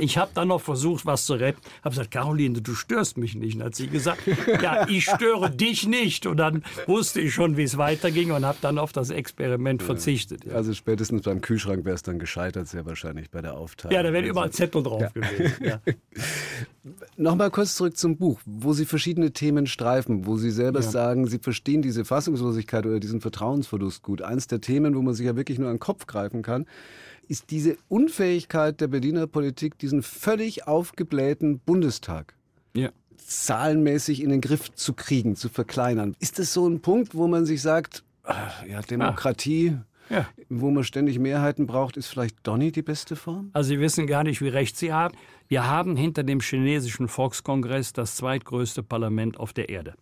Ich 0.00 0.18
habe 0.18 0.30
dann 0.34 0.48
noch 0.48 0.60
versucht, 0.60 1.06
was 1.06 1.24
zu 1.24 1.34
retten. 1.34 1.60
Habe 1.82 1.90
gesagt, 1.90 2.10
Caroline, 2.10 2.60
du 2.60 2.74
störst 2.74 3.16
mich 3.16 3.34
nicht. 3.34 3.56
Und 3.56 3.64
hat 3.64 3.74
sie 3.74 3.86
gesagt, 3.88 4.22
ja, 4.60 4.88
ich 4.88 5.04
störe 5.04 5.50
dich 5.56 5.86
nicht. 5.86 6.26
Und 6.26 6.38
dann 6.38 6.64
wusste 6.86 7.20
ich 7.20 7.32
schon, 7.32 7.56
wie 7.56 7.62
es 7.62 7.78
weiterging 7.78 8.32
und 8.32 8.44
habe 8.44 8.58
dann 8.60 8.78
auf 8.78 8.92
das 8.92 9.10
Experiment 9.10 9.82
verzichtet. 9.82 10.44
Ja. 10.44 10.54
Also 10.54 10.74
spätestens 10.74 11.22
beim 11.22 11.40
Kühlschrank 11.40 11.84
wäre 11.84 11.94
es 11.94 12.02
dann 12.02 12.18
gescheitert, 12.18 12.68
sehr 12.68 12.86
wahrscheinlich 12.86 13.30
bei 13.30 13.40
der 13.40 13.54
Aufteilung. 13.54 13.94
Ja, 13.94 14.02
da 14.02 14.12
wären 14.12 14.24
überall 14.24 14.50
Zettel 14.50 14.82
drauf 14.82 15.02
ja. 15.02 15.08
gewesen. 15.08 15.64
Ja. 15.64 15.80
Nochmal 17.16 17.50
kurz 17.50 17.74
zurück 17.76 17.96
zum 17.96 18.16
Buch, 18.16 18.40
wo 18.46 18.72
Sie 18.72 18.86
verschiedene 18.86 19.32
Themen 19.32 19.66
streifen, 19.66 20.26
wo 20.26 20.36
Sie 20.36 20.50
selber 20.50 20.80
ja. 20.80 20.90
sagen, 20.90 21.26
Sie 21.26 21.38
verstehen 21.38 21.82
diese 21.82 22.04
Fassungslosigkeit 22.04 22.86
oder 22.86 23.00
diesen 23.00 23.20
Vertrauensverlust 23.20 24.02
gut. 24.02 24.22
Eins 24.22 24.46
der 24.46 24.60
Themen, 24.60 24.94
wo 24.94 25.02
man 25.02 25.14
sich 25.14 25.26
ja 25.26 25.36
wirklich 25.36 25.58
nur 25.58 25.68
an 25.68 25.74
den 25.74 25.80
Kopf 25.80 26.06
greifen 26.06 26.42
kann, 26.42 26.66
ist 27.28 27.50
diese 27.50 27.76
Unfähigkeit 27.88 28.80
der 28.80 28.88
Berliner 28.88 29.26
Politik, 29.26 29.78
diesen 29.78 30.02
völlig 30.02 30.66
aufgeblähten 30.66 31.60
Bundestag 31.60 32.34
ja. 32.74 32.90
zahlenmäßig 33.16 34.22
in 34.22 34.30
den 34.30 34.40
Griff 34.40 34.72
zu 34.74 34.94
kriegen, 34.94 35.36
zu 35.36 35.48
verkleinern. 35.48 36.16
Ist 36.18 36.38
das 36.38 36.52
so 36.52 36.66
ein 36.66 36.80
Punkt, 36.80 37.14
wo 37.14 37.28
man 37.28 37.44
sich 37.44 37.62
sagt, 37.62 38.02
ach, 38.24 38.64
ja, 38.66 38.80
Demokratie, 38.80 39.76
ja. 40.10 40.26
wo 40.48 40.70
man 40.70 40.84
ständig 40.84 41.18
Mehrheiten 41.18 41.66
braucht, 41.66 41.96
ist 41.96 42.08
vielleicht 42.08 42.46
Donny 42.46 42.72
die 42.72 42.82
beste 42.82 43.14
Form? 43.14 43.50
Also 43.52 43.68
Sie 43.68 43.80
wissen 43.80 44.06
gar 44.06 44.24
nicht, 44.24 44.40
wie 44.40 44.48
recht 44.48 44.76
Sie 44.76 44.92
haben. 44.92 45.14
Wir 45.48 45.68
haben 45.68 45.96
hinter 45.96 46.22
dem 46.22 46.40
chinesischen 46.40 47.08
Volkskongress 47.08 47.92
das 47.92 48.16
zweitgrößte 48.16 48.82
Parlament 48.82 49.38
auf 49.38 49.52
der 49.52 49.68
Erde. 49.68 49.94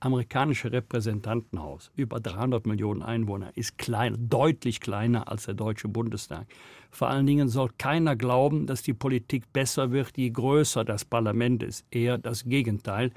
Amerikanische 0.00 0.72
Repräsentantenhaus, 0.72 1.90
über 1.96 2.20
300 2.20 2.66
Millionen 2.66 3.02
Einwohner, 3.02 3.50
ist 3.54 3.78
klein, 3.78 4.14
deutlich 4.28 4.80
kleiner 4.80 5.28
als 5.28 5.46
der 5.46 5.54
Deutsche 5.54 5.88
Bundestag. 5.88 6.46
Vor 6.90 7.08
allen 7.08 7.26
Dingen 7.26 7.48
soll 7.48 7.70
keiner 7.78 8.14
glauben, 8.14 8.66
dass 8.66 8.82
die 8.82 8.92
Politik 8.92 9.52
besser 9.52 9.92
wird, 9.92 10.16
je 10.16 10.30
größer 10.30 10.84
das 10.84 11.04
Parlament 11.04 11.62
ist. 11.62 11.84
Eher 11.90 12.18
das 12.18 12.44
Gegenteil. 12.44 13.10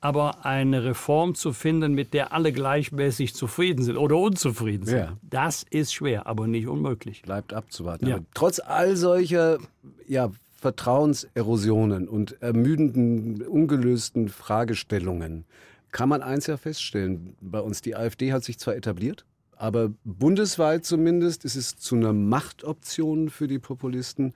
Aber 0.00 0.44
eine 0.44 0.84
Reform 0.84 1.34
zu 1.34 1.52
finden, 1.52 1.94
mit 1.94 2.14
der 2.14 2.32
alle 2.32 2.52
gleichmäßig 2.52 3.34
zufrieden 3.34 3.82
sind 3.82 3.96
oder 3.96 4.16
unzufrieden 4.16 4.86
sind, 4.86 4.98
ja. 4.98 5.16
das 5.22 5.64
ist 5.70 5.92
schwer, 5.92 6.26
aber 6.26 6.46
nicht 6.46 6.68
unmöglich. 6.68 7.22
Bleibt 7.22 7.52
abzuwarten. 7.52 8.06
Ja. 8.06 8.20
trotz 8.34 8.60
all 8.60 8.94
solcher 8.94 9.58
ja, 10.06 10.30
Vertrauenserosionen 10.56 12.08
und 12.08 12.40
ermüdenden, 12.42 13.42
ungelösten 13.42 14.28
Fragestellungen 14.28 15.44
kann 15.92 16.08
man 16.08 16.22
eins 16.22 16.46
ja 16.46 16.56
feststellen. 16.56 17.36
Bei 17.40 17.60
uns, 17.60 17.82
die 17.82 17.96
AfD 17.96 18.32
hat 18.32 18.44
sich 18.44 18.58
zwar 18.58 18.76
etabliert, 18.76 19.24
aber 19.56 19.92
bundesweit 20.04 20.84
zumindest 20.84 21.44
ist 21.44 21.56
es 21.56 21.76
zu 21.76 21.96
einer 21.96 22.12
Machtoption 22.12 23.30
für 23.30 23.48
die 23.48 23.58
Populisten 23.58 24.34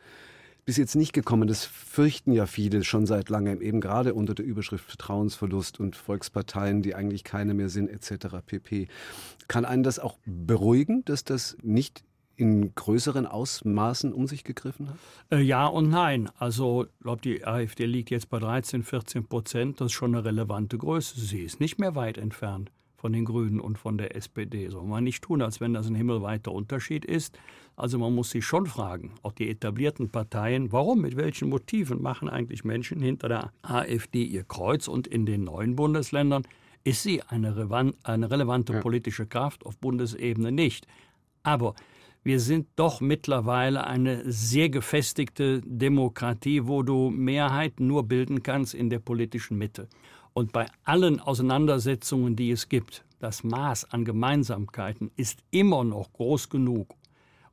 bis 0.64 0.76
jetzt 0.76 0.94
nicht 0.94 1.12
gekommen. 1.12 1.48
Das 1.48 1.64
fürchten 1.64 2.32
ja 2.32 2.46
viele 2.46 2.84
schon 2.84 3.06
seit 3.06 3.28
langem, 3.28 3.60
eben 3.60 3.80
gerade 3.80 4.14
unter 4.14 4.34
der 4.34 4.44
Überschrift 4.44 4.84
Vertrauensverlust 4.84 5.80
und 5.80 5.96
Volksparteien, 5.96 6.82
die 6.82 6.94
eigentlich 6.94 7.24
keine 7.24 7.54
mehr 7.54 7.68
sind, 7.68 7.88
etc. 7.88 8.36
pp. 8.46 8.88
Kann 9.48 9.64
einen 9.64 9.82
das 9.82 9.98
auch 9.98 10.18
beruhigen, 10.24 11.04
dass 11.04 11.24
das 11.24 11.56
nicht 11.62 12.04
in 12.42 12.74
größeren 12.74 13.26
Ausmaßen 13.26 14.12
um 14.12 14.26
sich 14.26 14.42
gegriffen 14.42 14.90
hat? 14.90 14.96
Äh, 15.30 15.42
ja 15.42 15.66
und 15.66 15.88
nein. 15.88 16.28
Also, 16.38 16.84
ich 16.84 17.00
glaube, 17.00 17.22
die 17.22 17.46
AfD 17.46 17.86
liegt 17.86 18.10
jetzt 18.10 18.28
bei 18.28 18.40
13, 18.40 18.82
14 18.82 19.26
Prozent. 19.26 19.80
Das 19.80 19.86
ist 19.86 19.92
schon 19.92 20.14
eine 20.14 20.24
relevante 20.24 20.76
Größe. 20.76 21.20
Sie 21.20 21.40
ist 21.40 21.60
nicht 21.60 21.78
mehr 21.78 21.94
weit 21.94 22.18
entfernt 22.18 22.72
von 22.96 23.12
den 23.12 23.24
Grünen 23.24 23.60
und 23.60 23.78
von 23.78 23.96
der 23.96 24.16
SPD. 24.16 24.68
Soll 24.68 24.84
man 24.84 25.04
nicht 25.04 25.22
tun, 25.22 25.40
als 25.40 25.60
wenn 25.60 25.72
das 25.72 25.86
ein 25.86 25.94
himmelweiter 25.94 26.50
Unterschied 26.52 27.04
ist. 27.04 27.38
Also 27.76 27.98
man 27.98 28.12
muss 28.12 28.30
sich 28.30 28.44
schon 28.44 28.66
fragen, 28.66 29.14
auch 29.22 29.32
die 29.32 29.48
etablierten 29.48 30.10
Parteien, 30.10 30.72
warum, 30.72 31.00
mit 31.00 31.16
welchen 31.16 31.48
Motiven 31.48 32.02
machen 32.02 32.28
eigentlich 32.28 32.64
Menschen 32.64 33.00
hinter 33.00 33.28
der 33.28 33.52
AfD 33.62 34.24
ihr 34.24 34.44
Kreuz 34.44 34.88
und 34.88 35.06
in 35.06 35.26
den 35.26 35.44
neuen 35.44 35.74
Bundesländern 35.76 36.42
ist 36.84 37.02
sie 37.02 37.22
eine, 37.22 37.94
eine 38.02 38.30
relevante 38.30 38.80
politische 38.80 39.26
Kraft, 39.26 39.64
auf 39.64 39.78
Bundesebene 39.78 40.52
nicht. 40.52 40.86
Aber 41.42 41.74
wir 42.24 42.38
sind 42.38 42.68
doch 42.76 43.00
mittlerweile 43.00 43.84
eine 43.86 44.30
sehr 44.30 44.68
gefestigte 44.68 45.60
Demokratie, 45.62 46.66
wo 46.66 46.82
du 46.82 47.10
Mehrheiten 47.10 47.86
nur 47.86 48.04
bilden 48.04 48.42
kannst 48.42 48.74
in 48.74 48.90
der 48.90 49.00
politischen 49.00 49.58
Mitte. 49.58 49.88
Und 50.32 50.52
bei 50.52 50.66
allen 50.84 51.20
Auseinandersetzungen, 51.20 52.36
die 52.36 52.50
es 52.50 52.68
gibt, 52.68 53.04
das 53.18 53.44
Maß 53.44 53.92
an 53.92 54.04
Gemeinsamkeiten 54.04 55.10
ist 55.16 55.40
immer 55.50 55.84
noch 55.84 56.12
groß 56.12 56.48
genug, 56.48 56.94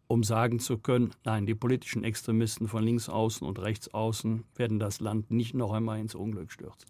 um 0.07 0.23
sagen 0.23 0.59
zu 0.59 0.77
können, 0.77 1.11
nein, 1.23 1.45
die 1.45 1.55
politischen 1.55 2.03
Extremisten 2.03 2.67
von 2.67 2.83
links 2.83 3.09
außen 3.09 3.45
und 3.45 3.59
rechts 3.59 3.93
außen 3.93 4.43
werden 4.55 4.79
das 4.79 4.99
Land 4.99 5.29
nicht 5.29 5.53
noch 5.53 5.73
einmal 5.73 5.99
ins 5.99 6.15
Unglück 6.15 6.51
stürzen. 6.51 6.89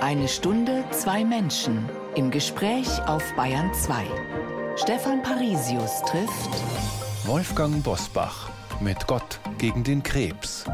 Eine 0.00 0.28
Stunde, 0.28 0.84
zwei 0.92 1.24
Menschen 1.24 1.86
im 2.14 2.30
Gespräch 2.30 2.88
auf 3.06 3.22
Bayern 3.36 3.72
2. 3.74 4.06
Stefan 4.76 5.22
Parisius 5.22 6.02
trifft 6.02 6.50
Wolfgang 7.26 7.82
Bosbach 7.82 8.50
mit 8.80 9.06
Gott 9.06 9.40
gegen 9.58 9.82
den 9.82 10.02
Krebs. 10.02 10.64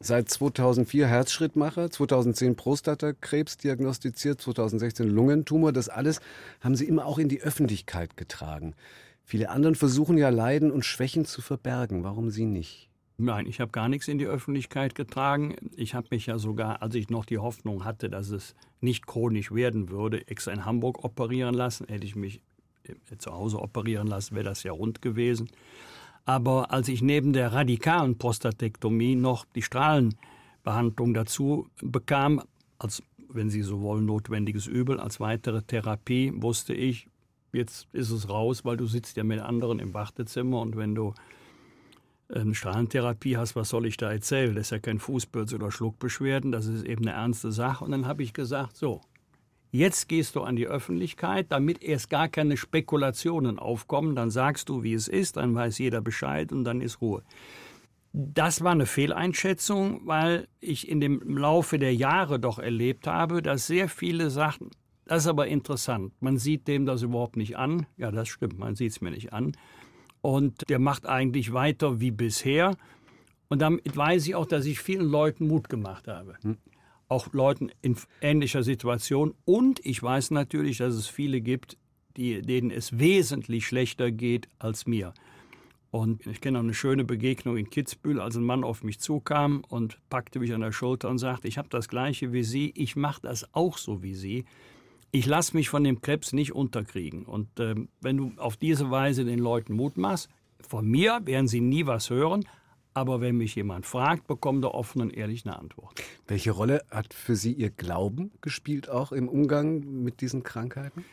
Seit 0.00 0.30
2004 0.30 1.06
Herzschrittmacher, 1.06 1.90
2010 1.90 2.56
Prostatakrebs 2.56 3.58
diagnostiziert, 3.58 4.40
2016 4.40 5.06
Lungentumor. 5.08 5.72
Das 5.72 5.88
alles 5.88 6.20
haben 6.60 6.76
Sie 6.76 6.86
immer 6.86 7.04
auch 7.04 7.18
in 7.18 7.28
die 7.28 7.42
Öffentlichkeit 7.42 8.16
getragen. 8.16 8.74
Viele 9.22 9.50
anderen 9.50 9.74
versuchen 9.74 10.16
ja 10.16 10.30
Leiden 10.30 10.70
und 10.70 10.86
Schwächen 10.86 11.26
zu 11.26 11.42
verbergen. 11.42 12.04
Warum 12.04 12.30
Sie 12.30 12.46
nicht? 12.46 12.87
Nein, 13.20 13.46
ich 13.46 13.60
habe 13.60 13.72
gar 13.72 13.88
nichts 13.88 14.06
in 14.06 14.18
die 14.18 14.26
Öffentlichkeit 14.26 14.94
getragen. 14.94 15.56
Ich 15.74 15.94
habe 15.94 16.06
mich 16.12 16.26
ja 16.26 16.38
sogar, 16.38 16.82
als 16.82 16.94
ich 16.94 17.10
noch 17.10 17.24
die 17.24 17.38
Hoffnung 17.38 17.84
hatte, 17.84 18.08
dass 18.08 18.30
es 18.30 18.54
nicht 18.80 19.08
chronisch 19.08 19.50
werden 19.50 19.90
würde, 19.90 20.24
extra 20.28 20.52
in 20.52 20.64
Hamburg 20.64 21.02
operieren 21.02 21.52
lassen. 21.54 21.88
Hätte 21.88 22.06
ich 22.06 22.14
mich 22.14 22.40
äh, 22.84 23.16
zu 23.18 23.32
Hause 23.32 23.60
operieren 23.60 24.06
lassen, 24.06 24.36
wäre 24.36 24.44
das 24.44 24.62
ja 24.62 24.70
rund 24.70 25.02
gewesen. 25.02 25.50
Aber 26.26 26.70
als 26.70 26.86
ich 26.86 27.02
neben 27.02 27.32
der 27.32 27.52
radikalen 27.52 28.18
Prostatektomie 28.18 29.16
noch 29.16 29.46
die 29.46 29.62
Strahlenbehandlung 29.62 31.12
dazu 31.12 31.66
bekam, 31.82 32.40
als, 32.78 33.02
wenn 33.28 33.50
Sie 33.50 33.62
so 33.62 33.80
wollen, 33.80 34.06
notwendiges 34.06 34.68
Übel, 34.68 35.00
als 35.00 35.18
weitere 35.18 35.62
Therapie, 35.62 36.32
wusste 36.36 36.72
ich, 36.72 37.08
jetzt 37.52 37.88
ist 37.92 38.10
es 38.10 38.28
raus, 38.28 38.64
weil 38.64 38.76
du 38.76 38.86
sitzt 38.86 39.16
ja 39.16 39.24
mit 39.24 39.40
anderen 39.40 39.80
im 39.80 39.92
Wartezimmer 39.92 40.60
und 40.60 40.76
wenn 40.76 40.94
du 40.94 41.14
eine 42.32 42.54
Strahlentherapie 42.54 43.36
hast, 43.36 43.56
was 43.56 43.70
soll 43.70 43.86
ich 43.86 43.96
da 43.96 44.10
erzählen? 44.10 44.54
Das 44.54 44.66
ist 44.66 44.70
ja 44.70 44.78
kein 44.78 44.98
Fußpilz 44.98 45.54
oder 45.54 45.70
Schluckbeschwerden, 45.70 46.52
das 46.52 46.66
ist 46.66 46.84
eben 46.84 47.06
eine 47.06 47.16
ernste 47.16 47.52
Sache. 47.52 47.84
Und 47.84 47.92
dann 47.92 48.06
habe 48.06 48.22
ich 48.22 48.32
gesagt, 48.32 48.76
so, 48.76 49.00
Jetzt 49.70 50.08
gehst 50.08 50.34
du 50.34 50.40
an 50.40 50.56
die 50.56 50.66
Öffentlichkeit, 50.66 51.52
damit 51.52 51.82
erst 51.82 52.08
gar 52.08 52.28
keine 52.28 52.56
Spekulationen 52.56 53.58
aufkommen. 53.58 54.16
Dann 54.16 54.30
sagst 54.30 54.70
du, 54.70 54.82
wie 54.82 54.94
es 54.94 55.08
ist, 55.08 55.36
dann 55.36 55.54
weiß 55.54 55.78
jeder 55.78 56.00
Bescheid 56.00 56.52
und 56.52 56.64
dann 56.64 56.80
ist 56.80 57.02
Ruhe. 57.02 57.22
Das 58.14 58.64
war 58.64 58.72
eine 58.72 58.86
Fehleinschätzung, 58.86 60.00
weil 60.06 60.48
ich 60.60 60.88
in 60.88 61.00
dem 61.00 61.20
Laufe 61.36 61.78
der 61.78 61.94
Jahre 61.94 62.40
doch 62.40 62.58
erlebt 62.58 63.06
habe, 63.06 63.42
dass 63.42 63.66
sehr 63.66 63.90
viele 63.90 64.30
sagten, 64.30 64.70
das 65.04 65.24
ist 65.24 65.28
aber 65.28 65.46
interessant, 65.46 66.12
man 66.20 66.38
sieht 66.38 66.66
dem 66.66 66.86
das 66.86 67.02
überhaupt 67.02 67.36
nicht 67.36 67.56
an. 67.56 67.86
Ja, 67.96 68.10
das 68.10 68.28
stimmt, 68.28 68.58
man 68.58 68.74
sieht 68.74 68.92
es 68.92 69.00
mir 69.00 69.10
nicht 69.10 69.32
an. 69.34 69.52
Und 70.28 70.68
der 70.68 70.78
macht 70.78 71.06
eigentlich 71.06 71.52
weiter 71.52 72.00
wie 72.00 72.10
bisher. 72.10 72.76
Und 73.48 73.62
damit 73.62 73.96
weiß 73.96 74.26
ich 74.26 74.34
auch, 74.34 74.46
dass 74.46 74.66
ich 74.66 74.78
vielen 74.78 75.08
Leuten 75.08 75.46
Mut 75.46 75.68
gemacht 75.68 76.08
habe. 76.08 76.36
Hm 76.42 76.58
auch 77.08 77.32
Leuten 77.32 77.70
in 77.80 77.96
ähnlicher 78.20 78.62
Situation. 78.62 79.34
Und 79.44 79.84
ich 79.84 80.02
weiß 80.02 80.30
natürlich, 80.30 80.78
dass 80.78 80.94
es 80.94 81.08
viele 81.08 81.40
gibt, 81.40 81.76
die, 82.16 82.42
denen 82.42 82.70
es 82.70 82.98
wesentlich 82.98 83.66
schlechter 83.66 84.10
geht 84.10 84.48
als 84.58 84.86
mir. 84.86 85.14
Und 85.90 86.26
ich 86.26 86.42
kenne 86.42 86.58
auch 86.58 86.62
eine 86.62 86.74
schöne 86.74 87.04
Begegnung 87.04 87.56
in 87.56 87.70
Kitzbühel, 87.70 88.20
als 88.20 88.36
ein 88.36 88.42
Mann 88.42 88.62
auf 88.62 88.84
mich 88.84 89.00
zukam 89.00 89.64
und 89.68 89.98
packte 90.10 90.38
mich 90.38 90.52
an 90.52 90.60
der 90.60 90.72
Schulter 90.72 91.08
und 91.08 91.18
sagte, 91.18 91.48
ich 91.48 91.56
habe 91.56 91.70
das 91.70 91.88
gleiche 91.88 92.32
wie 92.32 92.44
Sie, 92.44 92.72
ich 92.76 92.94
mache 92.94 93.22
das 93.22 93.54
auch 93.54 93.78
so 93.78 94.02
wie 94.02 94.14
Sie. 94.14 94.44
Ich 95.10 95.26
lasse 95.26 95.56
mich 95.56 95.68
von 95.68 95.84
dem 95.84 96.00
Krebs 96.00 96.32
nicht 96.32 96.52
unterkriegen. 96.52 97.24
Und 97.24 97.60
äh, 97.60 97.74
wenn 98.00 98.16
du 98.16 98.32
auf 98.36 98.56
diese 98.56 98.90
Weise 98.90 99.24
den 99.24 99.38
Leuten 99.38 99.74
Mut 99.74 99.96
machst, 99.96 100.28
von 100.60 100.86
mir 100.86 101.20
werden 101.24 101.48
sie 101.48 101.60
nie 101.60 101.86
was 101.86 102.10
hören, 102.10 102.44
aber 102.94 103.20
wenn 103.20 103.36
mich 103.36 103.54
jemand 103.54 103.86
fragt, 103.86 104.26
bekommt 104.26 104.64
er 104.64 104.74
offen 104.74 105.00
und 105.00 105.16
ehrlich 105.16 105.46
eine 105.46 105.58
Antwort. 105.58 106.02
Welche 106.26 106.50
Rolle 106.50 106.82
hat 106.90 107.14
für 107.14 107.36
Sie 107.36 107.52
Ihr 107.52 107.70
Glauben 107.70 108.32
gespielt, 108.40 108.88
auch 108.88 109.12
im 109.12 109.28
Umgang 109.28 110.02
mit 110.02 110.20
diesen 110.20 110.42
Krankheiten? 110.42 111.04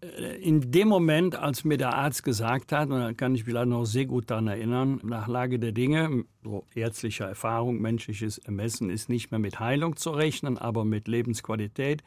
Äh, 0.00 0.36
in 0.40 0.70
dem 0.70 0.88
Moment, 0.88 1.34
als 1.36 1.64
mir 1.64 1.78
der 1.78 1.94
Arzt 1.94 2.22
gesagt 2.22 2.72
hat, 2.72 2.90
und 2.90 3.00
da 3.00 3.12
kann 3.12 3.34
ich 3.34 3.44
mich 3.44 3.54
leider 3.54 3.66
noch 3.66 3.84
sehr 3.84 4.06
gut 4.06 4.30
daran 4.30 4.46
erinnern, 4.46 5.00
nach 5.02 5.28
Lage 5.28 5.58
der 5.58 5.72
Dinge, 5.72 6.24
so 6.44 6.64
ärztlicher 6.74 7.26
Erfahrung, 7.26 7.80
menschliches 7.80 8.38
Ermessen 8.38 8.90
ist 8.90 9.08
nicht 9.08 9.30
mehr 9.30 9.40
mit 9.40 9.58
Heilung 9.58 9.96
zu 9.96 10.10
rechnen, 10.10 10.58
aber 10.58 10.84
mit 10.84 11.08
Lebensqualität, 11.08 12.02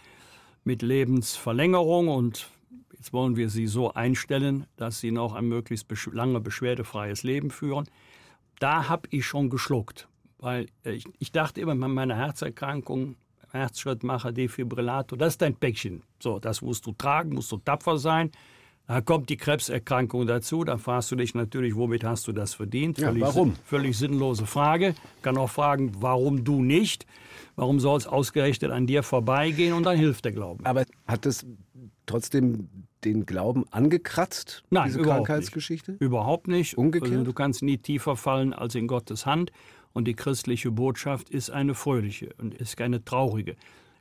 mit 0.69 0.81
Lebensverlängerung 0.83 2.07
und 2.09 2.49
jetzt 2.95 3.11
wollen 3.11 3.35
wir 3.35 3.49
sie 3.49 3.67
so 3.67 3.93
einstellen, 3.93 4.67
dass 4.77 4.99
sie 4.99 5.11
noch 5.11 5.33
ein 5.33 5.47
möglichst 5.47 5.87
lange 6.13 6.39
beschwerdefreies 6.39 7.23
Leben 7.23 7.49
führen 7.49 7.87
da 8.59 8.89
habe 8.89 9.07
ich 9.09 9.25
schon 9.25 9.49
geschluckt. 9.49 10.07
Weil 10.37 10.67
äh, 10.85 10.91
ich, 10.91 11.05
ich 11.17 11.31
dachte 11.31 11.61
immer, 11.61 11.75
meine 11.75 12.15
Herzerkrankung, 12.15 13.15
Herzschrittmacher, 13.51 14.31
Defibrillator, 14.31 15.17
das 15.17 15.33
ist 15.33 15.41
dein 15.41 15.55
Päckchen. 15.55 16.03
So, 16.19 16.39
das 16.39 16.61
musst 16.61 16.85
du 16.85 16.91
tragen, 16.91 17.33
musst 17.33 17.51
du 17.51 17.57
tapfer 17.57 17.97
sein. 17.97 18.31
Da 18.89 19.01
kommt 19.01 19.29
die 19.29 19.37
Krebserkrankung 19.37 20.25
dazu. 20.25 20.63
Da 20.63 20.79
fragst 20.79 21.11
du 21.11 21.15
dich 21.15 21.35
natürlich, 21.35 21.75
womit 21.75 22.03
hast 22.03 22.27
du 22.27 22.31
das 22.31 22.55
verdient? 22.55 22.97
Ja, 22.97 23.09
völlig, 23.09 23.21
warum? 23.21 23.53
Völlig 23.63 23.95
sinnlose 23.95 24.47
Frage. 24.47 24.95
Kann 25.21 25.37
auch 25.37 25.51
fragen, 25.51 25.91
warum 25.99 26.43
du 26.43 26.63
nicht? 26.63 27.05
Warum 27.55 27.79
soll 27.79 27.99
es 27.99 28.07
ausgerechnet 28.07 28.71
an 28.71 28.87
dir 28.87 29.03
vorbeigehen? 29.03 29.73
Und 29.73 29.83
dann 29.83 29.95
hilft 29.95 30.25
der 30.25 30.31
Glauben. 30.31 30.65
Aber 30.65 30.85
hat 31.05 31.27
es 31.27 31.45
trotzdem 32.07 32.67
den 33.03 33.27
Glauben 33.27 33.65
angekratzt, 33.69 34.63
Nein, 34.71 34.87
diese 34.87 35.01
überhaupt 35.01 35.27
Krankheitsgeschichte? 35.27 35.91
Nicht. 35.91 36.01
Überhaupt 36.01 36.47
nicht. 36.47 36.75
Umgekehrt? 36.75 37.11
Also 37.11 37.23
du 37.23 37.33
kannst 37.33 37.61
nie 37.61 37.77
tiefer 37.77 38.15
fallen 38.15 38.53
als 38.53 38.73
in 38.73 38.87
Gottes 38.87 39.27
Hand. 39.27 39.51
Und 39.93 40.05
die 40.05 40.15
christliche 40.15 40.71
Botschaft 40.71 41.29
ist 41.29 41.51
eine 41.51 41.75
fröhliche 41.75 42.29
und 42.39 42.55
ist 42.55 42.75
keine 42.75 43.05
traurige. 43.05 43.55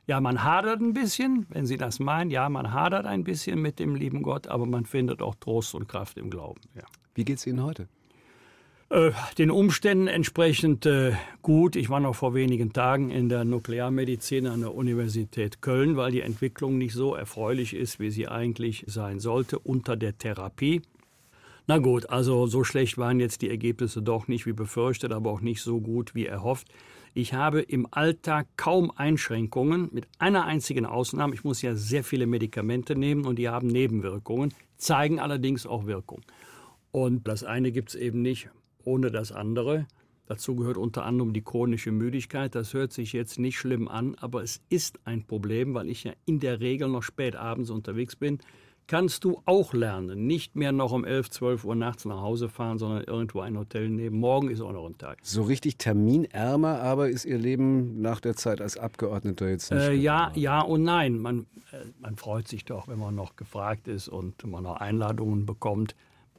Ja, 0.09 0.19
man 0.19 0.43
hadert 0.43 0.81
ein 0.81 0.93
bisschen, 0.93 1.45
wenn 1.49 1.67
Sie 1.67 1.77
das 1.77 1.99
meinen. 1.99 2.31
Ja, 2.31 2.49
man 2.49 2.73
hadert 2.73 3.05
ein 3.05 3.23
bisschen 3.23 3.61
mit 3.61 3.77
dem 3.77 3.93
lieben 3.93 4.23
Gott, 4.23 4.47
aber 4.47 4.65
man 4.65 4.87
findet 4.87 5.21
auch 5.21 5.35
Trost 5.35 5.75
und 5.75 5.87
Kraft 5.87 6.17
im 6.17 6.31
Glauben. 6.31 6.61
Ja. 6.73 6.81
Wie 7.13 7.23
geht 7.23 7.37
es 7.37 7.45
Ihnen 7.45 7.61
heute? 7.61 7.87
Äh, 8.89 9.11
den 9.37 9.51
Umständen 9.51 10.07
entsprechend 10.07 10.87
äh, 10.87 11.11
gut. 11.43 11.75
Ich 11.75 11.91
war 11.91 11.99
noch 11.99 12.15
vor 12.15 12.33
wenigen 12.33 12.73
Tagen 12.73 13.11
in 13.11 13.29
der 13.29 13.45
Nuklearmedizin 13.45 14.47
an 14.47 14.61
der 14.61 14.73
Universität 14.73 15.61
Köln, 15.61 15.95
weil 15.95 16.11
die 16.11 16.21
Entwicklung 16.21 16.79
nicht 16.79 16.95
so 16.95 17.13
erfreulich 17.13 17.75
ist, 17.75 17.99
wie 17.99 18.09
sie 18.09 18.27
eigentlich 18.27 18.85
sein 18.87 19.19
sollte 19.19 19.59
unter 19.59 19.95
der 19.95 20.17
Therapie. 20.17 20.81
Na 21.67 21.77
gut, 21.77 22.09
also 22.09 22.47
so 22.47 22.63
schlecht 22.63 22.97
waren 22.97 23.19
jetzt 23.19 23.43
die 23.43 23.49
Ergebnisse 23.51 24.01
doch 24.01 24.27
nicht 24.27 24.47
wie 24.47 24.53
befürchtet, 24.53 25.11
aber 25.11 25.29
auch 25.29 25.41
nicht 25.41 25.61
so 25.61 25.79
gut 25.79 26.15
wie 26.15 26.25
erhofft. 26.25 26.67
Ich 27.19 27.33
habe 27.33 27.59
im 27.59 27.85
Alltag 27.91 28.47
kaum 28.55 28.93
Einschränkungen, 28.95 29.89
mit 29.91 30.07
einer 30.19 30.45
einzigen 30.45 30.85
Ausnahme. 30.85 31.33
Ich 31.33 31.43
muss 31.43 31.61
ja 31.61 31.75
sehr 31.75 32.05
viele 32.05 32.27
Medikamente 32.27 32.95
nehmen 32.95 33.25
und 33.25 33.37
die 33.37 33.49
haben 33.49 33.67
Nebenwirkungen, 33.67 34.53
zeigen 34.77 35.19
allerdings 35.19 35.65
auch 35.65 35.85
Wirkung. 35.85 36.21
Und 36.91 37.27
das 37.27 37.43
eine 37.43 37.73
gibt 37.73 37.89
es 37.89 37.95
eben 37.95 38.21
nicht 38.21 38.47
ohne 38.85 39.11
das 39.11 39.33
andere. 39.33 39.85
Dazu 40.27 40.55
gehört 40.55 40.77
unter 40.77 41.03
anderem 41.03 41.33
die 41.33 41.41
chronische 41.41 41.91
Müdigkeit. 41.91 42.55
Das 42.55 42.73
hört 42.73 42.93
sich 42.93 43.11
jetzt 43.11 43.37
nicht 43.37 43.57
schlimm 43.57 43.89
an, 43.89 44.15
aber 44.15 44.41
es 44.41 44.61
ist 44.69 44.97
ein 45.03 45.27
Problem, 45.27 45.73
weil 45.73 45.89
ich 45.89 46.05
ja 46.05 46.13
in 46.25 46.39
der 46.39 46.61
Regel 46.61 46.87
noch 46.87 47.03
spät 47.03 47.35
abends 47.35 47.69
unterwegs 47.69 48.15
bin. 48.15 48.39
Kannst 48.89 49.23
du 49.23 49.39
auch 49.45 49.75
lernen, 49.75 50.25
nicht 50.25 50.55
mehr 50.55 50.71
noch 50.71 50.91
um 50.91 51.05
11, 51.05 51.29
12 51.29 51.63
Uhr 51.63 51.75
nachts 51.75 52.05
nach 52.05 52.21
Hause 52.21 52.49
fahren, 52.49 52.79
sondern 52.79 53.03
irgendwo 53.03 53.41
ein 53.41 53.55
Hotel 53.55 53.87
nehmen. 53.87 54.19
Morgen 54.19 54.49
ist 54.49 54.61
auch 54.61 54.71
noch 54.71 54.87
ein 54.87 54.97
Tag. 54.97 55.19
So 55.21 55.43
richtig 55.43 55.77
terminärmer, 55.77 56.81
aber 56.81 57.07
ist 57.07 57.23
Ihr 57.23 57.37
Leben 57.37 58.01
nach 58.01 58.19
der 58.19 58.35
Zeit 58.35 58.61
als 58.61 58.77
Abgeordneter 58.77 59.47
jetzt 59.47 59.69
nicht? 59.69 59.79
Äh, 59.79 59.93
ja, 59.93 60.31
ja 60.33 60.61
und 60.61 60.81
nein. 60.81 61.19
Man, 61.19 61.45
äh, 61.71 61.85
man 61.99 62.15
freut 62.15 62.47
sich 62.47 62.65
doch, 62.65 62.87
wenn 62.87 62.97
man 62.97 63.13
noch 63.13 63.35
gefragt 63.35 63.87
ist 63.87 64.07
und 64.07 64.43
man 64.47 64.63
noch 64.63 64.77
Einladungen 64.77 65.45
bekommt. 65.45 65.93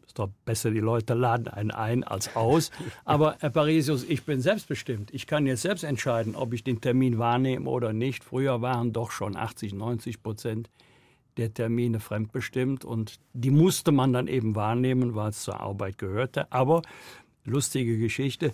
Ist 0.05 0.19
doch 0.19 0.31
besser, 0.45 0.73
die 0.73 0.81
Leute 0.81 1.15
laden 1.15 1.47
einen 1.47 1.71
ein 1.71 2.03
als 2.03 2.35
aus. 2.35 2.73
Aber 3.05 3.37
Herr 3.39 3.51
Parisius, 3.51 4.03
ich 4.03 4.25
bin 4.25 4.41
selbstbestimmt. 4.41 5.15
Ich 5.15 5.29
kann 5.29 5.47
jetzt 5.47 5.63
selbst 5.63 5.85
entscheiden, 5.85 6.35
ob 6.35 6.53
ich 6.53 6.65
den 6.65 6.81
Termin 6.81 7.17
wahrnehme 7.17 7.71
oder 7.71 7.93
nicht. 7.93 8.25
Früher 8.25 8.61
waren 8.61 8.93
doch 8.93 9.13
schon 9.13 9.37
80, 9.37 9.73
90 9.73 10.21
Prozent 10.25 10.69
der 11.41 11.53
Termine 11.53 11.99
fremdbestimmt 12.01 12.84
und 12.84 13.18
die 13.32 13.51
musste 13.51 13.91
man 13.91 14.12
dann 14.12 14.28
eben 14.28 14.55
wahrnehmen, 14.55 15.14
weil 15.14 15.30
es 15.30 15.43
zur 15.43 15.61
Arbeit 15.61 15.99
gehörte. 15.99 16.53
Aber 16.53 16.82
lustige 17.45 17.99
Geschichte. 17.99 18.53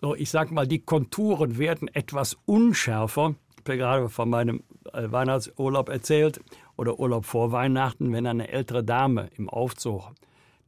So, 0.00 0.14
ich 0.14 0.30
sag 0.30 0.52
mal, 0.52 0.66
die 0.66 0.78
Konturen 0.78 1.58
werden 1.58 1.88
etwas 1.88 2.36
unschärfer. 2.46 3.34
Ich 3.56 3.68
habe 3.68 3.78
gerade 3.78 4.08
von 4.08 4.30
meinem 4.30 4.62
äh, 4.92 5.10
Weihnachtsurlaub 5.10 5.88
erzählt 5.88 6.40
oder 6.76 7.00
Urlaub 7.00 7.24
vor 7.24 7.50
Weihnachten, 7.50 8.12
wenn 8.12 8.26
eine 8.26 8.48
ältere 8.48 8.84
Dame 8.84 9.28
im 9.36 9.48
Aufzug 9.48 10.12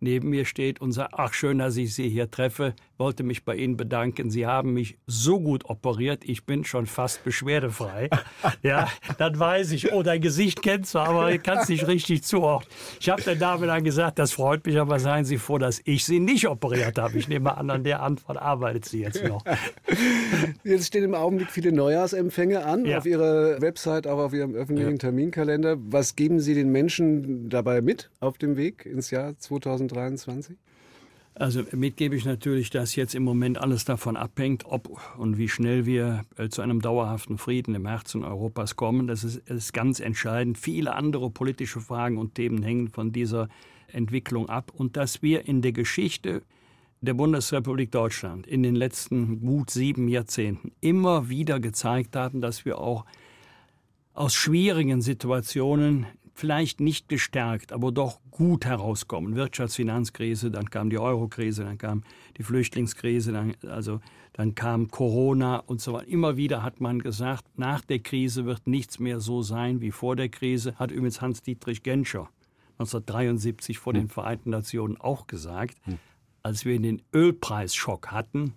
neben 0.01 0.31
mir 0.31 0.45
steht 0.45 0.81
und 0.81 0.93
sagt, 0.93 1.15
ach 1.17 1.33
schön, 1.35 1.59
dass 1.59 1.77
ich 1.77 1.95
Sie 1.95 2.09
hier 2.09 2.31
treffe, 2.31 2.75
wollte 2.99 3.23
mich 3.23 3.45
bei 3.45 3.57
Ihnen 3.57 3.77
bedanken. 3.77 4.31
Sie 4.31 4.47
haben 4.47 4.73
mich 4.73 4.99
so 5.07 5.41
gut 5.41 5.65
operiert, 5.67 6.25
ich 6.25 6.45
bin 6.45 6.65
schon 6.65 6.87
fast 6.87 7.25
beschwerdefrei. 7.25 8.11
ja, 8.63 8.89
dann 9.19 9.39
weiß 9.39 9.73
ich, 9.73 9.93
oh, 9.93 10.03
dein 10.03 10.21
Gesicht 10.21 10.63
kennst 10.63 10.95
du, 10.95 10.99
aber 10.99 11.33
ich 11.33 11.43
kann 11.43 11.59
es 11.59 11.69
nicht 11.69 11.87
richtig 11.87 12.23
zuordnen. 12.25 12.71
Ich 13.01 13.09
habe 13.09 13.23
der 13.23 13.37
Dame 13.37 13.67
dann 13.67 13.85
gesagt, 13.85 14.19
das 14.19 14.33
freut 14.33 14.67
mich, 14.67 14.79
aber 14.79 14.99
seien 14.99 15.25
Sie 15.25 15.39
froh, 15.39 15.59
dass 15.59 15.81
ich 15.85 16.05
Sie 16.05 16.21
nicht 16.21 16.49
operiert 16.49 16.99
habe. 16.99 17.19
Ich 17.19 17.29
nehme 17.29 17.57
an, 17.57 17.71
an 17.71 17.85
der 17.85 18.03
Antwort 18.03 18.39
arbeitet 18.39 18.85
sie 18.85 19.01
jetzt 19.01 19.25
noch. 19.25 19.45
Jetzt 20.65 20.87
stehen 20.87 21.05
im 21.05 21.15
Augenblick 21.15 21.51
viele 21.51 21.73
Neujahrsempfänge 21.73 22.65
an, 22.65 22.85
ja. 22.85 22.99
auf 22.99 23.07
Ihrer 23.07 23.61
Website, 23.61 24.07
auch 24.07 24.19
auf 24.19 24.33
Ihrem 24.33 24.55
öffentlichen 24.55 24.93
ja. 24.93 24.99
Terminkalender. 24.99 25.77
Was 25.79 26.17
geben 26.17 26.41
Sie 26.41 26.55
den 26.55 26.71
Menschen 26.71 27.49
dabei 27.49 27.81
mit 27.81 28.11
auf 28.21 28.39
dem 28.39 28.57
Weg 28.57 28.87
ins 28.87 29.11
Jahr 29.11 29.37
2023? 29.91 30.57
Also 31.35 31.63
mitgebe 31.73 32.17
ich 32.17 32.25
natürlich, 32.25 32.71
dass 32.71 32.97
jetzt 32.97 33.15
im 33.15 33.23
Moment 33.23 33.59
alles 33.59 33.85
davon 33.85 34.17
abhängt, 34.17 34.65
ob 34.67 35.01
und 35.17 35.39
wie 35.39 35.49
schnell 35.49 35.87
wir 35.87 36.25
äh, 36.37 36.49
zu 36.49 36.61
einem 36.61 36.83
dauerhaften 36.83 37.39
Frieden 37.39 37.75
im 37.75 37.87
Herzen 37.87 38.25
Europas 38.25 38.77
kommen. 38.77 39.07
Das 39.07 39.25
ist, 39.25 39.37
ist 39.49 39.73
ganz 39.73 40.01
entscheidend. 40.01 40.59
Viele 40.59 40.95
andere 40.95 41.31
politische 41.31 41.81
Fragen 41.81 42.19
und 42.19 42.35
Themen 42.35 42.63
hängen 42.63 42.89
von 42.89 43.13
dieser 43.13 43.49
Entwicklung 43.93 44.49
ab. 44.49 44.73
Und 44.77 44.97
dass 44.97 45.23
wir 45.23 45.47
in 45.47 45.63
der 45.63 45.73
Geschichte 45.73 46.43
der 47.01 47.15
Bundesrepublik 47.15 47.91
Deutschland 47.91 48.47
in 48.47 48.63
den 48.63 48.75
letzten 48.75 49.41
gut 49.41 49.71
sieben 49.71 50.09
Jahrzehnten 50.09 50.73
immer 50.81 51.29
wieder 51.29 51.61
gezeigt 51.61 52.17
haben, 52.17 52.41
dass 52.41 52.65
wir 52.65 52.79
auch 52.79 53.07
aus 54.13 54.35
schwierigen 54.35 55.01
Situationen 55.01 56.07
vielleicht 56.41 56.81
nicht 56.81 57.09
gestärkt, 57.09 57.73
aber 57.73 57.93
doch 57.93 58.19
gut 58.31 58.65
herauskommen. 58.65 59.37
Wirtschaftsfinanzkrise, 59.37 60.51
dann 60.51 60.71
kam 60.71 60.91
die 60.91 60.99
Eurokrise, 60.99 61.65
dann 61.65 61.79
kam 61.79 62.03
die 62.37 62.43
Flüchtlingskrise, 62.43 63.33
dann, 63.33 63.55
also 63.69 64.01
dann 64.33 64.55
kam 64.55 64.89
Corona 64.89 65.59
und 65.59 65.81
so 65.81 65.93
weiter. 65.93 66.09
Immer 66.09 66.37
wieder 66.37 66.63
hat 66.63 66.81
man 66.81 67.01
gesagt, 67.01 67.45
nach 67.57 67.83
der 67.83 68.01
Krise 68.01 68.47
wird 68.47 68.67
nichts 68.67 68.99
mehr 68.99 69.21
so 69.21 69.43
sein 69.43 69.81
wie 69.81 69.93
vor 69.93 70.17
der 70.17 70.29
Krise, 70.29 70.75
hat 70.77 70.91
übrigens 70.91 71.21
Hans-Dietrich 71.21 71.83
Genscher 71.83 72.29
1973 72.79 73.79
vor 73.79 73.93
hm. 73.93 74.01
den 74.01 74.09
Vereinten 74.09 74.51
Nationen 74.51 74.97
auch 74.99 75.27
gesagt. 75.27 75.77
Hm 75.85 75.99
als 76.43 76.65
wir 76.65 76.79
den 76.81 77.03
Ölpreisschock 77.15 78.11
hatten. 78.11 78.55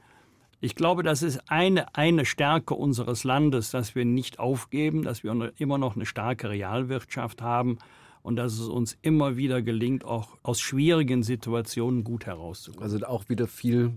Ich 0.64 0.76
glaube, 0.76 1.04
das 1.04 1.24
ist 1.24 1.42
eine, 1.50 1.94
eine 1.94 2.24
Stärke 2.24 2.74
unseres 2.74 3.26
Landes, 3.26 3.70
dass 3.72 3.96
wir 3.96 4.06
nicht 4.06 4.40
aufgeben, 4.40 5.04
dass 5.04 5.22
wir 5.22 5.52
immer 5.58 5.78
noch 5.78 5.98
eine 5.98 6.06
starke 6.06 6.50
Realwirtschaft 6.50 7.42
haben 7.42 7.80
und 8.22 8.38
dass 8.38 8.54
es 8.54 8.70
uns 8.70 8.98
immer 9.02 9.36
wieder 9.36 9.62
gelingt, 9.62 10.06
auch 10.06 10.38
aus 10.42 10.62
schwierigen 10.62 11.22
Situationen 11.22 12.06
gut 12.06 12.28
herauszukommen. 12.28 12.82
Also 12.82 13.06
auch 13.06 13.28
wieder 13.28 13.48
viel, 13.48 13.92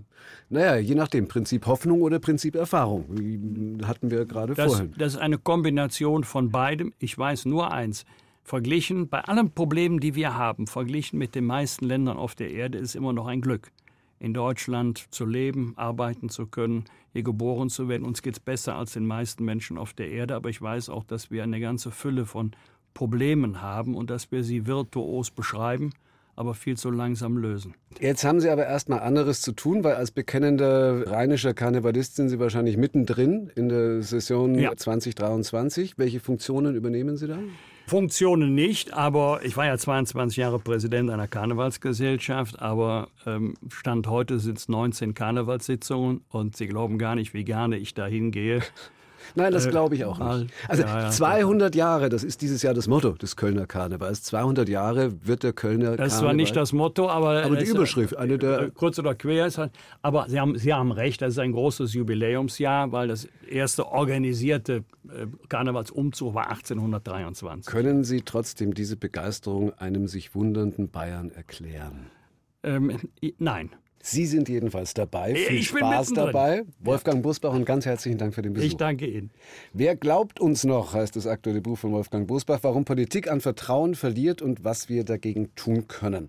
naja, 0.49 0.75
je 0.75 0.95
nachdem, 0.95 1.29
Prinzip 1.29 1.67
Hoffnung 1.67 2.01
oder 2.01 2.19
Prinzip 2.19 2.55
Erfahrung, 2.55 3.05
wie 3.11 3.39
hatten 3.85 4.11
wir 4.11 4.25
gerade 4.25 4.53
das, 4.53 4.73
vorhin. 4.73 4.93
Das 4.97 5.13
ist 5.13 5.19
eine 5.19 5.37
Kombination 5.37 6.25
von 6.25 6.51
beidem. 6.51 6.91
Ich 6.99 7.17
weiß 7.17 7.45
nur 7.45 7.71
eins, 7.71 8.03
verglichen, 8.43 9.07
bei 9.07 9.21
allen 9.21 9.51
Problemen, 9.51 10.01
die 10.01 10.15
wir 10.15 10.35
haben, 10.35 10.67
verglichen 10.67 11.17
mit 11.17 11.33
den 11.33 11.45
meisten 11.45 11.85
Ländern 11.85 12.17
auf 12.17 12.35
der 12.35 12.51
Erde, 12.51 12.77
ist 12.77 12.93
immer 12.93 13.13
noch 13.13 13.27
ein 13.27 13.39
Glück. 13.39 13.71
In 14.19 14.33
Deutschland 14.33 15.07
zu 15.11 15.25
leben, 15.25 15.73
arbeiten 15.75 16.29
zu 16.29 16.47
können, 16.47 16.85
hier 17.13 17.23
geboren 17.23 17.69
zu 17.69 17.87
werden. 17.87 18.03
Uns 18.03 18.21
geht 18.21 18.33
es 18.33 18.39
besser 18.39 18.75
als 18.75 18.93
den 18.93 19.05
meisten 19.05 19.45
Menschen 19.45 19.77
auf 19.77 19.93
der 19.93 20.09
Erde, 20.09 20.35
aber 20.35 20.49
ich 20.49 20.61
weiß 20.61 20.89
auch, 20.89 21.03
dass 21.03 21.31
wir 21.31 21.43
eine 21.43 21.59
ganze 21.59 21.91
Fülle 21.91 22.25
von 22.25 22.51
Problemen 22.93 23.61
haben 23.61 23.95
und 23.95 24.09
dass 24.09 24.31
wir 24.31 24.43
sie 24.43 24.65
virtuos 24.65 25.29
beschreiben 25.31 25.91
aber 26.37 26.53
viel 26.53 26.77
zu 26.77 26.91
langsam 26.91 27.35
lösen. 27.37 27.73
Jetzt 27.99 28.23
haben 28.23 28.39
Sie 28.39 28.49
aber 28.49 28.67
erstmal 28.67 28.99
anderes 28.99 29.41
zu 29.41 29.53
tun, 29.53 29.83
weil 29.83 29.95
als 29.95 30.11
bekennender 30.11 31.07
rheinischer 31.07 31.55
Karnevalist 31.55 32.15
sind 32.15 32.29
Sie 32.29 32.39
wahrscheinlich 32.39 32.77
mittendrin 32.77 33.51
in 33.55 33.69
der 33.69 34.03
Session 34.03 34.53
ja. 34.53 34.75
2023. 34.75 35.97
Welche 35.97 36.19
Funktionen 36.19 36.75
übernehmen 36.75 37.17
Sie 37.17 37.27
da? 37.27 37.39
Funktionen 37.87 38.53
nicht, 38.53 38.93
aber 38.93 39.45
ich 39.45 39.55
war 39.55 39.65
ja 39.65 39.77
22 39.77 40.35
Jahre 40.35 40.59
Präsident 40.59 41.09
einer 41.09 41.29
Karnevalsgesellschaft, 41.29 42.61
aber 42.61 43.07
ähm, 43.25 43.53
Stand 43.69 44.07
heute 44.07 44.39
sind 44.39 44.57
es 44.57 44.67
19 44.67 45.13
Karnevalssitzungen 45.13 46.19
und 46.27 46.57
Sie 46.57 46.67
glauben 46.67 46.97
gar 46.97 47.15
nicht, 47.15 47.33
wie 47.33 47.45
gerne 47.45 47.77
ich 47.77 47.93
da 47.93 48.05
hingehe. 48.05 48.61
Nein, 49.35 49.51
das 49.51 49.65
äh, 49.65 49.69
glaube 49.69 49.95
ich 49.95 50.05
auch 50.05 50.19
nicht. 50.19 50.53
Also 50.67 50.83
ja, 50.83 51.03
ja, 51.03 51.09
200 51.09 51.75
Jahre, 51.75 52.09
das 52.09 52.23
ist 52.23 52.41
dieses 52.41 52.61
Jahr 52.61 52.73
das 52.73 52.87
Motto 52.87 53.11
des 53.11 53.35
Kölner 53.35 53.65
Karnevals. 53.65 54.23
200 54.23 54.67
Jahre 54.69 55.13
wird 55.25 55.43
der 55.43 55.53
Kölner 55.53 55.91
Karneval. 55.91 56.05
Das 56.05 56.23
war 56.23 56.33
nicht 56.33 56.55
das 56.55 56.73
Motto, 56.73 57.09
aber. 57.09 57.43
Aber 57.43 57.55
die 57.55 57.65
Überschrift, 57.65 58.15
eine 58.17 58.37
der. 58.37 58.61
Äh, 58.61 58.71
kurz 58.71 58.99
oder 58.99 59.15
quer 59.15 59.47
ist 59.47 59.57
halt. 59.57 59.71
Aber 60.01 60.27
Sie 60.29 60.39
haben, 60.39 60.57
Sie 60.57 60.73
haben 60.73 60.91
recht, 60.91 61.21
das 61.21 61.33
ist 61.33 61.39
ein 61.39 61.51
großes 61.51 61.93
Jubiläumsjahr, 61.93 62.91
weil 62.91 63.07
das 63.07 63.27
erste 63.49 63.87
organisierte 63.87 64.83
äh, 65.09 65.27
Karnevalsumzug 65.49 66.33
war 66.33 66.49
1823. 66.49 67.71
Können 67.71 68.03
Sie 68.03 68.21
trotzdem 68.21 68.73
diese 68.73 68.97
Begeisterung 68.97 69.73
einem 69.73 70.07
sich 70.07 70.35
wundernden 70.35 70.89
Bayern 70.89 71.31
erklären? 71.31 72.07
Ähm, 72.63 72.97
nein. 73.37 73.71
Sie 74.09 74.25
sind 74.25 74.47
jedenfalls 74.47 74.93
dabei. 74.93 75.35
Viel 75.35 75.57
ich 75.57 75.67
Spaß 75.67 76.13
dabei. 76.13 76.63
Wolfgang 76.79 77.21
Busbach 77.21 77.53
und 77.53 77.65
ganz 77.65 77.85
herzlichen 77.85 78.17
Dank 78.17 78.33
für 78.33 78.41
den 78.41 78.53
Besuch. 78.53 78.67
Ich 78.67 78.77
danke 78.77 79.05
Ihnen. 79.05 79.31
Wer 79.73 79.97
glaubt 79.97 80.39
uns 80.39 80.63
noch, 80.63 80.93
heißt 80.93 81.17
das 81.17 81.27
aktuelle 81.27 81.59
Buch 81.59 81.77
von 81.77 81.91
Wolfgang 81.91 82.25
Busbach, 82.25 82.59
warum 82.61 82.85
Politik 82.85 83.29
an 83.29 83.41
Vertrauen 83.41 83.95
verliert 83.95 84.41
und 84.41 84.63
was 84.63 84.87
wir 84.87 85.03
dagegen 85.03 85.53
tun 85.55 85.89
können. 85.89 86.25